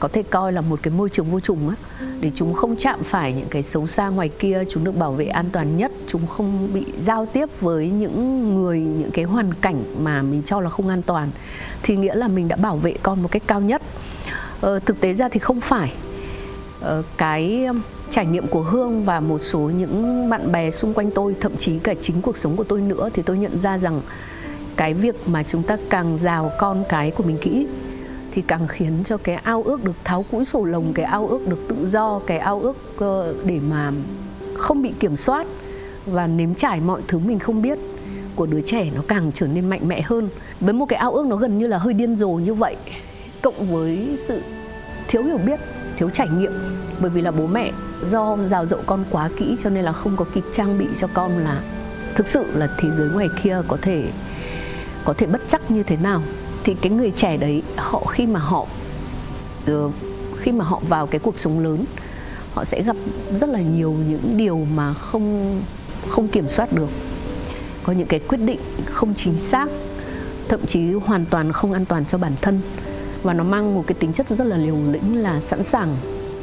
có 0.00 0.08
thể 0.08 0.22
coi 0.22 0.52
là 0.52 0.60
một 0.60 0.78
cái 0.82 0.94
môi 0.96 1.08
trường 1.10 1.30
vô 1.30 1.40
trùng 1.40 1.68
á 1.68 1.74
để 2.20 2.30
chúng 2.34 2.54
không 2.54 2.76
chạm 2.76 3.04
phải 3.04 3.32
những 3.32 3.48
cái 3.50 3.62
xấu 3.62 3.86
xa 3.86 4.08
ngoài 4.08 4.28
kia 4.28 4.64
chúng 4.70 4.84
được 4.84 4.96
bảo 4.96 5.12
vệ 5.12 5.26
an 5.26 5.46
toàn 5.52 5.76
nhất 5.76 5.92
chúng 6.08 6.26
không 6.26 6.68
bị 6.74 6.84
giao 7.00 7.26
tiếp 7.26 7.48
với 7.60 7.88
những 7.88 8.48
người 8.54 8.80
những 8.80 9.10
cái 9.10 9.24
hoàn 9.24 9.54
cảnh 9.54 9.82
mà 10.00 10.22
mình 10.22 10.42
cho 10.46 10.60
là 10.60 10.70
không 10.70 10.88
an 10.88 11.02
toàn 11.02 11.30
thì 11.82 11.96
nghĩa 11.96 12.14
là 12.14 12.28
mình 12.28 12.48
đã 12.48 12.56
bảo 12.56 12.76
vệ 12.76 12.94
con 13.02 13.22
một 13.22 13.28
cách 13.30 13.42
cao 13.46 13.60
nhất. 13.60 13.82
Ờ, 14.60 14.78
thực 14.78 15.00
tế 15.00 15.14
ra 15.14 15.28
thì 15.28 15.40
không 15.40 15.60
phải. 15.60 15.92
Ờ, 16.80 17.02
cái 17.16 17.66
trải 18.10 18.26
nghiệm 18.26 18.46
của 18.46 18.62
hương 18.62 19.04
và 19.04 19.20
một 19.20 19.38
số 19.42 19.58
những 19.58 20.28
bạn 20.30 20.52
bè 20.52 20.70
xung 20.70 20.94
quanh 20.94 21.10
tôi 21.10 21.36
thậm 21.40 21.56
chí 21.56 21.78
cả 21.78 21.94
chính 22.00 22.22
cuộc 22.22 22.36
sống 22.36 22.56
của 22.56 22.64
tôi 22.64 22.80
nữa 22.80 23.10
thì 23.14 23.22
tôi 23.22 23.38
nhận 23.38 23.58
ra 23.58 23.78
rằng 23.78 24.00
cái 24.76 24.94
việc 24.94 25.28
mà 25.28 25.42
chúng 25.42 25.62
ta 25.62 25.76
càng 25.90 26.18
rào 26.18 26.50
con 26.58 26.84
cái 26.88 27.10
của 27.10 27.24
mình 27.24 27.38
kỹ 27.40 27.66
thì 28.34 28.42
càng 28.42 28.66
khiến 28.68 28.92
cho 29.04 29.16
cái 29.16 29.34
ao 29.34 29.62
ước 29.62 29.84
được 29.84 29.96
tháo 30.04 30.24
cũi 30.30 30.44
sổ 30.44 30.64
lồng, 30.64 30.92
cái 30.92 31.04
ao 31.04 31.26
ước 31.26 31.48
được 31.48 31.68
tự 31.68 31.86
do, 31.86 32.20
cái 32.26 32.38
ao 32.38 32.60
ước 32.60 32.76
để 33.44 33.60
mà 33.70 33.92
không 34.54 34.82
bị 34.82 34.92
kiểm 35.00 35.16
soát 35.16 35.46
và 36.06 36.26
nếm 36.26 36.54
trải 36.54 36.80
mọi 36.80 37.02
thứ 37.08 37.18
mình 37.18 37.38
không 37.38 37.62
biết 37.62 37.78
của 38.36 38.46
đứa 38.46 38.60
trẻ 38.60 38.90
nó 38.94 39.02
càng 39.08 39.30
trở 39.34 39.46
nên 39.46 39.70
mạnh 39.70 39.88
mẽ 39.88 40.02
hơn. 40.02 40.28
Với 40.60 40.72
một 40.72 40.86
cái 40.86 40.98
ao 40.98 41.12
ước 41.12 41.26
nó 41.26 41.36
gần 41.36 41.58
như 41.58 41.66
là 41.66 41.78
hơi 41.78 41.94
điên 41.94 42.16
rồ 42.16 42.28
như 42.28 42.54
vậy, 42.54 42.76
cộng 43.42 43.66
với 43.72 44.18
sự 44.28 44.42
thiếu 45.08 45.22
hiểu 45.22 45.38
biết, 45.38 45.60
thiếu 45.96 46.10
trải 46.10 46.28
nghiệm. 46.28 46.52
Bởi 47.00 47.10
vì 47.10 47.22
là 47.22 47.30
bố 47.30 47.46
mẹ 47.46 47.72
do 48.10 48.36
rào 48.50 48.66
dỗ 48.66 48.76
con 48.86 49.04
quá 49.10 49.30
kỹ 49.36 49.56
cho 49.62 49.70
nên 49.70 49.84
là 49.84 49.92
không 49.92 50.16
có 50.16 50.24
kịp 50.34 50.44
trang 50.52 50.78
bị 50.78 50.86
cho 51.00 51.06
con 51.14 51.38
là 51.38 51.62
thực 52.14 52.28
sự 52.28 52.44
là 52.54 52.68
thế 52.78 52.88
giới 52.90 53.08
ngoài 53.08 53.28
kia 53.42 53.62
có 53.68 53.76
thể 53.82 54.04
có 55.04 55.12
thể 55.12 55.26
bất 55.26 55.40
chắc 55.48 55.70
như 55.70 55.82
thế 55.82 55.96
nào 55.96 56.22
thì 56.64 56.74
cái 56.74 56.92
người 56.92 57.10
trẻ 57.10 57.36
đấy, 57.36 57.62
họ 57.76 58.04
khi 58.04 58.26
mà 58.26 58.40
họ 58.40 58.66
ờ, 59.66 59.90
khi 60.36 60.52
mà 60.52 60.64
họ 60.64 60.80
vào 60.88 61.06
cái 61.06 61.18
cuộc 61.18 61.38
sống 61.38 61.58
lớn, 61.58 61.84
họ 62.54 62.64
sẽ 62.64 62.82
gặp 62.82 62.96
rất 63.40 63.48
là 63.48 63.60
nhiều 63.60 63.94
những 64.08 64.36
điều 64.36 64.66
mà 64.74 64.94
không 64.94 65.60
không 66.08 66.28
kiểm 66.28 66.48
soát 66.48 66.72
được. 66.72 66.88
Có 67.82 67.92
những 67.92 68.06
cái 68.06 68.20
quyết 68.20 68.38
định 68.38 68.58
không 68.84 69.14
chính 69.14 69.38
xác, 69.38 69.68
thậm 70.48 70.66
chí 70.66 70.92
hoàn 70.92 71.24
toàn 71.30 71.52
không 71.52 71.72
an 71.72 71.84
toàn 71.84 72.04
cho 72.10 72.18
bản 72.18 72.32
thân. 72.40 72.60
Và 73.22 73.32
nó 73.32 73.44
mang 73.44 73.74
một 73.74 73.84
cái 73.86 73.94
tính 73.94 74.12
chất 74.12 74.26
rất 74.38 74.44
là 74.44 74.56
liều 74.56 74.76
lĩnh 74.90 75.22
là 75.22 75.40
sẵn 75.40 75.62
sàng 75.62 75.96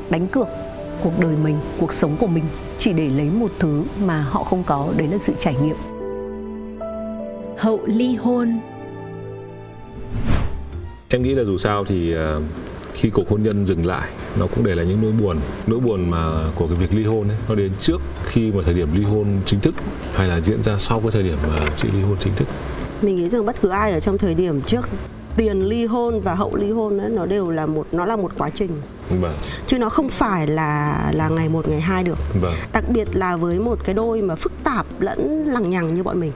đánh 0.10 0.28
cược 0.28 0.48
cuộc 1.04 1.20
đời 1.20 1.36
mình, 1.44 1.58
cuộc 1.80 1.94
sống 1.94 2.18
của 2.20 2.28
mình, 2.28 2.44
chỉ 2.80 2.94
để 2.94 3.10
lấy 3.10 3.30
một 3.30 3.52
thứ 3.60 3.84
mà 4.06 4.22
họ 4.22 4.44
không 4.44 4.64
có, 4.64 4.88
đấy 4.98 5.08
là 5.08 5.18
sự 5.18 5.34
trải 5.40 5.56
nghiệm. 5.64 5.76
Hậu 7.58 7.80
ly 7.86 8.16
hôn 8.16 8.60
em 11.14 11.24
nghĩ 11.24 11.34
là 11.34 11.44
dù 11.44 11.58
sao 11.58 11.86
thì 11.86 12.16
uh, 12.16 12.44
khi 12.94 13.10
cuộc 13.10 13.30
hôn 13.30 13.44
nhân 13.44 13.66
dừng 13.66 13.86
lại 13.86 14.10
nó 14.40 14.48
cũng 14.56 14.64
để 14.64 14.76
là 14.76 14.84
những 14.84 15.02
nỗi 15.02 15.12
buồn 15.12 15.38
nỗi 15.68 15.80
buồn 15.80 16.10
mà 16.10 16.30
của 16.56 16.68
cái 16.68 16.76
việc 16.76 16.94
ly 16.94 17.04
hôn 17.04 17.28
ấy 17.28 17.38
nó 17.50 17.56
đến 17.56 17.72
trước 17.80 18.02
khi 18.26 18.52
mà 18.52 18.64
thời 18.66 18.74
điểm 18.74 18.88
ly 18.94 19.04
hôn 19.04 19.28
chính 19.46 19.60
thức 19.60 19.76
hay 20.14 20.28
là 20.28 20.42
diễn 20.42 20.64
ra 20.64 20.78
sau 20.78 21.00
cái 21.00 21.12
thời 21.12 21.24
điểm 21.24 21.38
mà 21.48 21.70
chị 21.78 21.88
ly 21.94 22.02
hôn 22.02 22.18
chính 22.20 22.34
thức 22.36 22.48
mình 23.02 23.16
nghĩ 23.16 23.30
rằng 23.30 23.46
bất 23.46 23.62
cứ 23.62 23.70
ai 23.70 23.92
ở 23.92 24.00
trong 24.00 24.18
thời 24.18 24.34
điểm 24.34 24.62
trước 24.62 24.90
tiền 25.38 25.60
ly 25.60 25.86
hôn 25.86 26.20
và 26.22 26.36
hậu 26.36 26.56
ly 26.56 26.72
hôn 26.72 26.98
ấy, 26.98 27.10
nó 27.10 27.26
đều 27.26 27.50
là 27.50 27.66
một 27.66 27.88
nó 27.92 28.06
là 28.06 28.16
một 28.16 28.32
quá 28.38 28.50
trình 28.50 28.82
vâng. 29.22 29.34
chứ 29.68 29.80
nó 29.80 29.90
không 29.90 30.10
phải 30.10 30.48
là 30.48 31.12
là 31.16 31.30
ngày 31.30 31.50
một 31.50 31.70
ngày 31.70 31.82
hai 31.82 32.04
được 32.04 32.18
vâng. 32.42 32.54
đặc 32.74 32.84
biệt 32.90 33.08
là 33.14 33.36
với 33.36 33.60
một 33.60 33.80
cái 33.84 33.94
đôi 33.94 34.22
mà 34.22 34.36
phức 34.36 34.52
tạp 34.64 34.86
lẫn 35.00 35.46
lằng 35.46 35.70
nhằng 35.70 35.94
như 35.94 36.04
bọn 36.04 36.20
mình 36.20 36.32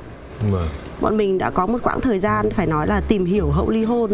vâng. 0.51 0.67
Bọn 1.01 1.17
mình 1.17 1.37
đã 1.37 1.49
có 1.49 1.65
một 1.67 1.77
quãng 1.83 2.01
thời 2.01 2.19
gian 2.19 2.49
phải 2.51 2.67
nói 2.67 2.87
là 2.87 3.01
tìm 3.01 3.25
hiểu 3.25 3.49
hậu 3.51 3.69
ly 3.69 3.83
hôn 3.83 4.11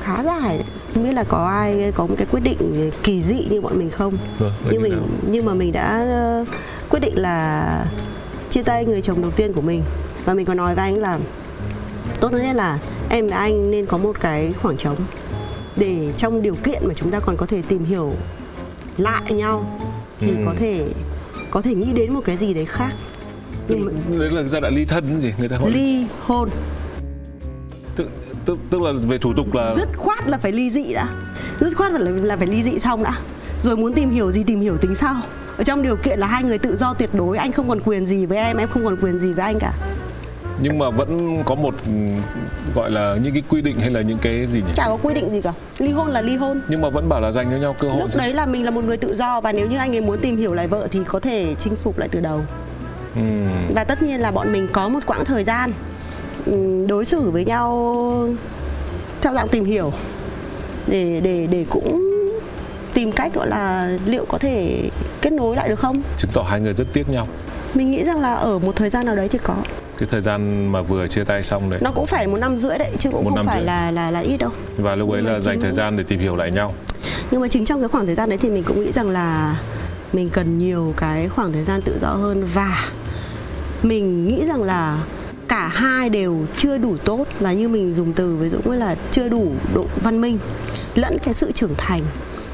khá 0.00 0.24
dài 0.24 0.58
đấy. 0.58 0.66
không 0.94 1.04
biết 1.04 1.12
là 1.12 1.24
có 1.24 1.46
ai 1.48 1.92
có 1.94 2.06
một 2.06 2.14
cái 2.18 2.26
quyết 2.30 2.40
định 2.40 2.90
kỳ 3.02 3.20
dị 3.20 3.46
như 3.50 3.60
bọn 3.60 3.78
mình 3.78 3.90
không 3.90 4.14
Vâng, 4.38 4.52
nhưng 4.64 4.72
như 4.72 4.80
mình 4.80 4.92
nào? 4.92 5.02
nhưng 5.30 5.44
mà 5.46 5.54
mình 5.54 5.72
đã 5.72 5.98
ờ, 6.10 6.44
quyết 6.90 7.00
định 7.00 7.18
là 7.18 7.86
chia 8.50 8.62
tay 8.62 8.84
người 8.84 9.00
chồng 9.02 9.22
đầu 9.22 9.30
tiên 9.30 9.52
của 9.52 9.60
mình 9.60 9.82
và 10.24 10.34
mình 10.34 10.46
có 10.46 10.54
nói 10.54 10.74
với 10.74 10.84
anh 10.84 10.98
là 10.98 11.18
tốt 12.20 12.32
nhất 12.32 12.56
là 12.56 12.78
em 13.10 13.28
và 13.28 13.36
anh 13.36 13.70
nên 13.70 13.86
có 13.86 13.98
một 13.98 14.16
cái 14.20 14.52
khoảng 14.52 14.76
trống 14.76 14.96
để 15.76 16.12
trong 16.16 16.42
điều 16.42 16.54
kiện 16.54 16.82
mà 16.88 16.94
chúng 16.94 17.10
ta 17.10 17.20
còn 17.20 17.36
có 17.36 17.46
thể 17.46 17.62
tìm 17.68 17.84
hiểu 17.84 18.12
lại 18.98 19.32
nhau 19.32 19.78
thì 20.20 20.30
Ừ. 20.30 20.36
có 20.46 20.52
thể 20.58 20.84
có 21.50 21.62
thể 21.62 21.74
nghĩ 21.74 21.92
đến 21.92 22.12
một 22.12 22.20
cái 22.24 22.36
gì 22.36 22.54
đấy 22.54 22.64
khác 22.64 22.92
đấy 24.18 24.30
là 24.30 24.42
giai 24.42 24.60
đoạn 24.60 24.74
ly 24.74 24.84
thân 24.84 25.20
gì 25.20 25.32
người 25.38 25.48
ta 25.48 25.56
gọi 25.56 25.70
ly 25.70 26.06
hôn. 26.20 26.48
Tức, 27.96 28.08
tức, 28.44 28.58
tức 28.70 28.82
là 28.82 28.92
về 28.92 29.18
thủ 29.18 29.32
tục 29.36 29.54
là 29.54 29.74
dứt 29.76 29.88
khoát 29.96 30.28
là 30.28 30.38
phải 30.38 30.52
ly 30.52 30.70
dị 30.70 30.92
đã. 30.92 31.06
Dứt 31.60 31.76
khoát 31.76 31.92
là, 31.92 31.98
là 31.98 32.36
phải 32.36 32.46
ly 32.46 32.62
dị 32.62 32.78
xong 32.78 33.02
đã. 33.02 33.12
Rồi 33.62 33.76
muốn 33.76 33.92
tìm 33.92 34.10
hiểu 34.10 34.30
gì 34.30 34.44
tìm 34.44 34.60
hiểu 34.60 34.76
tính 34.76 34.94
sau. 34.94 35.14
Ở 35.58 35.64
trong 35.64 35.82
điều 35.82 35.96
kiện 35.96 36.18
là 36.18 36.26
hai 36.26 36.42
người 36.42 36.58
tự 36.58 36.76
do 36.76 36.94
tuyệt 36.94 37.10
đối 37.14 37.38
anh 37.38 37.52
không 37.52 37.68
còn 37.68 37.80
quyền 37.80 38.06
gì 38.06 38.26
với 38.26 38.38
em 38.38 38.56
em 38.56 38.68
không 38.68 38.84
còn 38.84 38.96
quyền 39.02 39.18
gì 39.18 39.32
với 39.32 39.44
anh 39.44 39.58
cả. 39.58 39.72
Nhưng 40.62 40.78
mà 40.78 40.90
vẫn 40.90 41.42
có 41.44 41.54
một 41.54 41.74
ừ, 41.86 41.92
gọi 42.74 42.90
là 42.90 43.16
những 43.22 43.32
cái 43.32 43.42
quy 43.48 43.60
định 43.60 43.78
hay 43.78 43.90
là 43.90 44.00
những 44.00 44.18
cái 44.22 44.46
gì 44.52 44.60
nhỉ? 44.60 44.72
Chả 44.76 44.84
có 44.86 44.98
quy 45.02 45.14
định 45.14 45.32
gì 45.32 45.40
cả. 45.40 45.52
Ly 45.78 45.92
hôn 45.92 46.08
là 46.08 46.22
ly 46.22 46.36
hôn. 46.36 46.60
Nhưng 46.68 46.82
mà 46.82 46.88
vẫn 46.88 47.08
bảo 47.08 47.20
là 47.20 47.32
dành 47.32 47.50
cho 47.50 47.56
nhau 47.56 47.76
cơ 47.80 47.88
hội 47.88 48.00
lúc 48.00 48.10
chứ. 48.12 48.18
đấy 48.18 48.34
là 48.34 48.46
mình 48.46 48.64
là 48.64 48.70
một 48.70 48.84
người 48.84 48.96
tự 48.96 49.14
do 49.14 49.40
và 49.40 49.52
nếu 49.52 49.66
như 49.66 49.76
anh 49.76 49.94
ấy 49.94 50.00
muốn 50.00 50.18
tìm 50.18 50.36
hiểu 50.36 50.54
lại 50.54 50.66
vợ 50.66 50.88
thì 50.90 51.00
có 51.06 51.20
thể 51.20 51.54
chinh 51.58 51.76
phục 51.76 51.98
lại 51.98 52.08
từ 52.12 52.20
đầu 52.20 52.40
ừ. 53.16 53.22
và 53.74 53.84
tất 53.84 54.02
nhiên 54.02 54.20
là 54.20 54.30
bọn 54.30 54.52
mình 54.52 54.68
có 54.72 54.88
một 54.88 55.06
quãng 55.06 55.24
thời 55.24 55.44
gian 55.44 55.72
ừm, 56.46 56.86
đối 56.86 57.04
xử 57.04 57.30
với 57.30 57.44
nhau 57.44 58.28
theo 59.22 59.32
dạng 59.34 59.48
tìm 59.48 59.64
hiểu 59.64 59.92
để 60.86 61.20
để 61.24 61.46
để 61.50 61.66
cũng 61.70 62.02
tìm 62.94 63.12
cách 63.12 63.34
gọi 63.34 63.48
là 63.48 63.90
liệu 64.06 64.24
có 64.28 64.38
thể 64.38 64.88
kết 65.22 65.32
nối 65.32 65.56
lại 65.56 65.68
được 65.68 65.78
không? 65.78 66.02
Chứng 66.18 66.30
tỏ 66.34 66.42
hai 66.42 66.60
người 66.60 66.72
rất 66.72 66.86
tiếc 66.92 67.08
nhau. 67.08 67.28
Mình 67.74 67.90
nghĩ 67.90 68.04
rằng 68.04 68.20
là 68.20 68.34
ở 68.34 68.58
một 68.58 68.76
thời 68.76 68.90
gian 68.90 69.06
nào 69.06 69.16
đấy 69.16 69.28
thì 69.28 69.38
có. 69.42 69.54
Cái 69.98 70.08
thời 70.10 70.20
gian 70.20 70.66
mà 70.72 70.82
vừa 70.82 71.08
chia 71.08 71.24
tay 71.24 71.42
xong 71.42 71.70
đấy. 71.70 71.80
Nó 71.82 71.90
cũng 71.92 72.06
phải 72.06 72.26
một 72.26 72.36
năm 72.38 72.58
rưỡi 72.58 72.78
đấy 72.78 72.90
chứ 72.98 73.10
cũng 73.10 73.24
Một 73.24 73.30
không 73.36 73.46
phải 73.46 73.56
rưỡi. 73.58 73.66
là 73.66 73.90
là 73.90 74.10
là 74.10 74.20
ít 74.20 74.36
đâu. 74.36 74.50
Và 74.76 74.94
lúc 74.94 75.10
ấy 75.12 75.22
là 75.22 75.40
dành 75.40 75.54
chính- 75.54 75.62
thời 75.62 75.72
gian 75.72 75.96
để 75.96 76.04
tìm 76.08 76.20
hiểu 76.20 76.36
lại 76.36 76.50
nhau. 76.50 76.74
Nhưng 77.30 77.40
mà 77.40 77.48
chính 77.48 77.64
trong 77.64 77.80
cái 77.80 77.88
khoảng 77.88 78.06
thời 78.06 78.14
gian 78.14 78.28
đấy 78.28 78.38
thì 78.38 78.50
mình 78.50 78.64
cũng 78.64 78.80
nghĩ 78.82 78.92
rằng 78.92 79.10
là 79.10 79.56
mình 80.12 80.28
cần 80.32 80.58
nhiều 80.58 80.94
cái 80.96 81.28
khoảng 81.28 81.52
thời 81.52 81.64
gian 81.64 81.80
tự 81.82 81.98
do 82.00 82.08
hơn 82.08 82.44
và 82.54 82.88
mình 83.88 84.28
nghĩ 84.28 84.44
rằng 84.46 84.62
là 84.62 85.04
cả 85.48 85.68
hai 85.68 86.08
đều 86.08 86.44
chưa 86.56 86.78
đủ 86.78 86.96
tốt 87.04 87.24
và 87.40 87.52
như 87.52 87.68
mình 87.68 87.94
dùng 87.94 88.12
từ 88.12 88.36
với 88.36 88.48
Dũng 88.48 88.70
ấy 88.70 88.78
là 88.78 88.96
chưa 89.10 89.28
đủ 89.28 89.52
độ 89.74 89.86
văn 90.02 90.20
minh 90.20 90.38
lẫn 90.94 91.18
cái 91.24 91.34
sự 91.34 91.52
trưởng 91.52 91.74
thành 91.76 92.02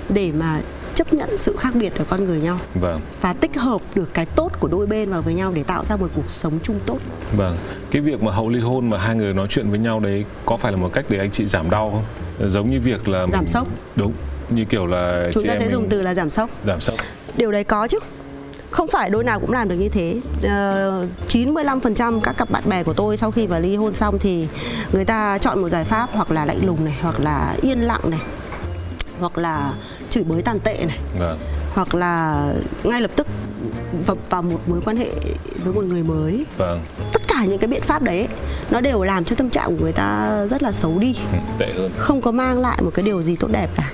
để 0.09 0.33
mà 0.39 0.61
chấp 0.95 1.13
nhận 1.15 1.39
sự 1.39 1.57
khác 1.59 1.75
biệt 1.75 1.93
ở 1.99 2.05
con 2.09 2.25
người 2.25 2.41
nhau. 2.41 2.59
Vâng. 2.75 3.01
Và 3.21 3.33
tích 3.33 3.57
hợp 3.57 3.81
được 3.95 4.15
cái 4.15 4.27
tốt 4.27 4.51
của 4.61 4.69
đôi 4.69 4.87
bên 4.87 5.11
vào 5.11 5.23
với 5.23 5.35
nhau 5.35 5.53
để 5.55 5.63
tạo 5.63 5.85
ra 5.85 5.97
một 5.97 6.11
cuộc 6.15 6.31
sống 6.31 6.59
chung 6.63 6.81
tốt. 6.87 6.99
Vâng. 7.37 7.57
Cái 7.91 8.03
việc 8.03 8.23
mà 8.23 8.33
hậu 8.33 8.49
ly 8.51 8.61
hôn 8.61 8.91
mà 8.91 8.99
hai 8.99 9.17
người 9.17 9.35
nói 9.35 9.47
chuyện 9.51 9.71
với 9.71 9.79
nhau 9.79 10.01
đấy 10.01 10.25
có 10.47 10.57
phải 10.57 10.73
là 10.73 10.79
một 10.79 10.93
cách 10.93 11.05
để 11.09 11.19
anh 11.19 11.31
chị 11.31 11.47
giảm 11.47 11.71
đau 11.71 11.91
không? 11.91 12.05
Giống 12.51 12.71
như 12.71 12.81
việc 12.81 13.09
là 13.09 13.19
Giảm 13.33 13.41
mình- 13.41 13.49
sốc. 13.49 13.69
đúng. 13.97 14.13
Như 14.51 14.65
kiểu 14.65 14.87
là 14.87 15.29
chúng 15.33 15.47
ta 15.47 15.53
sẽ 15.59 15.65
mình 15.65 15.73
dùng 15.73 15.89
từ 15.89 16.03
là 16.03 16.15
giảm 16.15 16.31
sốc. 16.31 16.51
Giảm 16.67 16.81
sốc. 16.81 16.95
Điều 17.37 17.53
đấy 17.53 17.65
có 17.65 17.89
chứ 17.89 17.99
không 18.73 18.89
phải 18.89 19.11
đôi 19.11 19.25
nào 19.25 19.41
cũng 19.41 19.53
làm 19.53 19.69
được 19.69 19.77
như 19.77 19.89
thế. 19.89 20.17
Ờ, 20.43 21.07
95% 21.29 22.21
các 22.21 22.37
cặp 22.37 22.51
bạn 22.51 22.63
bè 22.67 22.83
của 22.83 22.93
tôi 22.93 23.17
sau 23.17 23.31
khi 23.31 23.47
mà 23.47 23.59
ly 23.59 23.77
hôn 23.77 23.95
xong 23.95 24.19
thì 24.19 24.49
người 24.93 25.05
ta 25.05 25.39
chọn 25.39 25.63
một 25.63 25.69
giải 25.69 25.85
pháp 25.85 26.09
hoặc 26.13 26.31
là 26.31 26.45
lạnh 26.45 26.67
lùng 26.67 26.85
này 26.85 26.99
hoặc 27.01 27.21
là 27.21 27.55
yên 27.63 27.81
lặng 27.81 28.11
này 28.11 28.21
hoặc 29.21 29.39
là 29.39 29.73
chửi 30.11 30.25
bới 30.25 30.43
tàn 30.43 30.61
tệ 30.61 30.85
này 30.87 30.99
vâng. 31.19 31.39
hoặc 31.75 31.95
là 31.95 32.45
ngay 32.85 33.01
lập 33.01 33.11
tức 33.17 33.27
vập 34.07 34.19
vào 34.31 34.43
một 34.43 34.61
mối 34.67 34.81
quan 34.85 34.97
hệ 34.97 35.11
với 35.65 35.73
một 35.73 35.85
người 35.85 36.03
mới. 36.03 36.47
Vâng. 36.57 36.83
Tất 37.13 37.23
cả 37.29 37.45
những 37.45 37.59
cái 37.59 37.69
biện 37.69 37.83
pháp 37.83 38.03
đấy 38.03 38.29
nó 38.71 38.81
đều 38.81 39.03
làm 39.03 39.25
cho 39.25 39.37
tâm 39.37 39.51
trạng 39.51 39.77
của 39.77 39.85
người 39.85 39.93
ta 39.93 40.41
rất 40.47 40.63
là 40.63 40.73
xấu 40.73 40.99
đi. 40.99 41.17
Ừ, 41.33 41.39
tệ 41.59 41.73
hơn. 41.77 41.91
Không 41.97 42.21
có 42.21 42.31
mang 42.31 42.59
lại 42.59 42.79
một 42.83 42.91
cái 42.95 43.03
điều 43.03 43.23
gì 43.23 43.37
tốt 43.37 43.49
đẹp 43.53 43.71
cả. 43.77 43.91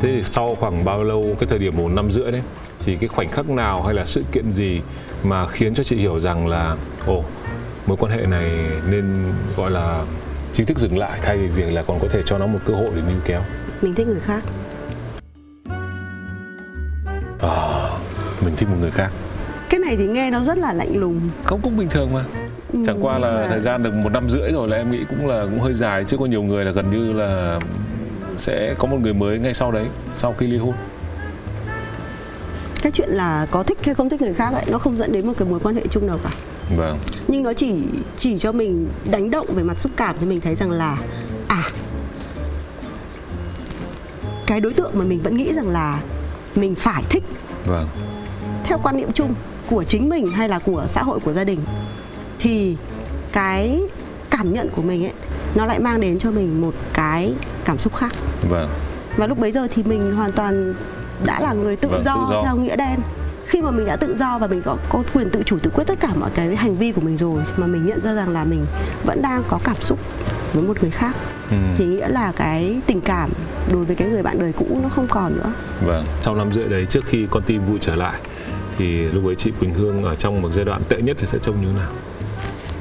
Thế 0.00 0.08
thì 0.12 0.22
sau 0.30 0.56
khoảng 0.60 0.84
bao 0.84 1.04
lâu 1.04 1.36
cái 1.38 1.48
thời 1.48 1.58
điểm 1.58 1.76
một 1.76 1.88
năm 1.92 2.12
rưỡi 2.12 2.32
đấy 2.32 2.42
thì 2.84 2.96
cái 2.96 3.08
khoảnh 3.08 3.28
khắc 3.28 3.50
nào 3.50 3.82
hay 3.82 3.94
là 3.94 4.04
sự 4.04 4.24
kiện 4.32 4.52
gì 4.52 4.80
mà 5.24 5.46
khiến 5.46 5.74
cho 5.74 5.82
chị 5.82 5.96
hiểu 5.96 6.20
rằng 6.20 6.46
là 6.48 6.76
ồ 7.06 7.24
mối 7.86 7.96
quan 8.00 8.12
hệ 8.12 8.26
này 8.26 8.50
nên 8.90 9.32
gọi 9.56 9.70
là 9.70 10.04
chính 10.52 10.66
thức 10.66 10.78
dừng 10.78 10.98
lại 10.98 11.18
thay 11.22 11.36
vì 11.38 11.46
việc 11.48 11.72
là 11.72 11.82
còn 11.82 11.98
có 12.02 12.08
thể 12.10 12.22
cho 12.26 12.38
nó 12.38 12.46
một 12.46 12.58
cơ 12.66 12.74
hội 12.74 12.88
để 12.96 13.02
níu 13.08 13.16
kéo? 13.24 13.40
Mình 13.82 13.94
thích 13.94 14.06
người 14.06 14.20
khác. 14.20 14.44
À, 17.40 17.90
mình 18.44 18.54
thích 18.56 18.68
một 18.68 18.76
người 18.80 18.90
khác. 18.90 19.10
Cái 19.70 19.80
này 19.80 19.96
thì 19.96 20.06
nghe 20.06 20.30
nó 20.30 20.40
rất 20.40 20.58
là 20.58 20.72
lạnh 20.72 20.96
lùng. 20.96 21.20
Không 21.44 21.60
cũng 21.62 21.76
bình 21.76 21.88
thường 21.88 22.08
mà. 22.14 22.24
Chẳng 22.86 23.04
qua 23.04 23.14
nhưng 23.14 23.22
là 23.22 23.30
mà- 23.40 23.46
thời 23.48 23.60
gian 23.60 23.82
được 23.82 23.94
một 23.94 24.12
năm 24.12 24.30
rưỡi 24.30 24.52
rồi 24.52 24.68
là 24.68 24.76
em 24.76 24.90
nghĩ 24.90 24.98
cũng 25.08 25.28
là 25.28 25.42
cũng 25.42 25.60
hơi 25.60 25.74
dài. 25.74 26.04
Chứ 26.04 26.16
có 26.16 26.26
nhiều 26.26 26.42
người 26.42 26.64
là 26.64 26.70
gần 26.70 26.90
như 26.90 27.12
là 27.12 27.58
sẽ 28.36 28.74
có 28.78 28.88
một 28.88 28.96
người 29.00 29.14
mới 29.14 29.38
ngay 29.38 29.54
sau 29.54 29.72
đấy 29.72 29.86
sau 30.12 30.34
khi 30.38 30.46
ly 30.46 30.58
hôn 30.58 30.74
cái 32.82 32.92
chuyện 32.92 33.10
là 33.10 33.46
có 33.50 33.62
thích 33.62 33.78
hay 33.82 33.94
không 33.94 34.08
thích 34.08 34.22
người 34.22 34.34
khác 34.34 34.52
ấy 34.52 34.64
nó 34.68 34.78
không 34.78 34.96
dẫn 34.96 35.12
đến 35.12 35.26
một 35.26 35.32
cái 35.38 35.48
mối 35.48 35.60
quan 35.62 35.74
hệ 35.74 35.82
chung 35.90 36.06
nào 36.06 36.18
cả. 36.24 36.30
Vâng. 36.76 36.98
Nhưng 37.28 37.42
nó 37.42 37.52
chỉ 37.52 37.74
chỉ 38.16 38.38
cho 38.38 38.52
mình 38.52 38.88
đánh 39.10 39.30
động 39.30 39.46
về 39.48 39.62
mặt 39.62 39.78
xúc 39.78 39.92
cảm 39.96 40.16
thì 40.20 40.26
mình 40.26 40.40
thấy 40.40 40.54
rằng 40.54 40.70
là 40.70 40.98
à 41.48 41.64
cái 44.46 44.60
đối 44.60 44.72
tượng 44.72 44.90
mà 44.94 45.04
mình 45.04 45.22
vẫn 45.22 45.36
nghĩ 45.36 45.52
rằng 45.54 45.68
là 45.68 46.00
mình 46.54 46.74
phải 46.74 47.02
thích. 47.08 47.24
Vâng. 47.64 47.88
Theo 48.64 48.78
quan 48.82 48.96
niệm 48.96 49.12
chung 49.12 49.34
của 49.70 49.84
chính 49.84 50.08
mình 50.08 50.26
hay 50.26 50.48
là 50.48 50.58
của 50.58 50.84
xã 50.88 51.02
hội 51.02 51.18
của 51.20 51.32
gia 51.32 51.44
đình 51.44 51.60
thì 52.38 52.76
cái 53.32 53.82
cảm 54.30 54.52
nhận 54.52 54.68
của 54.76 54.82
mình 54.82 55.04
ấy 55.04 55.12
nó 55.54 55.66
lại 55.66 55.80
mang 55.80 56.00
đến 56.00 56.18
cho 56.18 56.30
mình 56.30 56.60
một 56.60 56.74
cái 56.92 57.32
cảm 57.64 57.78
xúc 57.78 57.96
khác. 57.96 58.12
Vâng. 58.48 58.70
Và 59.16 59.26
lúc 59.26 59.38
bấy 59.38 59.52
giờ 59.52 59.68
thì 59.74 59.82
mình 59.82 60.12
hoàn 60.12 60.32
toàn 60.32 60.74
đã 61.24 61.40
là 61.40 61.52
người 61.52 61.76
tự, 61.76 61.88
Vâng, 61.88 62.02
do, 62.04 62.26
tự 62.28 62.34
do. 62.34 62.42
theo 62.42 62.56
nghĩa 62.56 62.76
đen. 62.76 63.00
Khi 63.46 63.62
mà 63.62 63.70
mình 63.70 63.86
đã 63.86 63.96
tự 63.96 64.16
do 64.16 64.38
và 64.38 64.46
mình 64.46 64.62
có 64.64 64.76
có 64.88 65.02
quyền 65.14 65.30
tự 65.30 65.42
chủ 65.46 65.58
tự 65.58 65.70
quyết 65.74 65.84
tất 65.86 66.00
cả 66.00 66.08
mọi 66.14 66.30
cái 66.34 66.56
hành 66.56 66.76
vi 66.76 66.92
của 66.92 67.00
mình 67.00 67.16
rồi 67.16 67.42
mà 67.56 67.66
mình 67.66 67.86
nhận 67.86 68.00
ra 68.04 68.14
rằng 68.14 68.28
là 68.28 68.44
mình 68.44 68.66
vẫn 69.04 69.22
đang 69.22 69.42
có 69.48 69.58
cảm 69.64 69.76
xúc 69.80 69.98
với 70.52 70.62
một 70.62 70.82
người 70.82 70.90
khác 70.90 71.16
ừ. 71.50 71.56
thì 71.76 71.84
nghĩa 71.86 72.08
là 72.08 72.32
cái 72.36 72.80
tình 72.86 73.00
cảm 73.00 73.30
đối 73.72 73.84
với 73.84 73.96
cái 73.96 74.08
người 74.08 74.22
bạn 74.22 74.38
đời 74.38 74.52
cũ 74.52 74.66
nó 74.82 74.88
không 74.88 75.06
còn 75.08 75.36
nữa. 75.36 75.52
Vâng 75.86 76.04
sau 76.22 76.34
năm 76.34 76.52
rưỡi 76.52 76.68
đấy 76.68 76.86
trước 76.90 77.04
khi 77.06 77.26
con 77.30 77.42
tim 77.42 77.64
vui 77.66 77.78
trở 77.80 77.94
lại 77.94 78.20
thì 78.78 78.98
lúc 78.98 79.26
ấy 79.26 79.34
chị 79.34 79.52
Quỳnh 79.60 79.74
Hương 79.74 80.04
ở 80.04 80.14
trong 80.14 80.42
một 80.42 80.50
giai 80.52 80.64
đoạn 80.64 80.82
tệ 80.88 81.02
nhất 81.02 81.16
thì 81.20 81.26
sẽ 81.26 81.38
trông 81.42 81.60
như 81.60 81.66
thế 81.72 81.78
nào? 81.78 81.90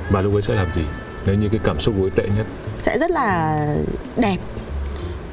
Và 0.10 0.22
lúc 0.22 0.34
ấy 0.34 0.42
sẽ 0.42 0.54
làm 0.56 0.68
gì? 0.76 0.82
Nếu 1.26 1.36
như 1.36 1.50
cái 1.50 1.60
cảm 1.64 1.80
xúc 1.80 1.96
của 2.00 2.10
tệ 2.16 2.24
nhất? 2.38 2.46
Sẽ 2.80 2.98
rất 3.00 3.12
là 3.12 3.58
đẹp. 4.18 4.38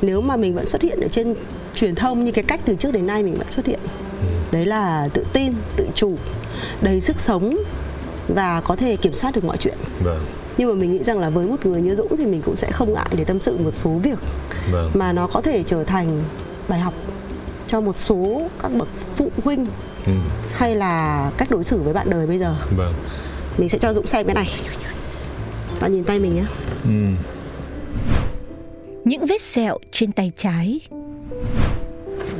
Nếu 0.02 0.20
mà 0.20 0.36
mình 0.36 0.54
vẫn 0.54 0.66
xuất 0.66 0.82
hiện 0.82 1.00
ở 1.00 1.08
trên 1.08 1.34
truyền 1.76 1.94
thông 1.94 2.24
như 2.24 2.32
cái 2.32 2.44
cách 2.44 2.60
từ 2.64 2.74
trước 2.74 2.92
đến 2.92 3.06
nay 3.06 3.22
mình 3.22 3.34
vẫn 3.34 3.48
xuất 3.48 3.66
hiện. 3.66 3.80
Đấy 4.52 4.66
là 4.66 5.08
tự 5.14 5.24
tin 5.32 5.52
tự 5.76 5.88
chủ 5.94 6.16
đầy 6.80 7.00
sức 7.00 7.20
sống 7.20 7.56
và 8.28 8.60
có 8.60 8.76
thể 8.76 8.96
kiểm 8.96 9.12
soát 9.12 9.34
được 9.34 9.44
mọi 9.44 9.56
chuyện. 9.56 9.78
Vâng. 10.00 10.24
Nhưng 10.58 10.68
mà 10.68 10.74
mình 10.74 10.92
nghĩ 10.92 11.04
rằng 11.04 11.18
là 11.18 11.30
với 11.30 11.46
một 11.46 11.66
người 11.66 11.82
như 11.82 11.94
Dũng 11.94 12.16
thì 12.16 12.26
mình 12.26 12.42
cũng 12.44 12.56
sẽ 12.56 12.70
không 12.72 12.92
ngại 12.92 13.08
để 13.16 13.24
tâm 13.24 13.40
sự 13.40 13.58
một 13.58 13.70
số 13.70 13.90
việc 13.90 14.18
vâng. 14.70 14.90
mà 14.94 15.12
nó 15.12 15.26
có 15.26 15.40
thể 15.40 15.62
trở 15.62 15.84
thành 15.84 16.22
bài 16.68 16.80
học 16.80 16.94
cho 17.66 17.80
một 17.80 17.98
số 17.98 18.48
các 18.62 18.72
bậc 18.72 18.88
phụ 19.16 19.30
huynh 19.44 19.66
ừ. 20.06 20.12
hay 20.52 20.74
là 20.74 21.30
cách 21.36 21.50
đối 21.50 21.64
xử 21.64 21.82
với 21.82 21.92
bạn 21.92 22.10
đời 22.10 22.26
bây 22.26 22.38
giờ. 22.38 22.54
Vâng. 22.76 22.94
Mình 23.58 23.68
sẽ 23.68 23.78
cho 23.78 23.92
Dũng 23.92 24.06
xem 24.06 24.26
cái 24.26 24.34
này. 24.34 24.48
Bạn 25.80 25.92
nhìn 25.92 26.04
tay 26.04 26.18
mình 26.18 26.34
nhé. 26.34 26.44
Ừ. 26.84 26.90
Những 29.04 29.26
vết 29.26 29.40
sẹo 29.40 29.78
trên 29.90 30.12
tay 30.12 30.32
trái 30.36 30.80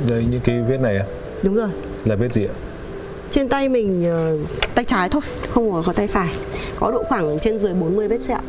đây 0.09 0.25
những 0.29 0.41
cái 0.41 0.61
vết 0.61 0.77
này 0.77 0.97
à? 0.97 1.05
đúng 1.43 1.55
rồi. 1.55 1.69
Là 2.05 2.15
vết 2.15 2.33
gì 2.33 2.45
ạ? 2.45 2.53
Trên 3.31 3.49
tay 3.49 3.69
mình 3.69 4.05
ờ, 4.05 4.37
tay 4.75 4.85
trái 4.85 5.09
thôi 5.09 5.21
không 5.49 5.71
có, 5.71 5.83
có 5.85 5.93
tay 5.93 6.07
phải. 6.07 6.29
Có 6.79 6.91
độ 6.91 7.03
khoảng 7.03 7.39
trên 7.39 7.59
dưới 7.59 7.73
40 7.73 8.07
vết 8.07 8.21
sẹo. 8.21 8.39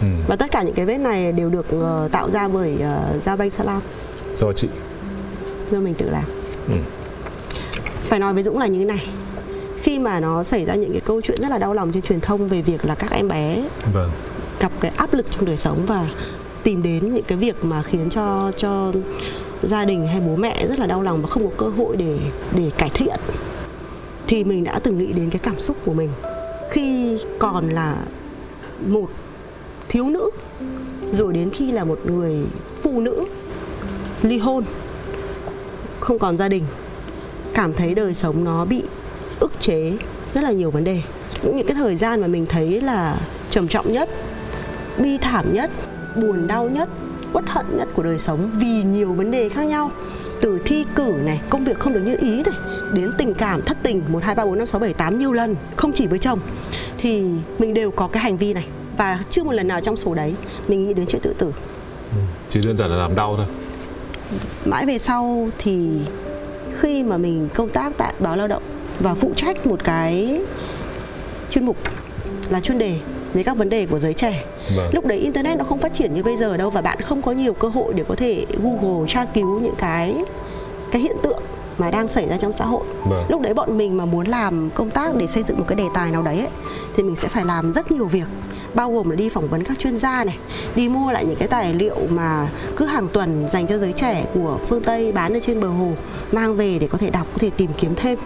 Ừ. 0.00 0.06
và 0.26 0.36
tất 0.36 0.50
cả 0.50 0.62
những 0.62 0.74
cái 0.74 0.86
vết 0.86 0.98
này 0.98 1.32
đều 1.32 1.50
được 1.50 1.66
ờ, 1.70 2.08
tạo 2.12 2.30
ra 2.30 2.48
bởi 2.48 2.72
uh, 2.74 3.22
da 3.22 3.36
banh 3.36 3.50
salam 3.50 3.82
do 4.36 4.52
chị. 4.52 4.68
Do 5.70 5.80
mình 5.80 5.94
tự 5.94 6.10
làm. 6.10 6.24
Ừ. 6.68 6.74
phải 8.08 8.18
nói 8.18 8.34
với 8.34 8.42
Dũng 8.42 8.58
là 8.58 8.66
như 8.66 8.78
thế 8.78 8.84
này. 8.84 9.08
Khi 9.82 9.98
mà 9.98 10.20
nó 10.20 10.42
xảy 10.42 10.64
ra 10.64 10.74
những 10.74 10.92
cái 10.92 11.00
câu 11.00 11.20
chuyện 11.20 11.38
rất 11.42 11.48
là 11.50 11.58
đau 11.58 11.74
lòng 11.74 11.92
trên 11.92 12.02
truyền 12.02 12.20
thông 12.20 12.48
về 12.48 12.62
việc 12.62 12.84
là 12.84 12.94
các 12.94 13.10
em 13.10 13.28
bé 13.28 13.62
vâng. 13.92 14.10
gặp 14.60 14.72
cái 14.80 14.92
áp 14.96 15.14
lực 15.14 15.26
trong 15.30 15.44
đời 15.44 15.56
sống 15.56 15.84
và 15.86 16.06
tìm 16.62 16.82
đến 16.82 17.14
những 17.14 17.24
cái 17.24 17.38
việc 17.38 17.64
mà 17.64 17.82
khiến 17.82 18.10
cho 18.10 18.52
cho 18.56 18.92
gia 19.62 19.84
đình 19.84 20.06
hay 20.06 20.20
bố 20.20 20.36
mẹ 20.36 20.66
rất 20.66 20.78
là 20.78 20.86
đau 20.86 21.02
lòng 21.02 21.22
và 21.22 21.28
không 21.28 21.50
có 21.50 21.54
cơ 21.56 21.68
hội 21.68 21.96
để 21.96 22.18
để 22.56 22.70
cải 22.78 22.90
thiện, 22.94 23.20
thì 24.26 24.44
mình 24.44 24.64
đã 24.64 24.78
từng 24.78 24.98
nghĩ 24.98 25.12
đến 25.12 25.30
cái 25.30 25.38
cảm 25.38 25.58
xúc 25.58 25.76
của 25.84 25.92
mình. 25.92 26.10
Khi 26.70 27.18
còn 27.38 27.68
là 27.70 27.96
một 28.86 29.10
thiếu 29.88 30.04
nữ, 30.08 30.30
rồi 31.12 31.32
đến 31.32 31.50
khi 31.50 31.72
là 31.72 31.84
một 31.84 31.98
người 32.04 32.36
phụ 32.82 33.00
nữ 33.00 33.24
ly 34.22 34.38
hôn, 34.38 34.64
không 36.00 36.18
còn 36.18 36.36
gia 36.36 36.48
đình, 36.48 36.64
cảm 37.54 37.72
thấy 37.72 37.94
đời 37.94 38.14
sống 38.14 38.44
nó 38.44 38.64
bị 38.64 38.82
ức 39.40 39.52
chế 39.60 39.92
rất 40.34 40.44
là 40.44 40.52
nhiều 40.52 40.70
vấn 40.70 40.84
đề. 40.84 41.02
Những 41.42 41.66
cái 41.66 41.74
thời 41.74 41.96
gian 41.96 42.20
mà 42.20 42.26
mình 42.26 42.46
thấy 42.46 42.80
là 42.80 43.20
trầm 43.50 43.68
trọng 43.68 43.92
nhất, 43.92 44.08
bi 44.98 45.18
thảm 45.18 45.54
nhất, 45.54 45.70
buồn 46.16 46.46
đau 46.46 46.68
nhất 46.68 46.88
uất 47.32 47.44
hận 47.48 47.66
nhất 47.76 47.88
của 47.94 48.02
đời 48.02 48.18
sống 48.18 48.50
vì 48.54 48.82
nhiều 48.82 49.12
vấn 49.12 49.30
đề 49.30 49.48
khác 49.48 49.66
nhau. 49.66 49.90
Từ 50.40 50.58
thi 50.64 50.84
cử 50.94 51.14
này 51.24 51.40
công 51.50 51.64
việc 51.64 51.78
không 51.78 51.92
được 51.92 52.00
như 52.00 52.16
ý 52.20 52.42
này 52.42 52.54
đến 52.92 53.12
tình 53.18 53.34
cảm 53.34 53.62
thất 53.62 53.76
tình 53.82 54.02
một 54.08 54.22
hai 54.22 54.34
ba 54.34 54.44
bốn 54.44 54.58
năm 54.58 54.66
sáu 54.66 54.80
bảy 54.80 54.92
tám 54.92 55.18
nhiều 55.18 55.32
lần 55.32 55.56
không 55.76 55.92
chỉ 55.92 56.06
với 56.06 56.18
chồng 56.18 56.38
thì 56.98 57.24
mình 57.58 57.74
đều 57.74 57.90
có 57.90 58.08
cái 58.08 58.22
hành 58.22 58.36
vi 58.36 58.54
này. 58.54 58.66
Và 58.96 59.18
chưa 59.30 59.44
một 59.44 59.52
lần 59.52 59.68
nào 59.68 59.80
trong 59.80 59.96
số 59.96 60.14
đấy 60.14 60.34
mình 60.68 60.84
nghĩ 60.84 60.94
đến 60.94 61.06
chuyện 61.08 61.22
tự 61.22 61.34
tử. 61.38 61.52
Chỉ 62.48 62.60
đơn 62.60 62.76
giản 62.76 62.90
là 62.90 62.96
làm 62.96 63.14
đau 63.14 63.36
thôi. 63.36 63.46
Mãi 64.64 64.86
về 64.86 64.98
sau 64.98 65.48
thì 65.58 65.88
khi 66.80 67.02
mà 67.02 67.16
mình 67.16 67.48
công 67.54 67.68
tác 67.68 67.92
tại 67.96 68.14
báo 68.18 68.36
lao 68.36 68.48
động 68.48 68.62
và 69.00 69.14
phụ 69.14 69.32
trách 69.36 69.66
một 69.66 69.84
cái 69.84 70.40
chuyên 71.50 71.66
mục 71.66 71.76
là 72.50 72.60
chuyên 72.60 72.78
đề 72.78 72.98
về 73.34 73.42
các 73.42 73.56
vấn 73.56 73.68
đề 73.68 73.86
của 73.86 73.98
giới 73.98 74.14
trẻ. 74.14 74.44
Vâng. 74.76 74.90
Lúc 74.94 75.06
đấy 75.06 75.18
internet 75.18 75.58
nó 75.58 75.64
không 75.64 75.78
phát 75.78 75.94
triển 75.94 76.14
như 76.14 76.22
bây 76.22 76.36
giờ 76.36 76.56
đâu 76.56 76.70
và 76.70 76.80
bạn 76.80 77.00
không 77.00 77.22
có 77.22 77.32
nhiều 77.32 77.52
cơ 77.54 77.68
hội 77.68 77.94
để 77.94 78.04
có 78.08 78.14
thể 78.14 78.46
google 78.62 79.08
tra 79.08 79.24
cứu 79.24 79.60
những 79.60 79.74
cái 79.78 80.24
cái 80.92 81.02
hiện 81.02 81.16
tượng 81.22 81.42
mà 81.78 81.90
đang 81.90 82.08
xảy 82.08 82.28
ra 82.28 82.36
trong 82.36 82.52
xã 82.52 82.64
hội. 82.64 82.82
Vâng. 83.04 83.24
lúc 83.28 83.40
đấy 83.40 83.54
bọn 83.54 83.78
mình 83.78 83.96
mà 83.96 84.04
muốn 84.04 84.26
làm 84.26 84.70
công 84.74 84.90
tác 84.90 85.16
để 85.16 85.26
xây 85.26 85.42
dựng 85.42 85.58
một 85.58 85.64
cái 85.68 85.76
đề 85.76 85.84
tài 85.94 86.10
nào 86.10 86.22
đấy 86.22 86.38
ấy, 86.38 86.48
thì 86.96 87.02
mình 87.02 87.16
sẽ 87.16 87.28
phải 87.28 87.44
làm 87.44 87.72
rất 87.72 87.92
nhiều 87.92 88.04
việc 88.04 88.26
bao 88.74 88.92
gồm 88.92 89.10
là 89.10 89.16
đi 89.16 89.28
phỏng 89.28 89.48
vấn 89.48 89.64
các 89.64 89.78
chuyên 89.78 89.98
gia 89.98 90.24
này 90.24 90.38
đi 90.76 90.88
mua 90.88 91.12
lại 91.12 91.24
những 91.24 91.36
cái 91.36 91.48
tài 91.48 91.74
liệu 91.74 91.96
mà 92.10 92.48
cứ 92.76 92.86
hàng 92.86 93.08
tuần 93.12 93.48
dành 93.48 93.66
cho 93.66 93.78
giới 93.78 93.92
trẻ 93.92 94.24
của 94.34 94.58
phương 94.68 94.82
tây 94.82 95.12
bán 95.12 95.36
ở 95.36 95.40
trên 95.42 95.60
bờ 95.60 95.68
hồ 95.68 95.92
mang 96.32 96.56
về 96.56 96.78
để 96.78 96.86
có 96.86 96.98
thể 96.98 97.10
đọc 97.10 97.26
có 97.32 97.38
thể 97.38 97.50
tìm 97.56 97.70
kiếm 97.78 97.94
thêm 97.96 98.18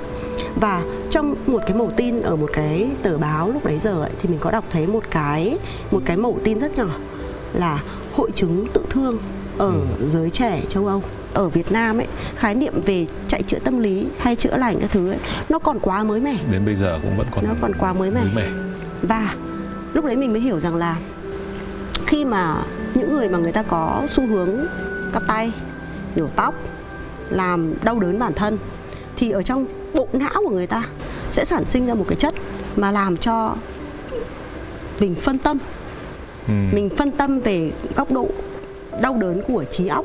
và 0.61 0.83
trong 1.11 1.35
một 1.46 1.62
cái 1.66 1.77
mẩu 1.77 1.92
tin 1.96 2.22
ở 2.22 2.37
một 2.37 2.51
cái 2.53 2.90
tờ 3.03 3.18
báo 3.18 3.51
lúc 3.51 3.64
đấy 3.64 3.79
giờ 3.79 4.01
ấy, 4.03 4.11
thì 4.22 4.29
mình 4.29 4.38
có 4.38 4.51
đọc 4.51 4.64
thấy 4.70 4.87
một 4.87 5.05
cái 5.11 5.59
một 5.90 6.03
cái 6.05 6.16
mẩu 6.16 6.38
tin 6.44 6.59
rất 6.59 6.79
nhỏ 6.79 6.88
là 7.53 7.83
hội 8.14 8.31
chứng 8.35 8.66
tự 8.72 8.85
thương 8.90 9.18
ở 9.59 9.72
giới 9.99 10.31
trẻ 10.31 10.61
châu 10.68 10.87
Âu 10.87 11.03
ở 11.35 11.49
Việt 11.49 11.72
Nam 11.72 11.99
ấy. 11.99 12.07
Khái 12.37 12.55
niệm 12.55 12.81
về 12.87 13.07
chạy 13.29 13.42
chữa 13.42 13.59
tâm 13.59 13.79
lý 13.79 14.07
hay 14.18 14.37
chữa 14.37 14.57
lành 14.57 14.79
các 14.81 14.90
thứ 14.90 15.11
ấy 15.11 15.18
nó 15.49 15.59
còn 15.59 15.81
quá 15.81 16.05
mới 16.05 16.20
mẻ. 16.20 16.37
Đến 16.51 16.64
bây 16.64 16.77
giờ 16.77 16.99
cũng 17.03 17.16
vẫn 17.16 17.27
còn 17.35 17.44
nó 17.44 17.51
còn 17.61 17.72
quá 17.79 17.92
mới 17.92 18.11
mẻ. 18.11 18.20
mới 18.20 18.31
mẻ. 18.35 18.49
Và 19.03 19.35
lúc 19.94 20.05
đấy 20.05 20.16
mình 20.16 20.33
mới 20.33 20.40
hiểu 20.40 20.61
rằng 20.61 20.77
là 20.77 20.96
khi 22.07 22.25
mà 22.25 22.57
những 22.94 23.16
người 23.16 23.29
mà 23.29 23.38
người 23.38 23.53
ta 23.53 23.62
có 23.62 24.03
xu 24.09 24.27
hướng 24.27 24.66
cắt 25.12 25.22
tay 25.29 25.53
nhổ 26.16 26.27
tóc 26.37 26.55
làm 27.31 27.75
đau 27.85 27.99
đớn 27.99 28.18
bản 28.18 28.33
thân 28.33 28.59
thì 29.16 29.31
ở 29.31 29.42
trong 29.42 29.66
bộ 29.96 30.09
não 30.12 30.42
của 30.44 30.50
người 30.50 30.66
ta 30.66 30.88
sẽ 31.30 31.44
sản 31.44 31.66
sinh 31.66 31.87
ra 31.87 31.94
một 31.94 32.04
cái 32.09 32.16
chất 32.16 32.35
mà 32.76 32.90
làm 32.90 33.16
cho 33.16 33.54
mình 35.00 35.14
phân 35.14 35.38
tâm. 35.38 35.59
Ừ. 36.48 36.52
mình 36.72 36.88
phân 36.96 37.11
tâm 37.11 37.40
về 37.40 37.70
góc 37.96 38.12
độ 38.12 38.28
đau 39.00 39.14
đớn 39.14 39.42
của 39.48 39.64
trí 39.64 39.87
óc. 39.88 40.04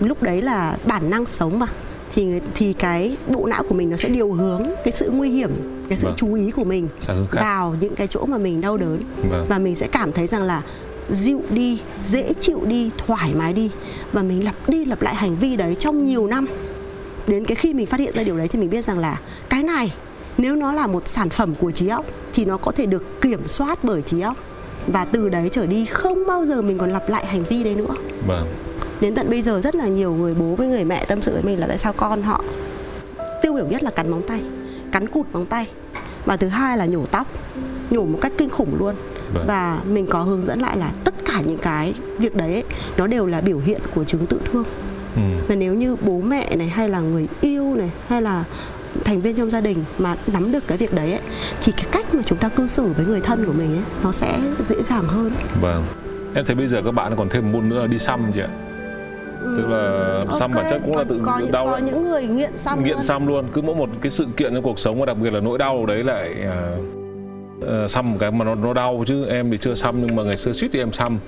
Lúc 0.00 0.22
đấy 0.22 0.42
là 0.42 0.76
bản 0.84 1.10
năng 1.10 1.26
sống 1.26 1.58
mà. 1.58 1.66
Thì 2.14 2.40
thì 2.54 2.72
cái 2.72 3.16
bộ 3.28 3.46
não 3.46 3.62
của 3.68 3.74
mình 3.74 3.90
nó 3.90 3.96
sẽ 3.96 4.08
điều 4.08 4.32
hướng 4.32 4.62
cái 4.84 4.92
sự 4.92 5.10
nguy 5.10 5.30
hiểm 5.30 5.50
cái 5.88 5.98
sự 5.98 6.06
Vâng. 6.06 6.16
chú 6.16 6.34
ý 6.34 6.50
của 6.50 6.64
mình 6.64 6.88
vào 7.32 7.74
những 7.80 7.94
cái 7.96 8.06
chỗ 8.06 8.26
mà 8.26 8.38
mình 8.38 8.60
đau 8.60 8.76
đớn. 8.76 9.02
Vâng. 9.30 9.46
Và 9.48 9.58
mình 9.58 9.76
sẽ 9.76 9.86
cảm 9.92 10.12
thấy 10.12 10.26
rằng 10.26 10.42
là 10.42 10.62
dịu 11.10 11.40
đi 11.50 11.80
dễ 12.00 12.32
chịu 12.40 12.60
đi 12.66 12.90
thoải 13.06 13.34
mái 13.34 13.52
đi. 13.52 13.70
Và 14.12 14.22
mình 14.22 14.44
lặp 14.44 14.54
đi 14.68 14.84
lặp 14.84 15.02
lại 15.02 15.14
hành 15.14 15.36
vi 15.36 15.56
đấy 15.56 15.74
trong 15.74 16.04
nhiều 16.04 16.26
năm 16.26 16.46
đến 17.26 17.44
cái 17.44 17.54
khi 17.54 17.74
mình 17.74 17.86
phát 17.86 18.00
hiện 18.00 18.14
ra 18.14 18.22
điều 18.24 18.38
đấy 18.38 18.48
thì 18.48 18.58
mình 18.58 18.70
biết 18.70 18.84
rằng 18.84 18.98
là 18.98 19.20
cái 19.48 19.62
này 19.62 19.92
nếu 20.38 20.56
nó 20.56 20.72
là 20.72 20.86
một 20.86 21.08
sản 21.08 21.30
phẩm 21.30 21.54
của 21.54 21.70
trí 21.70 21.88
óc 21.88 22.06
thì 22.32 22.44
nó 22.44 22.56
có 22.56 22.72
thể 22.72 22.86
được 22.86 23.20
kiểm 23.20 23.48
soát 23.48 23.78
bởi 23.84 24.02
trí 24.02 24.20
óc. 24.20 24.36
Và 24.86 25.04
từ 25.04 25.28
đấy 25.28 25.48
trở 25.52 25.66
đi 25.66 25.86
không 25.86 26.26
bao 26.26 26.44
giờ 26.44 26.62
mình 26.62 26.78
còn 26.78 26.90
lặp 26.90 27.08
lại 27.08 27.26
hành 27.26 27.44
vi 27.44 27.64
đấy 27.64 27.74
nữa. 27.74 27.94
Vâng. 28.26 28.46
Đến 29.00 29.14
tận 29.14 29.30
bây 29.30 29.42
giờ 29.42 29.60
rất 29.60 29.74
là 29.74 29.88
nhiều 29.88 30.14
người 30.14 30.34
bố 30.34 30.54
với 30.54 30.66
người 30.66 30.84
mẹ 30.84 31.04
tâm 31.04 31.22
sự 31.22 31.32
với 31.32 31.42
mình 31.42 31.60
là 31.60 31.66
tại 31.66 31.78
sao 31.78 31.92
con 31.92 32.22
họ 32.22 32.44
tiêu 33.42 33.52
biểu 33.52 33.66
nhất 33.66 33.82
là 33.82 33.90
cắn 33.90 34.10
móng 34.10 34.22
tay 34.28 34.42
cắn 34.92 35.06
cụt 35.06 35.26
móng 35.32 35.46
tay 35.46 35.66
và 36.24 36.36
thứ 36.36 36.46
hai 36.46 36.78
là 36.78 36.86
nhổ 36.86 37.06
tóc 37.06 37.26
nhổ 37.90 38.04
một 38.04 38.18
cách 38.22 38.32
kinh 38.38 38.50
khủng 38.50 38.76
luôn. 38.78 38.94
Vâng. 39.34 39.44
và 39.48 39.80
mình 39.88 40.06
có 40.06 40.22
hướng 40.22 40.42
dẫn 40.42 40.60
lại 40.60 40.76
là 40.76 40.92
tất 41.04 41.14
cả 41.26 41.40
những 41.46 41.58
cái 41.58 41.94
việc 42.18 42.36
đấy 42.36 42.52
ấy, 42.52 42.64
nó 42.96 43.06
đều 43.06 43.26
là 43.26 43.40
biểu 43.40 43.58
hiện 43.58 43.80
của 43.94 44.04
chứng 44.04 44.26
tự 44.26 44.40
thương 44.44 44.64
ừ. 45.16 45.22
và 45.48 45.54
nếu 45.54 45.74
như 45.74 45.96
bố 46.00 46.20
mẹ 46.20 46.56
này 46.56 46.66
hay 46.68 46.88
là 46.88 47.00
người 47.00 47.28
yêu 47.40 47.74
này 47.74 47.90
hay 48.08 48.22
là 48.22 48.44
thành 49.04 49.20
viên 49.20 49.36
trong 49.36 49.50
gia 49.50 49.60
đình 49.60 49.84
mà 49.98 50.16
nắm 50.26 50.52
được 50.52 50.66
cái 50.66 50.78
việc 50.78 50.94
đấy 50.94 51.10
ấy, 51.12 51.20
thì 51.62 51.72
cái 51.72 51.84
cách 51.92 52.14
mà 52.14 52.22
chúng 52.26 52.38
ta 52.38 52.48
cư 52.48 52.66
xử 52.66 52.92
với 52.96 53.06
người 53.06 53.20
thân 53.20 53.44
của 53.46 53.52
mình 53.52 53.72
ấy 53.72 53.82
nó 54.04 54.12
sẽ 54.12 54.38
dễ 54.58 54.76
dàng 54.82 55.04
hơn. 55.04 55.30
Vâng. 55.60 55.84
Em 56.34 56.44
thấy 56.44 56.54
bây 56.54 56.66
giờ 56.66 56.82
các 56.84 56.90
bạn 56.90 57.12
còn 57.16 57.28
thêm 57.28 57.52
môn 57.52 57.68
nữa 57.68 57.80
là 57.80 57.86
đi 57.86 57.98
xăm 57.98 58.32
chị 58.34 58.40
ạ. 58.40 58.48
Tức 59.56 59.66
là 59.68 60.20
xăm 60.38 60.52
Ok, 60.52 60.56
bản 60.62 60.66
chất 60.70 60.80
cũng 60.84 60.96
là 60.96 61.04
tự 61.04 61.20
có, 61.24 61.38
những- 61.38 61.52
đau 61.52 61.66
có 61.66 61.78
những 61.78 62.02
người 62.10 62.26
nghiện 62.26 62.56
xăm 62.56 62.84
nghiện 62.84 62.92
luôn. 62.94 63.02
xăm 63.02 63.26
luôn. 63.26 63.44
Cứ 63.52 63.62
mỗi 63.62 63.74
một 63.74 63.88
cái 64.00 64.10
sự 64.10 64.26
kiện 64.36 64.54
trong 64.54 64.62
cuộc 64.62 64.78
sống 64.78 65.00
và 65.00 65.06
đặc 65.06 65.16
biệt 65.22 65.32
là 65.32 65.40
nỗi 65.40 65.58
đau 65.58 65.86
đấy 65.86 66.04
lại 66.04 66.34
à, 66.42 66.76
à, 67.68 67.88
xăm 67.88 68.10
một 68.10 68.16
cái 68.20 68.30
mà 68.30 68.44
nó 68.44 68.54
nó 68.54 68.72
đau 68.72 69.04
chứ. 69.06 69.26
Em 69.26 69.50
thì 69.50 69.58
chưa 69.60 69.74
xăm 69.74 69.94
nhưng 70.06 70.16
mà 70.16 70.22
ngày 70.22 70.36
xưa 70.36 70.52
suýt 70.52 70.68
thì 70.72 70.78
em 70.78 70.92
xăm 70.92 71.18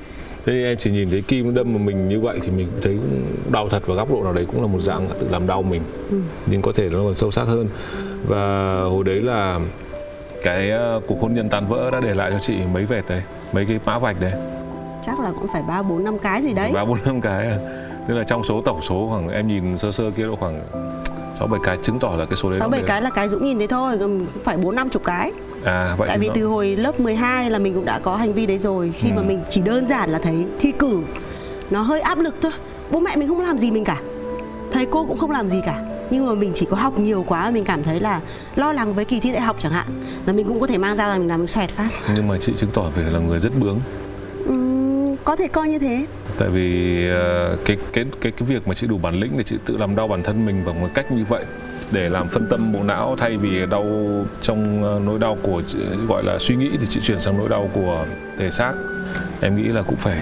thế 0.47 0.53
thì 0.53 0.65
em 0.65 0.77
chỉ 0.81 0.91
nhìn 0.91 1.11
thấy 1.11 1.23
kim 1.23 1.47
nó 1.47 1.53
đâm 1.53 1.73
vào 1.73 1.79
mình 1.79 2.09
như 2.09 2.21
vậy 2.21 2.39
thì 2.43 2.51
mình 2.51 2.69
thấy 2.83 2.97
cũng 2.97 3.53
đau 3.53 3.69
thật 3.69 3.83
và 3.87 3.95
góc 3.95 4.11
độ 4.13 4.23
nào 4.25 4.33
đấy 4.33 4.47
cũng 4.53 4.61
là 4.61 4.67
một 4.67 4.81
dạng 4.81 5.09
tự 5.21 5.29
làm 5.31 5.47
đau 5.47 5.63
mình. 5.63 5.83
Ừ. 6.11 6.17
nhưng 6.47 6.63
có 6.63 6.73
thể 6.73 6.89
nó 6.89 6.99
còn 6.99 7.15
sâu 7.15 7.31
sắc 7.31 7.45
hơn. 7.45 7.69
Và 8.29 8.81
hồi 8.83 9.05
đấy 9.05 9.21
là 9.21 9.61
cái 10.43 10.71
à, 10.71 10.95
cuộc 11.07 11.21
hôn 11.21 11.35
nhân 11.35 11.49
tan 11.49 11.67
vỡ 11.67 11.91
đã 11.91 12.01
để 12.01 12.15
lại 12.15 12.31
cho 12.31 12.39
chị 12.39 12.55
mấy 12.73 12.87
vệt 12.87 13.05
đấy 13.09 13.23
mấy 13.53 13.67
cái 13.67 13.81
mã 13.85 13.99
vạch 13.99 14.21
đấy. 14.21 14.33
Chắc 15.07 15.21
là 15.21 15.33
cũng 15.33 15.49
phải 15.53 15.63
ba 15.69 15.83
bốn 15.83 16.05
năm 16.05 16.19
cái 16.19 16.43
gì 16.43 16.55
đấy. 16.55 16.71
Ba 16.75 16.85
bốn 16.85 16.99
năm 17.05 17.21
cái 17.21 17.47
à. 17.47 17.59
tức 18.09 18.15
là 18.15 18.25
trong 18.25 18.45
số 18.45 18.63
tổng 18.65 18.83
số 18.83 19.07
khoảng 19.11 19.29
em 19.29 19.49
nhìn 19.49 19.79
sơ 19.79 19.93
sơ 19.93 20.11
kia 20.11 20.23
độ 20.23 20.37
khoảng 20.37 20.63
sáu 21.35 21.49
bảy 21.49 21.61
cái 21.65 21.79
chứng 21.83 21.99
tỏ 21.99 22.17
là 22.19 22.25
cái 22.25 22.37
số 22.37 22.51
đấy 22.51 22.59
sáu 22.59 22.69
bảy 22.69 22.83
cái 22.87 23.03
là 23.03 23.11
cái 23.11 23.29
Dũng 23.29 23.45
nhìn 23.45 23.59
thấy 23.59 23.67
thôi 23.67 23.99
phải 24.45 24.57
bốn 24.57 24.75
năm 24.77 24.91
chục 24.91 25.05
cái 25.05 25.33
à 25.65 25.95
vậy 25.99 26.09
tại 26.09 26.19
vì 26.19 26.27
nó- 26.27 26.33
từ 26.35 26.47
hồi 26.47 26.77
lớp 26.77 27.01
12 27.01 27.51
là 27.51 27.59
mình 27.59 27.75
cũng 27.75 27.85
đã 27.85 27.99
có 27.99 28.17
hành 28.17 28.33
vi 28.33 28.47
đấy 28.47 28.59
rồi. 28.59 28.93
Khi 28.95 29.11
mà 29.13 29.23
Ừ. 29.23 29.25
mình 29.29 29.41
chỉ 29.51 29.61
đơn 29.61 29.87
giản 29.89 30.11
là 30.11 30.19
thấy 30.19 30.35
thi 30.61 30.73
cử 30.79 30.99
nó 31.71 31.83
hơi 31.83 32.01
áp 32.01 32.19
lực 32.19 32.35
thôi. 32.43 32.53
Bố 32.91 33.01
mẹ 33.01 33.17
mình 33.17 33.29
không 33.29 33.41
làm 33.41 33.59
gì 33.59 33.71
mình 33.71 33.85
cả. 33.85 34.01
Thầy 34.73 34.87
cô 34.87 35.05
cũng 35.07 35.19
không 35.19 35.31
làm 35.31 35.49
gì 35.49 35.61
cả. 35.67 35.85
Nhưng 36.11 36.27
mà 36.27 36.35
mình 36.35 36.51
chỉ 36.55 36.67
có 36.71 36.77
học 36.77 36.99
nhiều 36.99 37.25
quá 37.29 37.51
mình 37.51 37.65
cảm 37.65 37.83
thấy 37.83 38.01
là 38.01 38.21
lo 38.57 38.73
lắng 38.73 38.95
với 38.95 39.05
kỳ 39.05 39.21
thi 39.21 39.33
đại 39.33 39.41
học 39.41 39.57
chẳng 39.59 39.73
hạn 39.73 39.87
là 40.27 40.33
mình 40.33 40.47
cũng 40.49 40.61
có 40.61 40.67
thể 40.67 40.79
mang 40.79 40.97
ra 40.97 41.07
là 41.07 41.19
mình 41.19 41.29
làm 41.29 41.47
xoẹt 41.47 41.71
phát. 41.71 41.89
Nhưng 42.17 42.29
mà 42.29 42.39
chị 42.41 42.53
chứng 42.59 42.71
tỏ 42.75 42.83
về 42.97 43.03
là 43.03 43.19
người 43.19 43.39
rất 43.41 43.53
bướng. 43.61 43.79
Ừm, 44.47 45.17
có 45.25 45.37
thể 45.37 45.49
coi 45.49 45.69
như 45.69 45.79
thế. 45.79 46.07
Tại 46.39 46.49
vì 46.49 46.99
ờ, 47.11 47.57
cái 47.65 47.77
cái 47.93 48.05
cái 48.21 48.33
cái 48.33 48.49
việc 48.49 48.69
mà 48.69 48.75
chị 48.75 48.87
đủ 48.87 48.99
bản 48.99 49.15
lĩnh 49.21 49.33
để 49.39 49.45
chị 49.45 49.57
tự 49.67 49.77
làm 49.77 49.97
đau 49.97 50.09
bản 50.09 50.23
thân 50.23 50.47
mình 50.47 50.63
bằng 50.67 50.81
một 50.81 50.89
cách 50.95 51.13
như 51.13 51.25
vậy 51.29 51.45
để 51.95 52.09
làm 52.09 52.29
phân 52.29 52.47
tâm 52.51 52.73
bộ 52.73 52.83
não 52.83 53.17
thay 53.19 53.37
vì 53.37 53.67
đau 53.67 53.87
trong 54.43 54.83
ờ, 54.83 55.01
nỗi 55.05 55.19
đau 55.19 55.39
của 55.43 55.63
gọi 56.09 56.25
là 56.25 56.39
suy 56.39 56.57
nghĩ 56.57 56.71
thì 56.81 56.87
chị 56.91 57.01
chuyển 57.03 57.21
sang 57.21 57.39
nỗi 57.39 57.49
đau 57.49 57.71
của 57.75 58.07
thể 58.39 58.51
xác. 58.51 58.73
Em 59.41 59.57
nghĩ 59.57 59.63
là 59.63 59.83
cũng 59.83 59.97
phải 59.97 60.19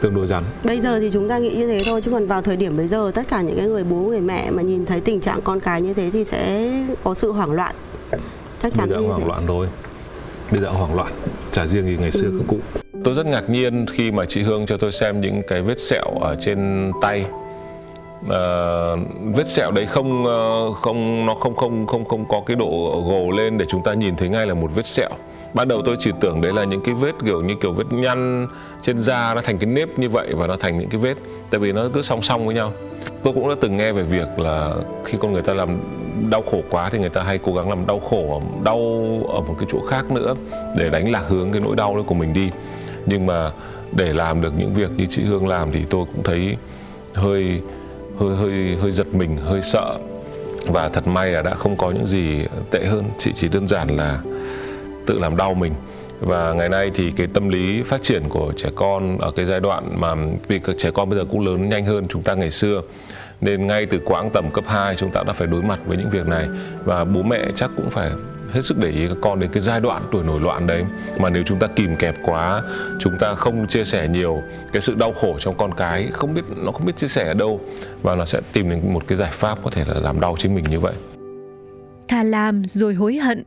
tương 0.00 0.14
đối 0.14 0.26
rắn. 0.26 0.44
Bây 0.64 0.80
giờ 0.80 1.00
thì 1.00 1.10
chúng 1.12 1.28
ta 1.28 1.38
nghĩ 1.38 1.50
như 1.56 1.66
thế 1.66 1.80
thôi 1.86 2.00
chứ 2.02 2.10
còn 2.10 2.26
vào 2.26 2.42
thời 2.42 2.56
điểm 2.56 2.76
bây 2.76 2.88
giờ 2.88 3.10
tất 3.14 3.22
cả 3.28 3.40
những 3.42 3.56
cái 3.56 3.66
người 3.66 3.84
bố 3.84 3.96
người 3.96 4.20
mẹ 4.20 4.50
mà 4.50 4.62
nhìn 4.62 4.86
thấy 4.86 5.00
tình 5.00 5.20
trạng 5.20 5.40
con 5.42 5.60
cái 5.60 5.82
như 5.82 5.94
thế 5.94 6.10
thì 6.10 6.24
sẽ 6.24 6.70
có 7.04 7.14
sự 7.14 7.32
hoảng 7.32 7.52
loạn. 7.52 7.74
Chắc 8.10 8.18
bây 8.62 8.70
chắn 8.72 8.88
giờ 8.90 9.00
như 9.00 9.06
hoảng 9.06 9.20
thế. 9.20 9.26
loạn 9.26 9.46
rồi 9.46 9.68
bây 10.52 10.60
giờ 10.60 10.68
hoảng 10.68 10.94
loạn 10.94 11.12
chả 11.52 11.66
riêng 11.66 11.84
gì 11.84 11.96
ngày 12.00 12.12
xưa 12.12 12.28
các 12.38 12.44
cụ 12.48 12.58
tôi 13.04 13.14
rất 13.14 13.26
ngạc 13.26 13.50
nhiên 13.50 13.86
khi 13.92 14.10
mà 14.10 14.24
chị 14.24 14.42
Hương 14.42 14.66
cho 14.66 14.76
tôi 14.76 14.92
xem 14.92 15.20
những 15.20 15.42
cái 15.48 15.62
vết 15.62 15.80
sẹo 15.80 16.04
ở 16.20 16.36
trên 16.40 16.90
tay 17.02 17.26
Ờ, 18.28 18.96
vết 19.34 19.48
sẹo 19.48 19.70
đấy 19.70 19.86
không 19.86 20.26
ờ, 20.26 20.72
không 20.72 21.26
nó 21.26 21.34
không 21.34 21.56
không 21.56 21.86
không 21.86 22.04
không 22.04 22.24
có 22.28 22.42
cái 22.46 22.56
độ 22.56 23.02
gồ 23.08 23.30
lên 23.30 23.58
để 23.58 23.66
chúng 23.68 23.82
ta 23.82 23.94
nhìn 23.94 24.16
thấy 24.16 24.28
ngay 24.28 24.46
là 24.46 24.54
một 24.54 24.70
vết 24.74 24.86
sẹo. 24.86 25.10
Ban 25.54 25.68
đầu 25.68 25.82
tôi 25.84 25.96
chỉ 26.00 26.10
tưởng 26.20 26.40
đấy 26.40 26.52
là 26.52 26.64
những 26.64 26.80
cái 26.84 26.94
vết 26.94 27.12
kiểu 27.24 27.42
như 27.42 27.54
kiểu 27.62 27.72
vết 27.72 27.84
nhăn 27.90 28.48
trên 28.82 29.00
da 29.00 29.34
nó 29.34 29.40
thành 29.40 29.58
cái 29.58 29.66
nếp 29.66 29.98
như 29.98 30.08
vậy 30.08 30.34
và 30.34 30.46
nó 30.46 30.56
thành 30.56 30.78
những 30.78 30.88
cái 30.88 31.00
vết 31.00 31.14
tại 31.50 31.58
vì 31.58 31.72
nó 31.72 31.88
cứ 31.94 32.02
song 32.02 32.22
song 32.22 32.46
với 32.46 32.54
nhau. 32.54 32.72
Tôi 33.22 33.34
cũng 33.34 33.48
đã 33.48 33.54
từng 33.60 33.76
nghe 33.76 33.92
về 33.92 34.02
việc 34.02 34.38
là 34.38 34.74
khi 35.04 35.18
con 35.20 35.32
người 35.32 35.42
ta 35.42 35.54
làm 35.54 35.78
đau 36.30 36.42
khổ 36.50 36.58
quá 36.70 36.88
thì 36.90 36.98
người 36.98 37.08
ta 37.08 37.22
hay 37.22 37.38
cố 37.38 37.54
gắng 37.54 37.68
làm 37.68 37.86
đau 37.86 38.00
khổ 38.00 38.42
đau 38.64 38.78
ở 39.28 39.40
một 39.40 39.54
cái 39.58 39.68
chỗ 39.72 39.78
khác 39.88 40.10
nữa 40.10 40.34
để 40.76 40.90
đánh 40.90 41.10
lạc 41.12 41.24
hướng 41.28 41.52
cái 41.52 41.60
nỗi 41.60 41.76
đau 41.76 41.96
đó 41.96 42.02
của 42.06 42.14
mình 42.14 42.32
đi. 42.32 42.50
Nhưng 43.06 43.26
mà 43.26 43.50
để 43.92 44.12
làm 44.12 44.40
được 44.40 44.52
những 44.58 44.74
việc 44.74 44.90
như 44.96 45.06
chị 45.10 45.22
Hương 45.22 45.48
làm 45.48 45.72
thì 45.72 45.84
tôi 45.90 46.04
cũng 46.14 46.22
thấy 46.22 46.56
hơi 47.14 47.60
hơi 48.18 48.36
hơi 48.36 48.76
hơi 48.80 48.90
giật 48.90 49.06
mình, 49.14 49.36
hơi 49.36 49.62
sợ. 49.62 49.98
Và 50.66 50.88
thật 50.88 51.06
may 51.06 51.30
là 51.30 51.42
đã 51.42 51.54
không 51.54 51.76
có 51.76 51.90
những 51.90 52.06
gì 52.06 52.46
tệ 52.70 52.84
hơn. 52.84 53.04
Chị 53.18 53.32
chỉ 53.36 53.48
đơn 53.48 53.68
giản 53.68 53.96
là 53.96 54.18
tự 55.06 55.18
làm 55.18 55.36
đau 55.36 55.54
mình. 55.54 55.72
Và 56.20 56.52
ngày 56.52 56.68
nay 56.68 56.90
thì 56.94 57.10
cái 57.10 57.26
tâm 57.34 57.48
lý 57.48 57.82
phát 57.82 58.02
triển 58.02 58.28
của 58.28 58.52
trẻ 58.56 58.68
con 58.74 59.18
ở 59.18 59.30
cái 59.30 59.46
giai 59.46 59.60
đoạn 59.60 60.00
mà 60.00 60.14
vì 60.48 60.58
các 60.58 60.76
trẻ 60.78 60.90
con 60.94 61.10
bây 61.10 61.18
giờ 61.18 61.24
cũng 61.30 61.46
lớn 61.46 61.68
nhanh 61.68 61.86
hơn 61.86 62.06
chúng 62.08 62.22
ta 62.22 62.34
ngày 62.34 62.50
xưa, 62.50 62.82
nên 63.40 63.66
ngay 63.66 63.86
từ 63.86 64.00
quãng 64.04 64.30
tầm 64.30 64.50
cấp 64.50 64.64
2 64.66 64.94
chúng 64.98 65.10
ta 65.10 65.22
đã 65.26 65.32
phải 65.32 65.46
đối 65.46 65.62
mặt 65.62 65.78
với 65.86 65.96
những 65.96 66.10
việc 66.10 66.26
này. 66.26 66.48
Và 66.84 67.04
bố 67.04 67.22
mẹ 67.22 67.44
chắc 67.56 67.70
cũng 67.76 67.90
phải 67.90 68.10
hết 68.54 68.64
sức 68.64 68.78
để 68.78 68.90
ý 68.90 69.08
các 69.08 69.16
con 69.22 69.40
đến 69.40 69.50
cái 69.52 69.62
giai 69.62 69.80
đoạn 69.80 70.02
tuổi 70.12 70.22
nổi 70.24 70.40
loạn 70.40 70.66
đấy. 70.66 70.84
Mà 71.18 71.30
nếu 71.30 71.42
chúng 71.46 71.58
ta 71.58 71.66
kìm 71.66 71.96
kẹp 71.96 72.14
quá 72.24 72.62
chúng 73.00 73.12
ta 73.20 73.34
không 73.34 73.68
chia 73.68 73.84
sẻ 73.84 74.08
nhiều 74.08 74.42
cái 74.72 74.82
sự 74.82 74.94
đau 74.94 75.12
khổ 75.20 75.36
trong 75.40 75.54
con 75.58 75.74
cái 75.74 76.08
không 76.12 76.34
biết 76.34 76.42
nó 76.56 76.72
không 76.72 76.84
biết 76.86 76.96
chia 76.96 77.08
sẻ 77.08 77.26
ở 77.28 77.34
đâu. 77.34 77.60
Và 78.02 78.14
nó 78.14 78.24
sẽ 78.24 78.40
tìm 78.52 78.70
đến 78.70 78.92
một 78.92 79.02
cái 79.06 79.18
giải 79.18 79.30
pháp 79.32 79.58
có 79.64 79.70
thể 79.70 79.84
là 79.88 79.94
làm 80.00 80.20
đau 80.20 80.36
chính 80.38 80.54
mình 80.54 80.64
như 80.70 80.80
vậy. 80.80 80.94
Thà 82.08 82.22
làm 82.22 82.62
rồi 82.64 82.94
hối 82.94 83.14
hận, 83.16 83.42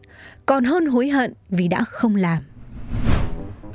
còn 0.45 0.63
hơn 0.63 0.85
hối 0.85 1.07
hận 1.09 1.33
vì 1.49 1.67
đã 1.67 1.83
không 1.83 2.15
làm. 2.15 2.37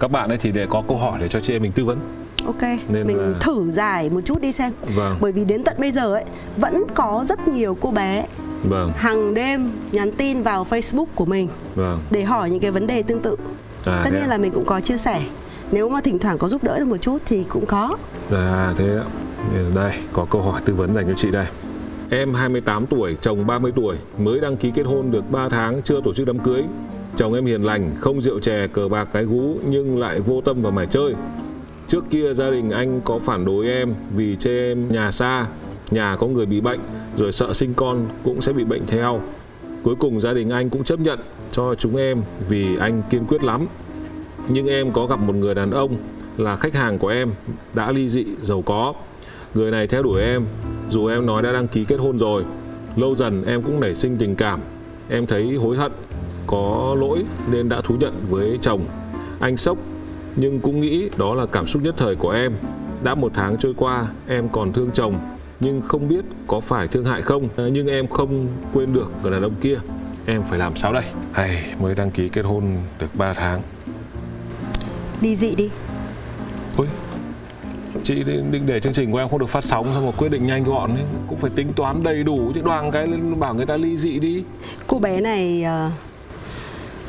các 0.00 0.10
bạn 0.10 0.28
ấy 0.28 0.38
thì 0.38 0.52
để 0.52 0.66
có 0.70 0.82
câu 0.88 0.96
hỏi 0.98 1.18
để 1.20 1.28
cho 1.28 1.40
chị 1.40 1.52
em 1.52 1.62
mình 1.62 1.72
tư 1.72 1.84
vấn. 1.84 1.98
Ok, 2.46 2.62
Nên 2.88 3.06
mình 3.06 3.16
là- 3.18 3.38
thử 3.40 3.70
giải 3.70 4.10
một 4.10 4.20
chút 4.24 4.40
đi 4.40 4.52
xem. 4.52 4.72
vâng. 4.96 5.16
Bởi 5.20 5.32
vì 5.32 5.44
đến 5.44 5.64
tận 5.64 5.74
bây 5.78 5.90
giờ 5.92 6.12
ấy 6.14 6.24
vẫn 6.56 6.82
có 6.94 7.24
rất 7.26 7.48
nhiều 7.48 7.76
cô 7.80 7.90
bé 7.90 8.24
vâng 8.64 8.92
hàng 8.96 9.34
đêm 9.34 9.70
nhắn 9.92 10.12
tin 10.12 10.42
vào 10.42 10.66
Facebook 10.70 11.06
của 11.14 11.24
mình 11.24 11.48
vâng 11.74 12.00
để 12.10 12.22
hỏi 12.24 12.50
những 12.50 12.60
cái 12.60 12.70
vấn 12.70 12.86
đề 12.86 13.02
tương 13.02 13.22
tự. 13.22 13.36
à, 13.84 14.00
Tất 14.04 14.10
nhiên 14.12 14.22
ạ? 14.22 14.26
là 14.26 14.38
mình 14.38 14.50
cũng 14.50 14.64
có 14.64 14.80
chia 14.80 14.96
sẻ. 14.96 15.22
Nếu 15.72 15.88
mà 15.88 16.00
thỉnh 16.00 16.18
thoảng 16.18 16.38
có 16.38 16.48
giúp 16.48 16.64
đỡ 16.64 16.78
được 16.78 16.84
một 16.84 16.96
chút 16.96 17.18
thì 17.26 17.44
cũng 17.48 17.66
có. 17.66 17.96
À 18.30 18.74
thế 18.76 18.96
ạ. 18.96 19.04
Đây, 19.74 19.92
có 20.12 20.26
câu 20.30 20.42
hỏi 20.42 20.60
tư 20.64 20.74
vấn 20.74 20.94
dành 20.94 21.06
cho 21.06 21.14
chị 21.16 21.30
đây. 21.30 21.46
Em 22.10 22.34
28 22.34 22.86
tuổi, 22.86 23.16
chồng 23.20 23.46
30 23.46 23.72
tuổi, 23.76 23.96
mới 24.18 24.40
đăng 24.40 24.56
ký 24.56 24.70
kết 24.74 24.82
hôn 24.86 25.10
được 25.10 25.30
3 25.30 25.48
tháng 25.48 25.82
chưa 25.82 26.00
tổ 26.04 26.14
chức 26.14 26.26
đám 26.26 26.38
cưới. 26.38 26.62
Chồng 27.16 27.34
em 27.34 27.44
hiền 27.46 27.64
lành, 27.64 27.92
không 28.00 28.20
rượu 28.20 28.40
chè, 28.40 28.66
cờ 28.66 28.88
bạc 28.88 29.08
cái 29.12 29.24
gú 29.24 29.56
nhưng 29.68 29.98
lại 30.00 30.20
vô 30.20 30.40
tâm 30.40 30.62
vào 30.62 30.72
mải 30.72 30.86
chơi. 30.86 31.14
Trước 31.86 32.04
kia 32.10 32.34
gia 32.34 32.50
đình 32.50 32.70
anh 32.70 33.00
có 33.04 33.18
phản 33.18 33.44
đối 33.44 33.68
em 33.68 33.94
vì 34.16 34.36
chê 34.36 34.68
em 34.68 34.92
nhà 34.92 35.10
xa, 35.10 35.46
nhà 35.92 36.16
có 36.16 36.26
người 36.26 36.46
bị 36.46 36.60
bệnh, 36.60 36.80
rồi 37.16 37.32
sợ 37.32 37.52
sinh 37.52 37.74
con 37.74 38.08
cũng 38.24 38.40
sẽ 38.40 38.52
bị 38.52 38.64
bệnh 38.64 38.86
theo. 38.86 39.20
Cuối 39.82 39.94
cùng 39.94 40.20
gia 40.20 40.32
đình 40.32 40.50
anh 40.50 40.70
cũng 40.70 40.84
chấp 40.84 41.00
nhận 41.00 41.18
cho 41.50 41.74
chúng 41.74 41.96
em 41.96 42.22
vì 42.48 42.76
anh 42.76 43.02
kiên 43.10 43.24
quyết 43.24 43.44
lắm. 43.44 43.66
Nhưng 44.48 44.66
em 44.66 44.92
có 44.92 45.06
gặp 45.06 45.20
một 45.20 45.34
người 45.34 45.54
đàn 45.54 45.70
ông 45.70 45.96
là 46.36 46.56
khách 46.56 46.74
hàng 46.74 46.98
của 46.98 47.08
em 47.08 47.32
đã 47.74 47.92
ly 47.92 48.08
dị 48.08 48.26
giàu 48.42 48.62
có. 48.62 48.94
Người 49.54 49.70
này 49.70 49.86
theo 49.86 50.02
đuổi 50.02 50.22
em 50.22 50.44
dù 50.90 51.06
em 51.06 51.26
nói 51.26 51.42
đã 51.42 51.52
đăng 51.52 51.68
ký 51.68 51.84
kết 51.84 51.96
hôn 51.96 52.18
rồi. 52.18 52.44
Lâu 52.96 53.14
dần 53.14 53.44
em 53.44 53.62
cũng 53.62 53.80
nảy 53.80 53.94
sinh 53.94 54.16
tình 54.18 54.36
cảm. 54.36 54.60
Em 55.08 55.26
thấy 55.26 55.54
hối 55.54 55.76
hận, 55.76 55.92
có 56.46 56.96
lỗi 57.00 57.24
nên 57.50 57.68
đã 57.68 57.80
thú 57.80 57.94
nhận 58.00 58.12
với 58.30 58.58
chồng. 58.62 58.84
Anh 59.40 59.56
sốc 59.56 59.78
nhưng 60.36 60.60
cũng 60.60 60.80
nghĩ 60.80 61.08
đó 61.16 61.34
là 61.34 61.46
cảm 61.46 61.66
xúc 61.66 61.82
nhất 61.82 61.94
thời 61.98 62.16
của 62.16 62.30
em. 62.30 62.52
Đã 63.02 63.14
một 63.14 63.32
tháng 63.34 63.56
trôi 63.58 63.74
qua, 63.76 64.06
em 64.28 64.48
còn 64.48 64.72
thương 64.72 64.90
chồng 64.94 65.14
nhưng 65.62 65.82
không 65.82 66.08
biết 66.08 66.24
có 66.46 66.60
phải 66.60 66.88
thương 66.88 67.04
hại 67.04 67.22
không. 67.22 67.48
À, 67.56 67.64
Nhưng 67.72 67.86
em 67.86 68.08
không 68.08 68.48
quên 68.74 68.92
được 68.92 69.10
người 69.22 69.30
đàn 69.32 69.42
ông 69.42 69.54
kia. 69.60 69.78
Em 70.26 70.42
phải 70.42 70.58
làm 70.58 70.76
sao 70.76 70.92
đây? 70.92 71.04
Hay 71.32 71.74
mới 71.80 71.94
đăng 71.94 72.10
ký 72.10 72.28
kết 72.28 72.42
hôn 72.42 72.64
được 72.98 73.14
3 73.14 73.34
tháng. 73.34 73.62
Đi 75.20 75.36
dị 75.36 75.54
đi. 75.54 75.70
Ôi, 76.76 76.86
chị 78.04 78.14
định 78.24 78.66
để 78.66 78.80
chương 78.80 78.92
trình 78.92 79.12
của 79.12 79.18
em 79.18 79.28
không 79.28 79.38
được 79.38 79.48
phát 79.48 79.64
sóng 79.64 79.86
xong 79.94 80.06
mà 80.06 80.12
quyết 80.18 80.28
định 80.30 80.46
nhanh 80.46 80.64
gọn 80.64 80.90
ấy. 80.90 81.04
cũng 81.28 81.38
phải 81.38 81.50
tính 81.50 81.72
toán 81.76 82.02
đầy 82.02 82.22
đủ 82.22 82.52
chứ 82.54 82.60
đoàn 82.64 82.90
cái 82.90 83.06
lên 83.06 83.40
bảo 83.40 83.54
người 83.54 83.66
ta 83.66 83.76
ly 83.76 83.96
dị 83.96 84.18
đi 84.18 84.44
Cô 84.86 84.98
bé 84.98 85.20
này 85.20 85.62
ờ, 85.62 85.90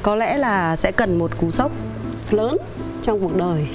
có 0.02 0.16
lẽ 0.16 0.38
là 0.38 0.76
sẽ 0.76 0.92
cần 0.92 1.20
một 1.20 1.32
cú 1.38 1.52
sốc 1.52 1.72
lớn 2.32 2.58
trong 3.02 3.20
cuộc 3.20 3.38
đời 3.38 3.68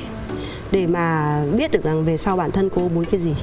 để 0.71 0.87
mà 0.87 1.39
biết 1.57 1.71
được 1.73 1.85
rằng 1.85 2.05
về 2.05 2.17
sau 2.17 2.37
bản 2.37 2.51
thân 2.51 2.69
cô 2.71 2.89
muốn 2.89 3.05
cái 3.05 3.21
gì. 3.21 3.35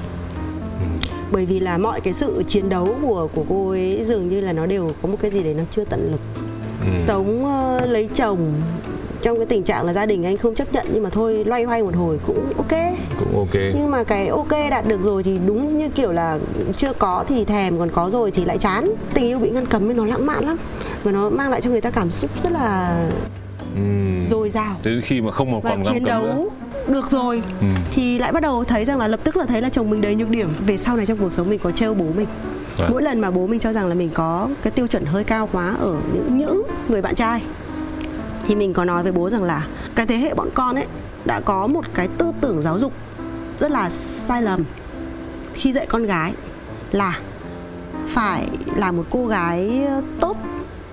Bởi 1.35 1.45
vì 1.45 1.59
là 1.59 1.77
mọi 1.77 2.01
cái 2.01 2.13
sự 2.13 2.43
chiến 2.47 2.69
đấu 2.69 2.95
của 3.01 3.27
của 3.35 3.43
cô 3.49 3.69
ấy 3.69 4.03
dường 4.05 4.29
như 4.29 4.41
là 4.41 4.53
nó 4.53 4.65
đều 4.65 4.91
có 5.01 5.07
một 5.07 5.17
cái 5.21 5.31
gì 5.31 5.43
đấy 5.43 5.53
nó 5.53 5.63
chưa 5.71 5.83
tận 5.83 6.11
lực. 6.11 6.21
Ừ. 6.81 6.87
Sống 7.07 7.45
ờ, 7.45 7.85
lấy 7.85 8.09
chồng 8.13 8.53
trong 9.21 9.37
cái 9.37 9.45
tình 9.45 9.63
trạng 9.63 9.85
là 9.85 9.93
gia 9.93 10.05
đình 10.05 10.25
anh 10.25 10.37
không 10.37 10.55
chấp 10.55 10.73
nhận 10.73 10.87
nhưng 10.93 11.03
mà 11.03 11.09
thôi 11.09 11.43
loay 11.45 11.63
hoay 11.63 11.83
một 11.83 11.95
hồi 11.95 12.19
cũng 12.25 12.53
ok 12.57 12.71
cũng 13.19 13.37
ok 13.37 13.53
nhưng 13.53 13.91
mà 13.91 14.03
cái 14.03 14.27
ok 14.27 14.51
đạt 14.71 14.87
được 14.87 15.01
rồi 15.01 15.23
thì 15.23 15.37
đúng 15.45 15.77
như 15.77 15.89
kiểu 15.89 16.11
là 16.11 16.39
chưa 16.75 16.93
có 16.93 17.23
thì 17.27 17.45
thèm 17.45 17.79
còn 17.79 17.89
có 17.89 18.09
rồi 18.09 18.31
thì 18.31 18.45
lại 18.45 18.57
chán 18.57 18.91
tình 19.13 19.25
yêu 19.25 19.39
bị 19.39 19.49
ngăn 19.49 19.65
cấm 19.65 19.89
ấy 19.89 19.93
nó 19.93 20.05
lãng 20.05 20.25
mạn 20.25 20.45
lắm 20.45 20.57
và 21.03 21.11
nó 21.11 21.29
mang 21.29 21.51
lại 21.51 21.61
cho 21.61 21.69
người 21.69 21.81
ta 21.81 21.89
cảm 21.89 22.11
xúc 22.11 22.31
rất 22.43 22.51
là 22.51 22.99
ừ. 23.75 23.81
dồi 24.29 24.49
dào 24.49 24.75
tới 24.83 25.01
khi 25.03 25.21
mà 25.21 25.31
không 25.31 25.61
và 25.61 25.69
còn 25.69 25.83
chiến 25.83 25.93
cấm 25.93 26.03
nữa 26.03 26.09
đấu 26.09 26.49
được 26.87 27.09
rồi 27.11 27.41
Ừ. 27.61 27.67
thì 27.91 28.19
lại 28.19 28.31
bắt 28.31 28.39
đầu 28.43 28.63
thấy 28.63 28.85
rằng 28.85 28.97
là 28.99 29.07
lập 29.07 29.19
tức 29.23 29.37
là 29.37 29.45
thấy 29.45 29.61
là 29.61 29.69
chồng 29.69 29.89
mình 29.89 30.01
đầy 30.01 30.15
nhược 30.15 30.29
điểm 30.29 30.49
về 30.65 30.77
sau 30.77 30.95
này 30.97 31.05
trong 31.05 31.17
cuộc 31.17 31.31
sống 31.31 31.49
mình 31.49 31.59
có 31.59 31.71
trêu 31.71 31.93
bố 31.93 32.05
mình 32.17 32.27
Vâng. 32.77 32.87
mỗi 32.91 33.01
lần 33.01 33.19
mà 33.21 33.31
bố 33.31 33.47
mình 33.47 33.59
cho 33.59 33.73
rằng 33.73 33.87
là 33.87 33.95
mình 33.95 34.09
có 34.13 34.49
cái 34.63 34.71
tiêu 34.71 34.87
chuẩn 34.87 35.05
hơi 35.05 35.23
cao 35.23 35.49
quá 35.51 35.75
ở 35.79 35.95
những 36.13 36.37
những 36.37 36.63
người 36.89 37.01
bạn 37.01 37.15
trai 37.15 37.41
thì 38.47 38.55
mình 38.55 38.73
có 38.73 38.85
nói 38.85 39.03
với 39.03 39.11
bố 39.11 39.29
rằng 39.29 39.43
là 39.43 39.67
cái 39.95 40.05
thế 40.05 40.17
hệ 40.17 40.33
bọn 40.33 40.49
con 40.53 40.75
ấy 40.75 40.85
đã 41.25 41.39
có 41.39 41.67
một 41.67 41.85
cái 41.93 42.07
tư 42.17 42.31
tưởng 42.41 42.61
giáo 42.61 42.79
dục 42.79 42.93
rất 43.59 43.71
là 43.71 43.89
sai 44.27 44.41
lầm 44.41 44.63
khi 45.53 45.73
dạy 45.73 45.85
con 45.85 46.03
gái 46.03 46.33
là 46.91 47.19
phải 48.07 48.47
là 48.75 48.91
một 48.91 49.05
cô 49.09 49.25
gái 49.27 49.87
tốt 50.19 50.37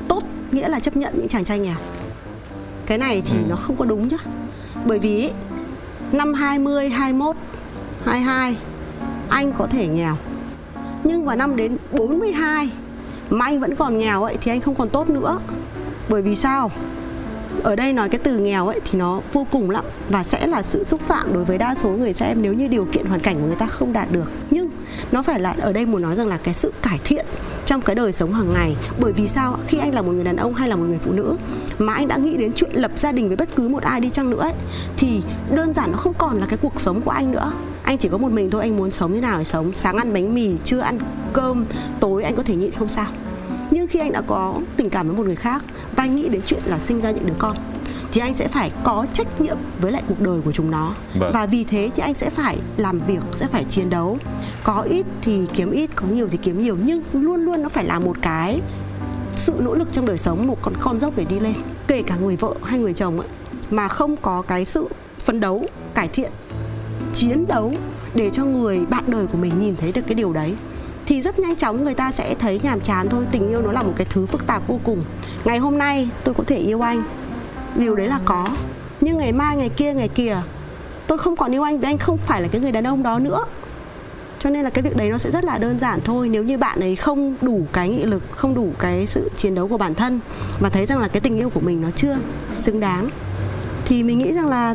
tốt 0.09 0.23
nghĩa 0.53 0.69
là 0.69 0.81
chấp 0.81 0.97
nhận 0.97 1.13
những 1.17 1.29
chàng 1.29 1.45
trai 1.45 1.59
nghèo 1.59 1.77
cái 2.87 2.99
này 2.99 3.23
thì 3.31 3.37
ừ. 3.39 3.45
nó 3.49 3.57
không 3.57 3.77
có 3.77 3.85
đúng 3.85 4.09
nhá 4.09 4.17
bởi 4.85 4.99
vì 4.99 5.31
năm 6.15 6.35
20, 6.35 6.89
21, 6.89 7.37
22 8.05 8.57
anh 9.29 9.53
có 9.53 9.67
thể 9.67 9.87
nghèo. 9.87 10.17
Nhưng 11.05 11.25
vào 11.25 11.37
năm 11.37 11.57
đến 11.57 11.77
42 11.93 12.71
mà 13.31 13.45
anh 13.45 13.61
vẫn 13.61 13.77
còn 13.77 13.99
nghèo 13.99 14.23
ấy 14.23 14.37
thì 14.41 14.51
anh 14.51 14.61
không 14.61 14.75
còn 14.75 14.89
tốt 14.89 15.11
nữa. 15.11 15.39
Bởi 16.09 16.23
vì 16.23 16.35
sao? 16.35 16.71
Ở 17.63 17.77
đây 17.77 17.93
nói 17.93 18.09
cái 18.09 18.19
từ 18.19 18.39
nghèo 18.39 18.67
ấy 18.67 18.81
thì 18.85 18.99
nó 18.99 19.21
vô 19.33 19.47
cùng 19.51 19.71
lắm 19.71 19.85
và 20.09 20.25
sẽ 20.25 20.47
là 20.47 20.63
sự 20.63 20.85
xúc 20.85 21.01
phạm 21.09 21.35
đối 21.35 21.45
với 21.45 21.59
đa 21.59 21.75
số 21.75 21.89
người 21.91 22.13
xem 22.13 22.43
nếu 22.43 22.53
như 22.53 22.69
điều 22.69 22.85
kiện 22.85 23.07
hoàn 23.07 23.21
cảnh 23.21 23.37
của 23.41 23.47
người 23.47 23.57
ta 23.57 23.67
không 23.67 23.93
đạt 23.93 24.13
được. 24.13 24.31
Nhưng 24.51 24.71
nó 25.13 25.23
phải 25.23 25.41
là 25.41 25.55
ở 25.61 25.73
đây 25.73 25.87
muốn 25.87 26.03
nói 26.03 26.17
rằng 26.17 26.27
là 26.27 26.37
cái 26.37 26.55
sự 26.55 26.73
cải 26.83 26.99
thiện 27.05 27.27
trong 27.67 27.81
cái 27.81 27.95
đời 27.95 28.13
sống 28.13 28.35
hàng 28.35 28.55
ngày. 28.55 28.77
Bởi 29.01 29.13
vì 29.13 29.29
sao? 29.29 29.59
Khi 29.67 29.79
anh 29.79 29.95
là 29.95 30.03
một 30.03 30.13
người 30.13 30.25
đàn 30.25 30.37
ông 30.37 30.55
hay 30.55 30.69
là 30.69 30.77
một 30.77 30.85
người 30.89 30.99
phụ 31.03 31.13
nữ 31.13 31.37
mà 31.79 31.93
anh 31.93 32.09
đã 32.09 32.17
nghĩ 32.17 32.37
đến 32.37 32.53
chuyện 32.53 32.71
lập 32.75 32.91
gia 32.97 33.13
đình 33.13 33.29
với 33.29 33.37
bất 33.37 33.57
cứ 33.57 33.69
một 33.69 33.83
ai 33.83 34.01
đi 34.01 34.11
chăng 34.11 34.31
nữa 34.31 34.41
ấy, 34.41 34.53
thì 34.97 35.23
đơn 35.55 35.73
giản 35.73 35.93
nó 35.93 35.99
không 35.99 36.15
còn 36.19 36.41
là 36.41 36.47
cái 36.47 36.59
cuộc 36.63 36.81
sống 36.81 37.01
của 37.01 37.11
anh 37.11 37.33
nữa. 37.33 37.53
Anh 37.83 37.99
chỉ 37.99 38.09
có 38.09 38.19
một 38.19 38.33
mình 38.33 38.51
thôi 38.51 38.63
anh 38.63 38.77
muốn 38.77 38.91
sống 38.91 39.13
như 39.13 39.21
nào 39.21 39.39
thì 39.39 39.45
sống. 39.45 39.73
Sáng 39.75 39.97
ăn 39.97 40.13
bánh 40.13 40.35
mì 40.35 40.55
trưa 40.65 40.81
ăn 40.81 40.99
cơm 41.33 41.67
tối 42.01 42.25
anh 42.25 42.37
có 42.37 42.43
thể 42.43 42.55
nhịn 42.55 42.71
không 42.71 42.89
sao 42.89 43.07
nhưng 43.83 43.89
khi 43.89 43.99
anh 43.99 44.13
đã 44.13 44.21
có 44.21 44.61
tình 44.77 44.91
cảm 44.91 45.09
với 45.09 45.17
một 45.17 45.27
người 45.27 45.37
khác 45.37 45.65
và 45.97 46.05
anh 46.05 46.17
nghĩ 46.17 46.29
đến 46.29 46.41
chuyện 46.47 46.63
là 46.67 46.79
sinh 46.79 47.01
ra 47.01 47.11
những 47.11 47.27
đứa 47.27 47.35
con 47.39 47.57
thì 48.13 48.21
anh 48.21 48.35
sẽ 48.35 48.49
phải 48.49 48.73
có 48.85 49.07
trách 49.13 49.41
nhiệm 49.41 49.57
với 49.81 49.93
lại 49.93 50.03
cuộc 50.09 50.21
đời 50.21 50.41
của 50.45 50.53
chúng 50.53 50.71
nó. 50.71 50.95
Vâng. 51.15 51.33
và 51.35 51.47
vì 51.47 51.65
thế 51.65 51.91
thì 51.97 52.03
anh 52.03 52.15
sẽ 52.15 52.31
phải 52.31 52.59
làm 52.77 52.99
việc 52.99 53.21
sẽ 53.33 53.47
phải 53.47 53.65
chiến 53.65 53.91
đấu. 53.91 54.19
Có 54.65 54.81
ít 54.81 55.07
thì 55.23 55.41
kiếm 55.55 55.71
ít 55.71 55.91
có 55.95 56.07
nhiều 56.07 56.29
thì 56.31 56.37
kiếm 56.43 56.61
nhiều 56.61 56.77
nhưng 56.85 57.03
luôn 57.13 57.45
luôn 57.45 57.63
nó 57.63 57.69
phải 57.69 57.85
là 57.85 57.99
một 57.99 58.17
cái 58.23 58.61
sự 59.37 59.55
nỗ 59.59 59.75
lực 59.75 59.89
trong 59.93 60.07
đời 60.07 60.19
sống 60.19 60.47
một 60.47 60.59
con 60.63 60.75
con 60.81 60.99
dốc 60.99 61.17
để 61.17 61.25
đi 61.25 61.41
lên. 61.41 61.55
Kể 61.87 62.03
cả 62.03 62.17
người 62.17 62.37
vợ 62.37 62.55
hay 62.63 62.79
người 62.79 62.93
chồng 62.93 63.21
ấy 63.21 63.29
mà 63.71 63.89
không 63.89 64.17
có 64.17 64.43
cái 64.43 64.65
sự 64.65 64.89
phấn 65.19 65.41
đấu 65.41 65.67
cải 65.95 66.09
thiện 66.09 66.33
chiến 67.15 67.45
đấu 67.49 67.73
để 68.15 68.31
cho 68.33 68.45
người 68.45 68.79
bạn 68.91 69.05
đời 69.07 69.27
của 69.27 69.39
mình 69.39 69.61
nhìn 69.61 69.77
thấy 69.77 69.93
được 69.93 70.03
cái 70.07 70.15
điều 70.15 70.33
đấy 70.33 70.55
thì 71.07 71.21
rất 71.21 71.39
nhanh 71.39 71.57
chóng 71.57 71.85
người 71.85 71.95
ta 71.95 72.13
sẽ 72.13 72.35
thấy 72.35 72.61
nhàm 72.63 72.81
chán 72.81 73.09
thôi. 73.09 73.25
Tình 73.33 73.49
yêu 73.49 73.63
nó 73.63 73.73
là 73.73 73.83
một 73.83 73.93
cái 73.97 74.07
thứ 74.11 74.27
phức 74.27 74.47
tạp 74.47 74.69
vô 74.69 74.81
cùng. 74.85 75.05
Ngày 75.45 75.59
hôm 75.59 75.79
nay 75.79 76.09
tôi 76.25 76.35
có 76.35 76.45
thể 76.47 76.57
yêu 76.57 76.81
anh. 76.81 77.03
Điều 77.77 77.95
đấy 77.95 78.09
là 78.09 78.21
có. 78.25 78.49
Nhưng 79.01 79.19
ngày 79.19 79.33
mai, 79.33 79.57
ngày 79.57 79.69
kia 79.69 79.95
ngày 79.95 80.09
kia 80.09 80.37
tôi 81.07 81.19
không 81.19 81.37
còn 81.37 81.55
yêu 81.55 81.63
anh 81.63 81.81
vì 81.81 81.89
anh 81.89 81.99
không 81.99 82.19
phải 82.19 82.43
là 82.43 82.49
cái 82.49 82.61
người 82.61 82.73
đàn 82.73 82.85
ông 82.85 83.03
đó 83.03 83.19
nữa. 83.19 83.45
Cho 84.41 84.51
nên 84.51 84.65
là 84.65 84.71
cái 84.71 84.83
việc 84.83 84.97
đấy 84.97 85.11
nó 85.11 85.19
sẽ 85.19 85.31
rất 85.31 85.45
là 85.45 85.59
đơn 85.59 85.79
giản 85.79 86.01
thôi. 86.05 86.29
Nếu 86.29 86.43
như 86.43 86.59
bạn 86.59 86.81
ấy 86.81 86.97
không 86.97 87.35
đủ 87.41 87.63
cái 87.73 87.89
nghị 87.89 88.05
lực, 88.05 88.23
không 88.31 88.55
đủ 88.55 88.73
cái 88.79 89.07
sự 89.07 89.31
chiến 89.37 89.55
đấu 89.55 89.69
của 89.69 89.79
bản 89.79 89.95
thân 89.95 90.21
và 90.61 90.69
thấy 90.69 90.87
rằng 90.87 90.99
là 90.99 91.09
cái 91.09 91.21
tình 91.21 91.39
yêu 91.39 91.51
của 91.51 91.61
mình 91.61 91.81
nó 91.81 91.91
chưa 91.97 92.17
xứng 92.53 92.81
đáng, 92.81 93.09
thì 93.85 94.03
mình 94.03 94.19
nghĩ 94.19 94.33
rằng 94.33 94.49
là 94.49 94.75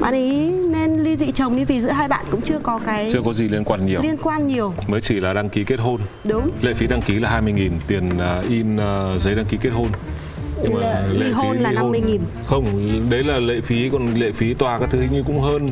bạn 0.00 0.14
ấy 0.14 0.54
nên 0.68 0.98
ly 0.98 1.16
dị 1.16 1.30
chồng 1.30 1.56
đi 1.56 1.64
vì 1.64 1.80
giữa 1.80 1.90
hai 1.90 2.08
bạn 2.08 2.26
cũng 2.30 2.40
chưa 2.42 2.58
có 2.58 2.80
cái 2.86 3.10
chưa 3.12 3.22
có 3.24 3.32
gì 3.32 3.48
liên 3.48 3.64
quan 3.64 3.86
nhiều. 3.86 4.02
liên 4.02 4.16
quan 4.22 4.46
nhiều. 4.46 4.74
Mới 4.86 5.00
chỉ 5.00 5.20
là 5.20 5.32
đăng 5.32 5.48
ký 5.48 5.64
kết 5.64 5.80
hôn. 5.80 6.00
Đúng. 6.24 6.50
Lệ 6.62 6.74
phí 6.74 6.86
đăng 6.86 7.02
ký 7.02 7.18
là 7.18 7.40
20.000 7.40 7.70
tiền 7.86 8.08
uh, 8.08 8.48
in 8.48 8.76
uh, 8.76 9.20
giấy 9.20 9.34
đăng 9.34 9.46
ký 9.46 9.58
kết 9.62 9.70
hôn. 9.70 9.86
Nhưng 10.62 10.80
mà 10.80 10.94
ly 11.12 11.30
hôn 11.30 11.56
là 11.56 11.72
50 11.72 12.00
nghìn. 12.00 12.20
Không, 12.46 12.64
đấy 13.10 13.24
là 13.24 13.38
lệ 13.38 13.60
phí 13.60 13.88
Còn 13.92 14.06
lệ 14.14 14.32
phí 14.32 14.54
tòa 14.54 14.78
các 14.78 14.88
thứ 14.90 14.98
như 15.12 15.22
cũng 15.26 15.40
hơn 15.40 15.68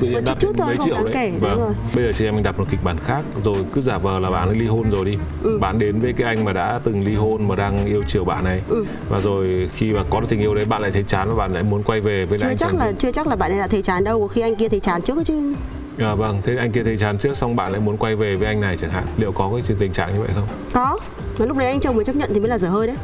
tự 0.00 0.08
nhiên 0.08 0.24
đắt 0.24 0.40
chút 0.40 0.58
mấy 0.58 0.76
triệu 0.84 0.94
đấy 0.94 1.12
kể, 1.14 1.32
vâng. 1.40 1.58
rồi. 1.58 1.72
bây 1.94 2.04
giờ 2.04 2.12
chị 2.12 2.24
em 2.24 2.34
mình 2.34 2.42
đặt 2.42 2.58
một 2.58 2.64
kịch 2.70 2.80
bản 2.84 2.96
khác 3.06 3.22
rồi 3.44 3.56
cứ 3.74 3.80
giả 3.80 3.98
vờ 3.98 4.18
là 4.18 4.30
bạn 4.30 4.48
ấy 4.48 4.56
ly 4.56 4.66
hôn 4.66 4.90
rồi 4.90 5.04
đi 5.04 5.18
ừ. 5.42 5.58
bạn 5.58 5.78
đến 5.78 5.98
với 5.98 6.12
cái 6.12 6.26
anh 6.26 6.44
mà 6.44 6.52
đã 6.52 6.80
từng 6.84 7.04
ly 7.04 7.14
hôn 7.14 7.48
mà 7.48 7.56
đang 7.56 7.86
yêu 7.86 8.02
chiều 8.08 8.24
bạn 8.24 8.44
này 8.44 8.60
ừ. 8.68 8.84
và 9.08 9.18
rồi 9.18 9.70
khi 9.74 9.92
mà 9.92 10.04
có 10.10 10.20
được 10.20 10.26
tình 10.28 10.40
yêu 10.40 10.54
đấy 10.54 10.64
bạn 10.64 10.82
lại 10.82 10.90
thấy 10.90 11.04
chán 11.08 11.28
và 11.28 11.34
bạn 11.34 11.54
lại 11.54 11.62
muốn 11.62 11.82
quay 11.82 12.00
về 12.00 12.24
với 12.24 12.38
chưa 12.38 12.46
anh 12.46 12.56
chắc 12.56 12.74
là 12.74 12.92
chưa 12.98 13.10
chắc 13.10 13.26
là 13.26 13.36
bạn 13.36 13.52
ấy 13.52 13.58
đã 13.58 13.66
thấy 13.66 13.82
chán 13.82 14.04
đâu 14.04 14.28
khi 14.28 14.40
anh 14.40 14.56
kia 14.56 14.68
thấy 14.68 14.80
chán 14.80 15.02
trước 15.02 15.18
chứ 15.24 15.54
À, 15.98 16.14
vâng, 16.14 16.40
thế 16.44 16.56
anh 16.56 16.72
kia 16.72 16.82
thấy 16.84 16.96
chán 16.96 17.18
trước 17.18 17.36
xong 17.36 17.56
bạn 17.56 17.72
lại 17.72 17.80
muốn 17.80 17.96
quay 17.96 18.16
về 18.16 18.36
với 18.36 18.48
anh 18.48 18.60
này 18.60 18.76
chẳng 18.76 18.90
hạn 18.90 19.04
Liệu 19.18 19.32
có 19.32 19.50
cái 19.52 19.76
tình 19.78 19.92
trạng 19.92 20.12
như 20.12 20.20
vậy 20.20 20.28
không? 20.34 20.46
Có, 20.72 20.98
mà 21.38 21.46
lúc 21.46 21.56
đấy 21.56 21.68
anh 21.68 21.80
chồng 21.80 21.96
mới 21.96 22.04
chấp 22.04 22.16
nhận 22.16 22.30
thì 22.34 22.40
mới 22.40 22.48
là 22.48 22.58
dở 22.58 22.68
hơi 22.68 22.86
đấy 22.86 22.96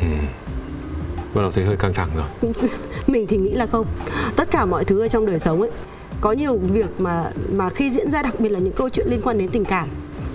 ừ. 0.00 0.06
Bắt 1.34 1.42
đầu 1.42 1.50
thấy 1.52 1.64
hơi 1.64 1.76
căng 1.76 1.94
thẳng 1.94 2.10
rồi 2.16 2.52
Mình 3.06 3.26
thì 3.26 3.36
nghĩ 3.36 3.50
là 3.50 3.66
không 3.66 3.86
Tất 4.36 4.50
cả 4.50 4.64
mọi 4.64 4.84
thứ 4.84 5.00
ở 5.00 5.08
trong 5.08 5.26
đời 5.26 5.38
sống 5.38 5.60
ấy 5.60 5.70
có 6.20 6.32
nhiều 6.32 6.58
việc 6.72 7.00
mà 7.00 7.24
mà 7.52 7.70
khi 7.70 7.90
diễn 7.90 8.10
ra 8.10 8.22
đặc 8.22 8.40
biệt 8.40 8.48
là 8.48 8.58
những 8.58 8.72
câu 8.72 8.88
chuyện 8.88 9.06
liên 9.10 9.20
quan 9.24 9.38
đến 9.38 9.48
tình 9.52 9.64
cảm 9.64 9.88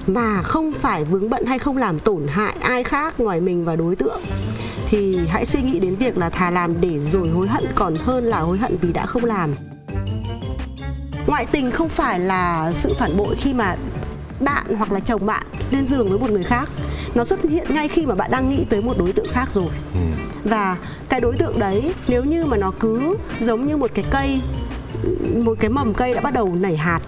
mà 0.07 0.41
không 0.41 0.73
phải 0.79 1.05
vướng 1.05 1.29
bận 1.29 1.45
hay 1.45 1.59
không 1.59 1.77
làm 1.77 1.99
tổn 1.99 2.27
hại 2.27 2.55
ai 2.61 2.83
khác 2.83 3.19
ngoài 3.19 3.41
mình 3.41 3.65
và 3.65 3.75
đối 3.75 3.95
tượng 3.95 4.21
thì 4.91 5.19
hãy 5.29 5.45
suy 5.45 5.61
nghĩ 5.61 5.79
đến 5.79 5.95
việc 5.95 6.17
là 6.17 6.29
thà 6.29 6.51
làm 6.51 6.81
để 6.81 6.99
rồi 6.99 7.29
hối 7.29 7.47
hận 7.47 7.63
còn 7.75 7.95
hơn 7.95 8.23
là 8.23 8.39
hối 8.39 8.57
hận 8.57 8.77
vì 8.81 8.93
đã 8.93 9.05
không 9.05 9.25
làm. 9.25 9.53
Ngoại 11.27 11.45
tình 11.45 11.71
không 11.71 11.89
phải 11.89 12.19
là 12.19 12.71
sự 12.73 12.93
phản 12.99 13.17
bội 13.17 13.35
khi 13.35 13.53
mà 13.53 13.75
bạn 14.39 14.65
hoặc 14.77 14.91
là 14.91 14.99
chồng 14.99 15.25
bạn 15.25 15.43
lên 15.71 15.87
giường 15.87 16.09
với 16.09 16.19
một 16.19 16.29
người 16.29 16.43
khác. 16.43 16.69
Nó 17.15 17.23
xuất 17.23 17.43
hiện 17.43 17.67
ngay 17.73 17.87
khi 17.87 18.05
mà 18.05 18.15
bạn 18.15 18.31
đang 18.31 18.49
nghĩ 18.49 18.65
tới 18.69 18.81
một 18.81 18.97
đối 18.97 19.13
tượng 19.13 19.27
khác 19.31 19.51
rồi. 19.51 19.69
Ừ. 19.93 19.99
và 20.43 20.77
cái 21.09 21.19
đối 21.19 21.35
tượng 21.35 21.59
đấy 21.59 21.93
nếu 22.07 22.23
như 22.23 22.45
mà 22.45 22.57
nó 22.57 22.71
cứ 22.79 23.15
giống 23.39 23.65
như 23.65 23.77
một 23.77 23.91
cái 23.93 24.05
cây 24.11 24.41
một 25.45 25.57
cái 25.59 25.69
mầm 25.69 25.93
cây 25.93 26.13
đã 26.13 26.21
bắt 26.21 26.33
đầu 26.33 26.55
nảy 26.55 26.77
hạt. 26.77 26.99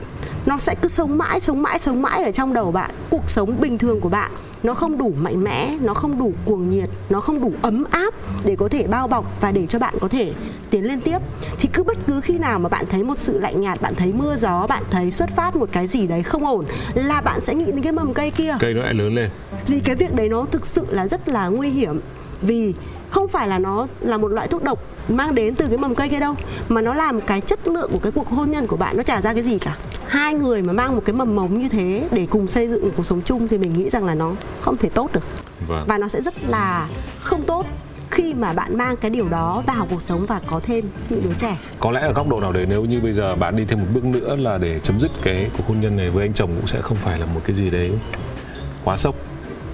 Nó 0.46 0.58
sẽ 0.58 0.76
cứ 0.82 0.90
sống 0.90 1.18
mãi 1.18 1.40
sống 1.40 1.62
mãi 1.62 1.80
sống 1.80 2.02
mãi 2.02 2.24
ở 2.24 2.32
trong 2.32 2.54
đầu 2.54 2.72
bạn. 2.72 2.92
Cuộc 3.10 3.30
sống 3.30 3.62
bình 3.62 3.78
thường 3.78 4.00
của 4.02 4.10
bạn 4.10 4.32
nó 4.64 4.74
không 4.74 4.98
đủ 4.98 5.14
mạnh 5.18 5.44
mẽ 5.44 5.78
nó 5.82 5.94
không 5.94 6.20
đủ 6.20 6.34
cuồng 6.46 6.70
nhiệt 6.70 6.90
nó 7.10 7.20
không 7.20 7.42
đủ 7.42 7.52
ấm 7.62 7.84
áp 7.90 8.14
để 8.46 8.56
có 8.56 8.68
thể 8.68 8.88
bao 8.88 9.08
bọc 9.08 9.42
và 9.42 9.52
để 9.52 9.66
cho 9.66 9.80
bạn 9.80 9.94
có 10.02 10.08
thể 10.08 10.32
tiến 10.70 10.86
lên 10.86 11.02
tiếp. 11.02 11.18
Thì 11.60 11.70
cứ 11.74 11.84
bất 11.84 11.98
cứ 12.08 12.22
khi 12.22 12.38
nào 12.38 12.60
mà 12.60 12.70
bạn 12.70 12.86
thấy 12.90 13.04
một 13.04 13.20
sự 13.20 13.40
lạnh 13.40 13.62
nhạt 13.62 13.82
bạn 13.82 13.96
thấy 13.96 14.14
mưa 14.14 14.36
gió 14.36 14.68
bạn 14.68 14.84
thấy 14.92 15.12
xuất 15.12 15.30
phát 15.36 15.56
một 15.56 15.70
cái 15.72 15.88
gì 15.88 16.08
đấy 16.08 16.24
không 16.24 16.46
ổn 16.46 16.66
là 16.94 17.22
bạn 17.22 17.42
sẽ 17.42 17.54
nghĩ 17.56 17.66
đến 17.66 17.82
cái 17.82 17.92
mầm 17.92 18.14
cây 18.14 18.32
kia. 18.32 18.56
Cây 18.60 18.74
nó 18.74 18.82
lại 18.82 18.94
lớn 18.94 19.16
lên. 19.16 19.30
Vì 19.68 19.80
cái 19.80 19.96
việc 19.96 20.14
đấy 20.14 20.30
nó 20.30 20.46
thực 20.46 20.66
sự 20.66 20.86
là 20.90 21.08
rất 21.08 21.30
là 21.30 21.48
nguy 21.48 21.70
hiểm. 21.70 22.00
Vì 22.42 22.74
không 23.14 23.28
phải 23.28 23.48
là 23.48 23.60
nó 23.60 23.88
là 24.00 24.18
một 24.18 24.28
loại 24.28 24.48
thuốc 24.48 24.64
độc 24.64 24.80
mang 25.10 25.36
đến 25.36 25.56
từ 25.56 25.68
cái 25.68 25.78
mầm 25.78 25.96
cây 25.96 26.10
kia 26.10 26.20
đâu 26.20 26.36
mà 26.70 26.82
nó 26.82 26.94
làm 26.94 27.22
cái 27.22 27.42
chất 27.42 27.68
lượng 27.68 27.90
của 27.94 28.00
cái 28.00 28.12
cuộc 28.12 28.28
hôn 28.28 28.52
nhân 28.52 28.68
của 28.68 28.78
bạn 28.78 28.98
nó 28.98 29.04
trả 29.04 29.22
ra 29.22 29.34
cái 29.34 29.44
gì 29.44 29.60
cả. 29.60 29.76
Hai 30.08 30.34
người 30.34 30.62
mà 30.62 30.74
mang 30.74 30.96
một 30.96 31.02
cái 31.06 31.16
mầm 31.16 31.36
mống 31.36 31.60
như 31.60 31.70
thế 31.70 32.08
để 32.12 32.28
cùng 32.30 32.48
xây 32.48 32.68
dựng 32.68 32.84
một 32.86 32.92
cuộc 32.98 33.06
sống 33.06 33.22
chung 33.22 33.48
thì 33.48 33.58
mình 33.58 33.74
nghĩ 33.74 33.90
rằng 33.90 34.06
là 34.06 34.16
nó 34.16 34.34
không 34.62 34.78
thể 34.78 34.90
tốt 34.90 35.10
được. 35.14 35.24
Vâng. 35.68 35.86
và 35.88 35.98
nó 35.98 36.08
sẽ 36.08 36.22
rất 36.22 36.34
là 36.48 36.88
không 37.22 37.44
tốt 37.44 37.66
khi 38.10 38.34
mà 38.34 38.54
bạn 38.54 38.78
mang 38.78 38.98
cái 38.98 39.12
điều 39.12 39.30
đó 39.30 39.64
vào 39.68 39.88
cuộc 39.90 40.02
sống 40.02 40.26
và 40.26 40.42
có 40.48 40.60
thêm 40.64 40.90
những 41.10 41.24
đứa 41.24 41.34
trẻ. 41.38 41.58
Có 41.80 41.92
lẽ 41.92 42.02
ở 42.02 42.14
góc 42.14 42.30
độ 42.30 42.40
nào 42.40 42.52
đấy 42.52 42.66
nếu 42.70 42.86
như 42.86 43.00
bây 43.00 43.14
giờ 43.14 43.36
bạn 43.36 43.56
đi 43.56 43.66
thêm 43.66 43.80
một 43.80 43.86
bước 43.94 44.06
nữa 44.06 44.36
là 44.36 44.58
để 44.58 44.80
chấm 44.80 45.00
dứt 45.00 45.12
cái 45.24 45.50
cuộc 45.58 45.68
hôn 45.68 45.82
nhân 45.82 45.98
này 45.98 46.10
với 46.10 46.26
anh 46.26 46.34
chồng 46.34 46.50
cũng 46.58 46.68
sẽ 46.68 46.82
không 46.82 46.98
phải 46.98 47.20
là 47.20 47.26
một 47.26 47.42
cái 47.46 47.56
gì 47.56 47.70
đấy 47.70 47.92
quá 48.84 48.98
sốc. 48.98 49.16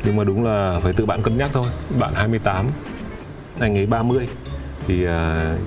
Nhưng 0.04 0.16
mà 0.16 0.24
đúng 0.24 0.46
là 0.46 0.80
phải 0.84 0.94
tự 0.94 1.06
bạn 1.06 1.22
cân 1.22 1.38
nhắc 1.38 1.50
thôi. 1.54 1.68
Bạn 2.00 2.14
28 2.16 2.66
anh 3.60 3.78
ấy 3.78 3.86
30 3.86 4.28
thì 4.88 5.06
uh, 5.06 5.10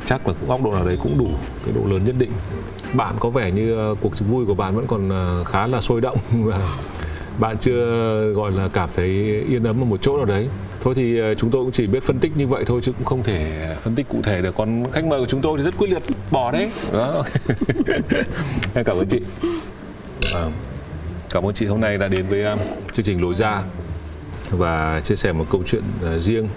chắc 0.06 0.28
là 0.28 0.34
cũng 0.40 0.48
góc 0.48 0.64
độ 0.64 0.72
nào 0.72 0.84
đấy 0.84 0.98
cũng 1.02 1.18
đủ 1.18 1.28
cái 1.64 1.74
độ 1.74 1.80
lớn 1.90 2.04
nhất 2.04 2.14
định. 2.18 2.30
Bạn 2.92 3.14
có 3.20 3.30
vẻ 3.30 3.50
như 3.50 3.90
uh, 3.92 3.98
cuộc 4.00 4.12
vui 4.18 4.46
của 4.46 4.54
bạn 4.54 4.76
vẫn 4.76 4.86
còn 4.86 5.08
uh, 5.40 5.46
khá 5.46 5.66
là 5.66 5.80
sôi 5.80 6.00
động 6.00 6.16
và 6.32 6.60
bạn 7.38 7.56
chưa 7.58 7.84
gọi 8.32 8.52
là 8.52 8.68
cảm 8.72 8.88
thấy 8.96 9.08
yên 9.48 9.64
ấm 9.64 9.80
ở 9.80 9.84
một 9.84 10.02
chỗ 10.02 10.16
nào 10.16 10.26
đấy. 10.26 10.48
Thôi 10.80 10.94
thì 10.94 11.20
uh, 11.20 11.38
chúng 11.38 11.50
tôi 11.50 11.64
cũng 11.64 11.72
chỉ 11.72 11.86
biết 11.86 12.02
phân 12.02 12.18
tích 12.18 12.36
như 12.36 12.46
vậy 12.46 12.64
thôi 12.66 12.80
chứ 12.84 12.92
cũng 12.92 13.04
không 13.04 13.22
thể 13.22 13.68
phân 13.82 13.94
tích 13.94 14.08
cụ 14.08 14.18
thể 14.22 14.42
được. 14.42 14.54
Còn 14.56 14.92
khách 14.92 15.04
mời 15.04 15.20
của 15.20 15.26
chúng 15.28 15.40
tôi 15.40 15.58
thì 15.58 15.64
rất 15.64 15.74
quyết 15.78 15.90
liệt 15.90 16.02
bỏ 16.30 16.52
đấy. 16.52 16.70
Đó. 16.92 17.24
Em 18.74 18.84
cảm 18.84 18.96
ơn 18.96 19.08
chị. 19.08 19.20
À, 20.34 20.44
cảm 21.30 21.46
ơn 21.46 21.54
chị 21.54 21.66
hôm 21.66 21.80
nay 21.80 21.98
đã 21.98 22.08
đến 22.08 22.26
với 22.28 22.52
uh, 22.52 22.60
chương 22.92 23.04
trình 23.04 23.22
lối 23.22 23.34
ra 23.34 23.62
và 24.50 25.00
chia 25.04 25.16
sẻ 25.16 25.32
một 25.32 25.46
câu 25.50 25.62
chuyện 25.66 25.82
uh, 26.14 26.20
riêng 26.20 26.48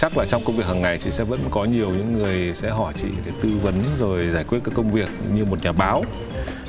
chắc 0.00 0.16
là 0.18 0.24
trong 0.24 0.42
công 0.44 0.56
việc 0.56 0.66
hàng 0.66 0.80
ngày 0.80 0.98
chị 0.98 1.10
sẽ 1.10 1.24
vẫn 1.24 1.40
có 1.50 1.64
nhiều 1.64 1.88
những 1.88 2.12
người 2.12 2.54
sẽ 2.54 2.70
hỏi 2.70 2.92
chị 2.96 3.08
để 3.26 3.32
tư 3.42 3.48
vấn 3.62 3.74
rồi 3.98 4.30
giải 4.34 4.44
quyết 4.44 4.58
các 4.64 4.74
công 4.74 4.88
việc 4.88 5.08
như 5.34 5.44
một 5.44 5.62
nhà 5.62 5.72
báo. 5.72 6.04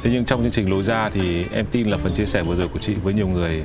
Thế 0.03 0.09
nhưng 0.13 0.25
trong 0.25 0.41
chương 0.41 0.51
trình 0.51 0.71
lối 0.71 0.83
ra 0.83 1.09
thì 1.09 1.45
em 1.51 1.65
tin 1.71 1.89
là 1.89 1.97
phần 1.97 2.13
chia 2.13 2.25
sẻ 2.25 2.43
vừa 2.43 2.55
rồi 2.55 2.67
của 2.67 2.79
chị 2.79 2.93
với 2.93 3.13
nhiều 3.13 3.27
người 3.27 3.63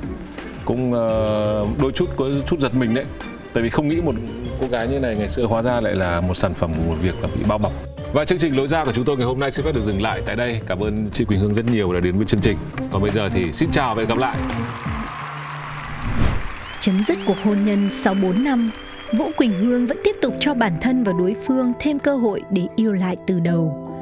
cũng 0.65 0.91
uh, 0.91 1.81
đôi 1.81 1.91
chút 1.95 2.09
có 2.15 2.25
chút 2.47 2.59
giật 2.59 2.75
mình 2.75 2.93
đấy. 2.93 3.05
Tại 3.53 3.63
vì 3.63 3.69
không 3.69 3.87
nghĩ 3.87 4.01
một 4.01 4.15
cô 4.61 4.67
gái 4.67 4.87
như 4.87 4.99
này 4.99 5.15
ngày 5.15 5.29
xưa 5.29 5.45
hóa 5.45 5.61
ra 5.61 5.81
lại 5.81 5.95
là 5.95 6.21
một 6.21 6.37
sản 6.37 6.53
phẩm 6.53 6.73
của 6.77 6.83
một 6.89 6.97
việc 7.01 7.21
là 7.21 7.27
bị 7.35 7.43
bao 7.47 7.57
bọc. 7.57 7.73
Và 8.13 8.25
chương 8.25 8.39
trình 8.39 8.57
lối 8.57 8.67
ra 8.67 8.83
của 8.83 8.91
chúng 8.95 9.05
tôi 9.05 9.17
ngày 9.17 9.25
hôm 9.25 9.39
nay 9.39 9.51
xin 9.51 9.65
phép 9.65 9.75
được 9.75 9.83
dừng 9.85 10.01
lại 10.01 10.21
tại 10.25 10.35
đây. 10.35 10.61
Cảm 10.67 10.79
ơn 10.79 11.09
chị 11.13 11.25
Quỳnh 11.25 11.39
Hương 11.39 11.53
rất 11.53 11.65
nhiều 11.65 11.93
đã 11.93 11.99
đến 11.99 12.17
với 12.17 12.25
chương 12.25 12.41
trình. 12.41 12.57
Còn 12.91 13.01
bây 13.01 13.11
giờ 13.11 13.29
thì 13.33 13.53
xin 13.53 13.71
chào 13.71 13.95
và 13.95 14.01
hẹn 14.01 14.09
gặp 14.09 14.17
lại. 14.17 14.37
Chấm 16.79 17.03
dứt 17.07 17.17
cuộc 17.25 17.37
hôn 17.43 17.65
nhân 17.65 17.89
sau 17.89 18.13
4 18.13 18.43
năm 18.43 18.71
Vũ 19.13 19.31
Quỳnh 19.37 19.53
Hương 19.53 19.87
vẫn 19.87 19.97
tiếp 20.03 20.15
tục 20.21 20.33
cho 20.39 20.53
bản 20.53 20.73
thân 20.81 21.03
và 21.03 21.13
đối 21.19 21.35
phương 21.47 21.73
thêm 21.79 21.99
cơ 21.99 22.15
hội 22.15 22.41
để 22.49 22.67
yêu 22.75 22.91
lại 22.91 23.17
từ 23.27 23.39
đầu. 23.39 23.93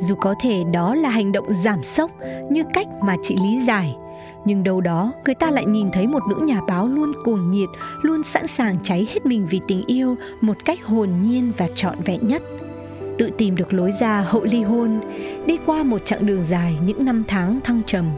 Dù 0.00 0.14
có 0.14 0.34
thể 0.40 0.64
đó 0.72 0.94
là 0.94 1.08
hành 1.08 1.32
động 1.32 1.46
giảm 1.54 1.82
sốc 1.82 2.10
như 2.50 2.64
cách 2.72 2.86
mà 3.02 3.16
chị 3.22 3.36
lý 3.36 3.64
giải, 3.66 3.96
nhưng 4.44 4.64
đâu 4.64 4.80
đó 4.80 5.12
người 5.24 5.34
ta 5.34 5.50
lại 5.50 5.64
nhìn 5.66 5.90
thấy 5.90 6.06
một 6.06 6.22
nữ 6.28 6.46
nhà 6.46 6.60
báo 6.68 6.88
luôn 6.88 7.12
cuồng 7.24 7.50
nhiệt 7.50 7.68
luôn 8.02 8.22
sẵn 8.22 8.46
sàng 8.46 8.76
cháy 8.82 9.08
hết 9.14 9.26
mình 9.26 9.46
vì 9.50 9.60
tình 9.68 9.82
yêu 9.86 10.16
một 10.40 10.56
cách 10.64 10.84
hồn 10.84 11.08
nhiên 11.22 11.52
và 11.56 11.66
trọn 11.74 11.96
vẹn 12.04 12.28
nhất 12.28 12.42
tự 13.18 13.30
tìm 13.38 13.56
được 13.56 13.72
lối 13.72 13.92
ra 13.92 14.20
hậu 14.20 14.44
ly 14.44 14.62
hôn 14.62 15.00
đi 15.46 15.58
qua 15.66 15.82
một 15.82 15.98
chặng 16.04 16.26
đường 16.26 16.44
dài 16.44 16.76
những 16.86 17.04
năm 17.04 17.24
tháng 17.28 17.60
thăng 17.60 17.82
trầm 17.86 18.10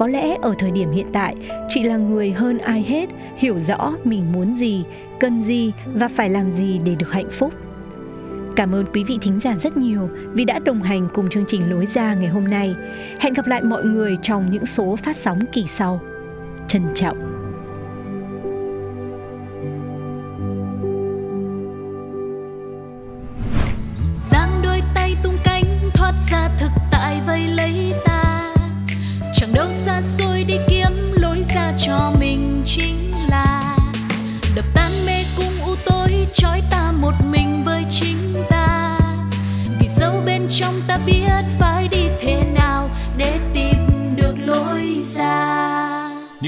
có 0.00 0.06
lẽ 0.06 0.36
ở 0.42 0.54
thời 0.58 0.70
điểm 0.70 0.90
hiện 0.90 1.06
tại, 1.12 1.34
chị 1.68 1.82
là 1.82 1.96
người 1.96 2.30
hơn 2.30 2.58
ai 2.58 2.82
hết, 2.82 3.08
hiểu 3.36 3.60
rõ 3.60 3.92
mình 4.04 4.32
muốn 4.32 4.54
gì, 4.54 4.84
cần 5.18 5.40
gì 5.40 5.72
và 5.94 6.08
phải 6.08 6.30
làm 6.30 6.50
gì 6.50 6.80
để 6.84 6.94
được 6.94 7.12
hạnh 7.12 7.30
phúc 7.30 7.52
Cảm 8.56 8.74
ơn 8.74 8.84
quý 8.92 9.04
vị 9.04 9.18
thính 9.20 9.38
giả 9.38 9.54
rất 9.54 9.76
nhiều 9.76 10.08
vì 10.32 10.44
đã 10.44 10.58
đồng 10.58 10.82
hành 10.82 11.08
cùng 11.14 11.28
chương 11.28 11.44
trình 11.48 11.70
Lối 11.70 11.86
ra 11.86 12.14
ngày 12.14 12.28
hôm 12.28 12.44
nay. 12.44 12.74
Hẹn 13.20 13.34
gặp 13.34 13.46
lại 13.46 13.62
mọi 13.62 13.84
người 13.84 14.16
trong 14.22 14.50
những 14.50 14.66
số 14.66 14.96
phát 14.96 15.16
sóng 15.16 15.40
kỳ 15.52 15.64
sau. 15.66 16.00
Trân 16.68 16.82
trọng. 16.94 17.29